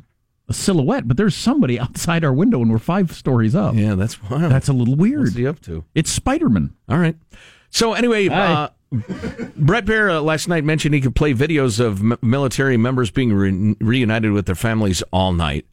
a 0.48 0.52
silhouette. 0.52 1.06
But 1.08 1.16
there's 1.16 1.34
somebody 1.36 1.78
outside 1.80 2.24
our 2.24 2.32
window, 2.32 2.60
and 2.60 2.70
we're 2.70 2.78
five 2.78 3.12
stories 3.12 3.54
up. 3.54 3.74
Yeah, 3.74 3.94
that's 3.94 4.22
wild. 4.22 4.50
That's 4.52 4.68
a 4.68 4.72
little 4.72 4.96
weird. 4.96 5.20
What's 5.24 5.36
he 5.36 5.46
up 5.46 5.60
to? 5.62 5.84
It's 5.94 6.10
Spider 6.10 6.48
Man. 6.48 6.74
All 6.88 6.98
right. 6.98 7.16
So 7.70 7.94
anyway, 7.94 8.28
uh, 8.28 8.68
Bret 8.90 9.84
Baier 9.84 10.10
uh, 10.10 10.20
last 10.22 10.48
night 10.48 10.64
mentioned 10.64 10.94
he 10.94 11.00
could 11.00 11.14
play 11.14 11.34
videos 11.34 11.78
of 11.78 12.00
m- 12.00 12.18
military 12.22 12.76
members 12.76 13.10
being 13.10 13.32
re- 13.32 13.76
reunited 13.80 14.32
with 14.32 14.46
their 14.46 14.54
families 14.54 15.02
all 15.12 15.32
night. 15.32 15.66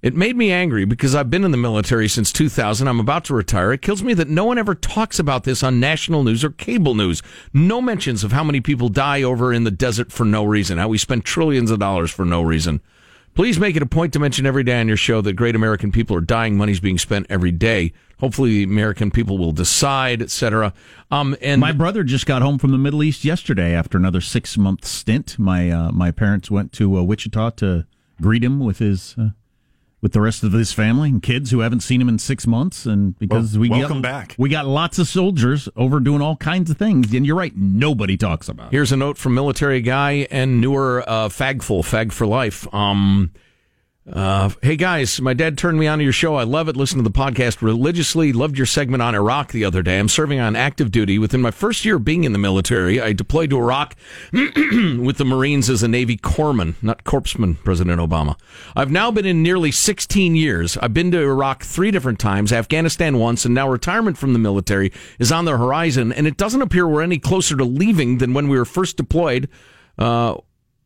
It 0.00 0.16
made 0.16 0.36
me 0.36 0.50
angry 0.50 0.84
because 0.84 1.14
I've 1.14 1.30
been 1.30 1.44
in 1.44 1.52
the 1.52 1.56
military 1.56 2.08
since 2.08 2.32
2000. 2.32 2.88
I'm 2.88 2.98
about 2.98 3.24
to 3.26 3.34
retire. 3.34 3.72
It 3.72 3.82
kills 3.82 4.02
me 4.02 4.14
that 4.14 4.28
no 4.28 4.44
one 4.44 4.58
ever 4.58 4.74
talks 4.74 5.20
about 5.20 5.44
this 5.44 5.62
on 5.62 5.78
national 5.78 6.24
news 6.24 6.42
or 6.42 6.50
cable 6.50 6.96
news. 6.96 7.22
No 7.52 7.80
mentions 7.80 8.24
of 8.24 8.32
how 8.32 8.42
many 8.42 8.60
people 8.60 8.88
die 8.88 9.22
over 9.22 9.52
in 9.52 9.62
the 9.62 9.70
desert 9.70 10.10
for 10.10 10.24
no 10.24 10.44
reason, 10.44 10.78
how 10.78 10.88
we 10.88 10.98
spend 10.98 11.24
trillions 11.24 11.70
of 11.70 11.78
dollars 11.78 12.10
for 12.10 12.24
no 12.24 12.42
reason. 12.42 12.80
Please 13.34 13.58
make 13.58 13.76
it 13.76 13.82
a 13.82 13.86
point 13.86 14.12
to 14.12 14.18
mention 14.18 14.44
every 14.44 14.62
day 14.62 14.78
on 14.78 14.88
your 14.88 14.96
show 14.96 15.22
that 15.22 15.32
great 15.34 15.54
American 15.54 15.90
people 15.90 16.14
are 16.14 16.20
dying. 16.20 16.54
Money's 16.56 16.80
being 16.80 16.98
spent 16.98 17.26
every 17.30 17.50
day. 17.50 17.92
Hopefully, 18.20 18.50
the 18.50 18.62
American 18.64 19.10
people 19.10 19.38
will 19.38 19.52
decide, 19.52 20.20
etc. 20.20 20.74
Um, 21.10 21.34
and 21.40 21.58
My 21.60 21.72
brother 21.72 22.04
just 22.04 22.26
got 22.26 22.42
home 22.42 22.58
from 22.58 22.72
the 22.72 22.78
Middle 22.78 23.02
East 23.02 23.24
yesterday 23.24 23.74
after 23.74 23.96
another 23.96 24.20
six 24.20 24.58
month 24.58 24.84
stint. 24.84 25.38
My 25.38 25.70
uh, 25.70 25.90
my 25.92 26.10
parents 26.10 26.50
went 26.50 26.72
to 26.74 26.98
uh, 26.98 27.02
Wichita 27.02 27.50
to 27.50 27.86
greet 28.20 28.44
him 28.44 28.60
with 28.60 28.78
his 28.78 29.14
uh, 29.18 29.30
with 30.02 30.12
the 30.12 30.20
rest 30.20 30.42
of 30.42 30.52
his 30.52 30.72
family 30.72 31.08
and 31.08 31.22
kids 31.22 31.52
who 31.52 31.60
haven't 31.60 31.80
seen 31.80 32.00
him 32.00 32.08
in 32.08 32.18
six 32.18 32.46
months. 32.46 32.84
And 32.84 33.16
because 33.20 33.52
Well, 33.54 33.60
we 33.62 33.70
welcome 33.70 34.02
got, 34.02 34.10
back. 34.28 34.34
we 34.36 34.48
got 34.48 34.66
lots 34.66 34.98
of 34.98 35.06
soldiers 35.06 35.68
over 35.76 36.00
doing 36.00 36.20
all 36.20 36.36
kinds 36.36 36.70
of 36.70 36.76
things. 36.76 37.14
And 37.14 37.24
you're 37.24 37.36
right, 37.36 37.56
nobody 37.56 38.16
talks 38.16 38.48
about. 38.48 38.66
it. 38.66 38.72
Here's 38.72 38.90
a 38.92 38.96
note 38.96 39.16
from 39.16 39.34
military 39.34 39.80
guy 39.80 40.26
and 40.30 40.60
newer 40.60 41.04
uh, 41.08 41.28
Fagful, 41.28 41.82
Fag 41.84 42.12
for 42.12 42.26
Life. 42.26 42.66
Um, 42.74 43.30
Uh, 44.10 44.50
hey 44.62 44.74
guys, 44.74 45.20
my 45.20 45.32
dad 45.32 45.56
turned 45.56 45.78
me 45.78 45.86
on 45.86 45.98
to 45.98 46.02
your 46.02 46.12
show. 46.12 46.34
I 46.34 46.42
love 46.42 46.68
it. 46.68 46.76
Listen 46.76 46.98
to 46.98 47.04
the 47.04 47.10
podcast 47.10 47.62
religiously. 47.62 48.32
Loved 48.32 48.56
your 48.56 48.66
segment 48.66 49.00
on 49.00 49.14
Iraq 49.14 49.52
the 49.52 49.64
other 49.64 49.80
day. 49.80 50.00
I'm 50.00 50.08
serving 50.08 50.40
on 50.40 50.56
active 50.56 50.90
duty. 50.90 51.20
Within 51.20 51.40
my 51.40 51.52
first 51.52 51.84
year 51.84 52.00
being 52.00 52.24
in 52.24 52.32
the 52.32 52.38
military, 52.38 53.00
I 53.00 53.12
deployed 53.12 53.50
to 53.50 53.58
Iraq 53.58 53.94
with 54.32 55.18
the 55.18 55.24
Marines 55.24 55.70
as 55.70 55.84
a 55.84 55.88
Navy 55.88 56.16
corpsman, 56.16 56.74
not 56.82 57.04
corpsman, 57.04 57.62
President 57.62 58.00
Obama. 58.00 58.36
I've 58.74 58.90
now 58.90 59.12
been 59.12 59.24
in 59.24 59.40
nearly 59.40 59.70
16 59.70 60.34
years. 60.34 60.76
I've 60.78 60.94
been 60.94 61.12
to 61.12 61.20
Iraq 61.20 61.62
three 61.62 61.92
different 61.92 62.18
times, 62.18 62.52
Afghanistan 62.52 63.20
once, 63.20 63.44
and 63.44 63.54
now 63.54 63.68
retirement 63.68 64.18
from 64.18 64.32
the 64.32 64.40
military 64.40 64.92
is 65.20 65.30
on 65.30 65.44
the 65.44 65.56
horizon. 65.56 66.12
And 66.12 66.26
it 66.26 66.36
doesn't 66.36 66.60
appear 66.60 66.88
we're 66.88 67.02
any 67.02 67.20
closer 67.20 67.56
to 67.56 67.64
leaving 67.64 68.18
than 68.18 68.34
when 68.34 68.48
we 68.48 68.58
were 68.58 68.64
first 68.64 68.96
deployed. 68.96 69.48
Uh, 69.96 70.38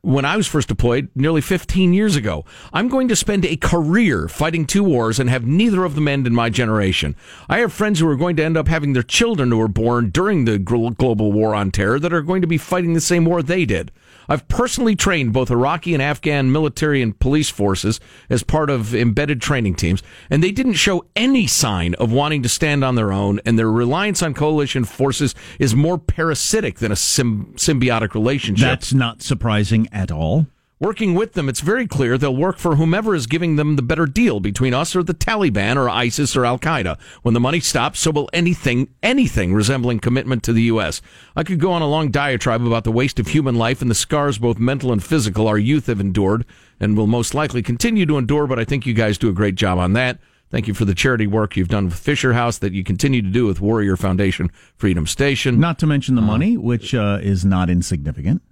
when 0.02 0.24
I 0.24 0.36
was 0.36 0.46
first 0.46 0.68
deployed 0.68 1.08
nearly 1.14 1.40
15 1.40 1.92
years 1.92 2.14
ago. 2.14 2.44
I'm 2.72 2.88
going 2.88 3.08
to 3.08 3.16
spend 3.16 3.44
a 3.44 3.56
career 3.56 4.28
fighting 4.28 4.64
two 4.64 4.84
wars 4.84 5.18
and 5.18 5.28
have 5.28 5.44
neither 5.44 5.84
of 5.84 5.94
them 5.96 6.06
end 6.06 6.26
in 6.26 6.34
my 6.34 6.48
generation. 6.48 7.16
I 7.48 7.58
have 7.58 7.72
friends 7.72 7.98
who 7.98 8.08
are 8.08 8.16
going 8.16 8.36
to 8.36 8.44
end 8.44 8.56
up 8.56 8.68
having 8.68 8.92
their 8.92 9.02
children 9.02 9.50
who 9.50 9.58
were 9.58 9.68
born 9.68 10.10
during 10.10 10.44
the 10.44 10.58
global 10.58 11.32
war 11.32 11.54
on 11.54 11.72
terror 11.72 11.98
that 11.98 12.12
are 12.12 12.22
going 12.22 12.40
to 12.40 12.46
be 12.46 12.58
fighting 12.58 12.94
the 12.94 13.00
same 13.00 13.24
war 13.24 13.42
they 13.42 13.64
did. 13.64 13.90
I've 14.28 14.48
personally 14.48 14.96
trained 14.96 15.32
both 15.32 15.50
Iraqi 15.50 15.94
and 15.94 16.02
Afghan 16.02 16.50
military 16.50 17.00
and 17.02 17.18
police 17.18 17.48
forces 17.48 18.00
as 18.28 18.42
part 18.42 18.70
of 18.70 18.94
embedded 18.94 19.40
training 19.40 19.76
teams, 19.76 20.02
and 20.30 20.42
they 20.42 20.50
didn't 20.50 20.74
show 20.74 21.04
any 21.14 21.46
sign 21.46 21.94
of 21.94 22.12
wanting 22.12 22.42
to 22.42 22.48
stand 22.48 22.84
on 22.84 22.96
their 22.96 23.12
own, 23.12 23.40
and 23.44 23.58
their 23.58 23.70
reliance 23.70 24.22
on 24.22 24.34
coalition 24.34 24.84
forces 24.84 25.34
is 25.58 25.74
more 25.74 25.98
parasitic 25.98 26.78
than 26.78 26.90
a 26.90 26.96
sym- 26.96 27.54
symbiotic 27.56 28.14
relationship. 28.14 28.66
That's 28.66 28.92
not 28.92 29.22
surprising 29.22 29.88
at 29.96 30.12
all. 30.12 30.46
Working 30.78 31.14
with 31.14 31.32
them, 31.32 31.48
it's 31.48 31.60
very 31.60 31.86
clear 31.86 32.18
they'll 32.18 32.36
work 32.36 32.58
for 32.58 32.76
whomever 32.76 33.14
is 33.14 33.26
giving 33.26 33.56
them 33.56 33.76
the 33.76 33.82
better 33.82 34.04
deal 34.04 34.40
between 34.40 34.74
us 34.74 34.94
or 34.94 35.02
the 35.02 35.14
Taliban 35.14 35.76
or 35.76 35.88
ISIS 35.88 36.36
or 36.36 36.44
Al 36.44 36.58
Qaeda. 36.58 37.00
When 37.22 37.32
the 37.32 37.40
money 37.40 37.60
stops, 37.60 38.00
so 38.00 38.10
will 38.10 38.28
anything, 38.34 38.90
anything 39.02 39.54
resembling 39.54 40.00
commitment 40.00 40.42
to 40.42 40.52
the 40.52 40.64
U.S. 40.64 41.00
I 41.34 41.44
could 41.44 41.60
go 41.60 41.72
on 41.72 41.80
a 41.80 41.88
long 41.88 42.10
diatribe 42.10 42.66
about 42.66 42.84
the 42.84 42.92
waste 42.92 43.18
of 43.18 43.28
human 43.28 43.54
life 43.54 43.80
and 43.80 43.90
the 43.90 43.94
scars, 43.94 44.36
both 44.36 44.58
mental 44.58 44.92
and 44.92 45.02
physical, 45.02 45.48
our 45.48 45.56
youth 45.56 45.86
have 45.86 45.98
endured 45.98 46.44
and 46.78 46.94
will 46.94 47.06
most 47.06 47.32
likely 47.32 47.62
continue 47.62 48.04
to 48.04 48.18
endure, 48.18 48.46
but 48.46 48.58
I 48.58 48.64
think 48.64 48.84
you 48.84 48.92
guys 48.92 49.16
do 49.16 49.30
a 49.30 49.32
great 49.32 49.54
job 49.54 49.78
on 49.78 49.94
that. 49.94 50.18
Thank 50.50 50.68
you 50.68 50.74
for 50.74 50.84
the 50.84 50.94
charity 50.94 51.26
work 51.26 51.56
you've 51.56 51.68
done 51.68 51.86
with 51.86 51.98
Fisher 51.98 52.34
House 52.34 52.58
that 52.58 52.74
you 52.74 52.84
continue 52.84 53.22
to 53.22 53.30
do 53.30 53.46
with 53.46 53.62
Warrior 53.62 53.96
Foundation 53.96 54.50
Freedom 54.76 55.06
Station. 55.06 55.58
Not 55.58 55.78
to 55.78 55.86
mention 55.86 56.16
the 56.16 56.22
money, 56.22 56.58
which 56.58 56.94
uh, 56.94 57.18
is 57.22 57.46
not 57.46 57.70
insignificant. 57.70 58.42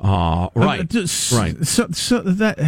Uh, 0.00 0.48
right. 0.54 0.80
Uh, 0.80 0.84
just- 0.84 1.32
right. 1.32 1.64
So, 1.66 1.88
so 1.92 2.20
that 2.20 2.58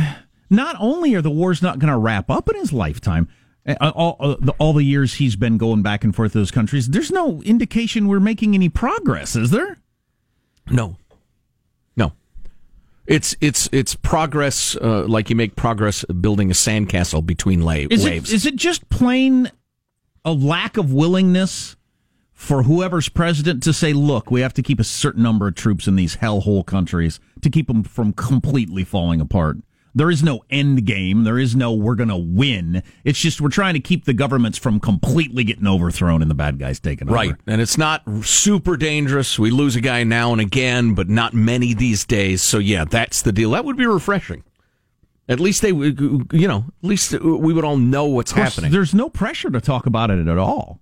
not 0.51 0.77
only 0.79 1.15
are 1.15 1.23
the 1.23 1.31
wars 1.31 1.63
not 1.63 1.79
going 1.79 1.91
to 1.93 1.99
wrap 1.99 2.29
up 2.31 2.49
in 2.51 2.57
his 2.57 2.73
lifetime, 2.73 3.29
uh, 3.67 3.91
all, 3.95 4.17
uh, 4.21 4.37
the, 4.41 4.53
all 4.59 4.73
the 4.73 4.83
years 4.85 5.15
he's 5.15 5.37
been 5.37 5.57
going 5.57 5.83
back 5.83 6.05
and 6.05 6.15
forth 6.15 6.33
to 6.33 6.39
those 6.39 6.51
countries, 6.51 6.89
there's 6.89 7.11
no 7.11 7.41
indication 7.43 8.09
we're 8.09 8.21
making 8.21 8.55
any 8.55 8.69
progress, 8.69 9.35
is 9.37 9.51
there? 9.51 9.79
No, 10.71 10.97
no. 11.97 12.13
It's 13.07 13.35
it's 13.41 13.69
it's 13.73 13.95
progress 13.97 14.77
uh, 14.77 15.05
like 15.09 15.29
you 15.31 15.37
make 15.37 15.57
progress 15.57 16.05
building 16.05 16.51
a 16.51 16.55
sandcastle 16.55 17.25
between 17.27 17.63
la- 17.63 17.73
Is 17.91 18.05
waves. 18.05 18.33
it, 18.33 18.37
is 18.37 18.47
it 18.47 18.57
just 18.57 18.89
plain 18.91 19.51
a 20.25 20.33
lack 20.33 20.77
of 20.77 20.93
willingness 20.93 21.77
for 22.43 22.65
whoever's 22.65 23.09
president 23.09 23.63
to 23.63 23.73
say, 23.73 23.93
look, 23.93 24.29
we 24.29 24.41
have 24.41 24.53
to 24.55 24.63
keep 24.63 24.81
a 24.81 24.85
certain 24.85 25.23
number 25.23 25.47
of 25.47 25.55
troops 25.55 25.87
in 25.87 25.95
these 25.95 26.17
hellhole 26.17 26.67
countries 26.67 27.21
to 27.41 27.49
keep 27.49 27.69
them 27.69 27.85
from 27.85 28.13
completely 28.13 28.83
falling 28.83 29.21
apart? 29.21 29.59
There 29.95 30.11
is 30.11 30.25
no 30.25 30.43
end 30.51 30.85
game. 30.85 31.23
There 31.23 31.39
is 31.39 31.55
no 31.55 31.73
we're 31.73 31.95
going 31.95 32.09
to 32.09 32.17
win. 32.17 32.83
It's 33.05 33.21
just 33.21 33.41
we're 33.41 33.49
trying 33.49 33.75
to 33.75 33.81
keep 33.81 34.07
the 34.07 34.13
governments 34.13 34.59
from 34.59 34.81
completely 34.81 35.45
getting 35.45 35.69
overthrown 35.69 36.21
and 36.21 36.29
the 36.29 36.35
bad 36.35 36.59
guys 36.59 36.81
taken 36.81 37.09
over. 37.09 37.15
Right. 37.15 37.35
And 37.47 37.61
it's 37.61 37.79
not 37.79 38.03
super 38.25 38.77
dangerous. 38.77 39.39
We 39.39 39.53
lose 39.53 39.77
a 39.77 39.81
guy 39.81 40.03
now 40.03 40.33
and 40.33 40.41
again, 40.41 40.95
but 40.95 41.09
not 41.09 41.35
many 41.35 41.75
these 41.75 42.05
days. 42.05 42.43
So, 42.43 42.59
yeah, 42.59 42.85
that's 42.85 43.23
the 43.23 43.31
deal. 43.31 43.53
That 43.53 43.65
would 43.65 43.77
be 43.77 43.87
refreshing. 43.87 44.43
At 45.29 45.39
least 45.39 45.63
they, 45.63 45.69
you 45.69 46.49
know, 46.49 46.65
at 46.83 46.89
least 46.89 47.13
we 47.21 47.53
would 47.53 47.65
all 47.65 47.77
know 47.77 48.07
what's 48.07 48.33
course, 48.33 48.57
happening. 48.57 48.73
There's 48.73 48.95
no 48.95 49.09
pressure 49.09 49.51
to 49.51 49.61
talk 49.61 49.87
about 49.87 50.11
it 50.11 50.27
at 50.27 50.39
all. 50.39 50.82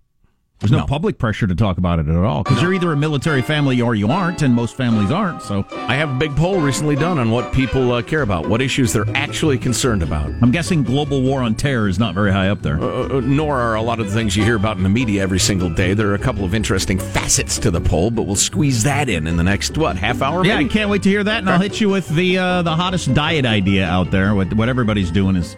There's 0.61 0.71
no, 0.73 0.79
No. 0.81 0.87
public 0.87 1.17
pressure 1.17 1.47
to 1.47 1.55
talk 1.55 1.79
about 1.79 1.99
it 2.01 2.07
at 2.09 2.15
all 2.17 2.43
because 2.43 2.61
you're 2.61 2.75
either 2.75 2.93
a 2.93 2.97
military 2.97 3.41
family 3.41 3.81
or 3.81 3.95
you 3.95 4.09
aren't, 4.11 4.43
and 4.43 4.55
most 4.55 4.77
families 4.77 5.11
aren't. 5.11 5.41
So 5.41 5.65
I 5.73 5.95
have 5.97 6.11
a 6.11 6.15
big 6.19 6.37
poll 6.37 6.61
recently 6.61 6.97
done 6.97 7.19
on 7.19 7.31
what 7.31 7.51
people 7.55 7.93
uh, 7.93 8.03
care 8.03 8.21
about, 8.21 8.47
what 8.47 8.61
issues 8.61 8.93
they're 8.93 9.09
actually 9.15 9.57
concerned 9.57 10.03
about. 10.03 10.27
I'm 10.43 10.51
guessing 10.51 10.83
global 10.83 11.23
war 11.23 11.41
on 11.43 11.55
terror 11.55 11.89
is 11.89 11.99
not 11.99 12.15
very 12.15 12.31
high 12.31 12.51
up 12.51 12.61
there. 12.61 12.79
Uh, 12.79 13.09
uh, 13.17 13.21
nor 13.25 13.57
are 13.59 13.75
a 13.75 13.81
lot 13.83 14.01
of 14.01 14.07
the 14.09 14.13
things 14.13 14.37
you 14.37 14.45
hear 14.45 14.57
about 14.57 14.77
in 14.77 14.83
the 14.83 14.91
media 14.91 15.23
every 15.23 15.39
single 15.41 15.71
day. 15.71 15.95
There 15.95 16.11
are 16.11 16.15
a 16.15 16.19
couple 16.19 16.45
of 16.45 16.55
interesting 16.55 16.99
facets 16.99 17.59
to 17.61 17.71
the 17.71 17.81
poll, 17.81 18.11
but 18.11 18.25
we'll 18.25 18.37
squeeze 18.37 18.83
that 18.83 19.09
in 19.09 19.27
in 19.27 19.39
the 19.39 19.43
next 19.45 19.79
what 19.79 19.97
half 19.97 20.21
hour? 20.21 20.45
Yeah, 20.45 20.59
I 20.59 20.65
can't 20.65 20.91
wait 20.91 21.03
to 21.05 21.09
hear 21.09 21.25
that, 21.25 21.39
and 21.39 21.49
I'll 21.49 21.59
hit 21.61 21.81
you 21.81 21.89
with 21.89 22.07
the 22.11 22.37
uh, 22.37 22.61
the 22.63 22.77
hottest 22.77 23.15
diet 23.15 23.47
idea 23.47 23.87
out 23.87 24.11
there. 24.11 24.35
What 24.35 24.53
what 24.53 24.69
everybody's 24.69 25.11
doing 25.11 25.37
is 25.37 25.57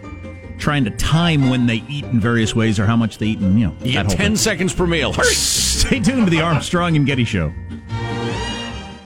trying 0.63 0.85
to 0.85 0.91
time 0.91 1.49
when 1.49 1.65
they 1.67 1.83
eat 1.89 2.05
in 2.05 2.19
various 2.21 2.55
ways 2.55 2.79
or 2.79 2.85
how 2.85 2.95
much 2.95 3.17
they 3.17 3.27
eat, 3.27 3.39
and 3.39 3.59
you 3.59 3.67
know 3.67 3.75
You 3.83 3.91
get 3.91 4.07
ten 4.09 4.17
thing. 4.31 4.35
seconds 4.37 4.73
per 4.73 4.87
meal. 4.87 5.11
Stay 5.13 5.99
tuned 5.99 6.25
to 6.25 6.31
the 6.31 6.39
Armstrong 6.41 6.95
and 6.95 7.05
Getty 7.05 7.25
Show. 7.25 7.53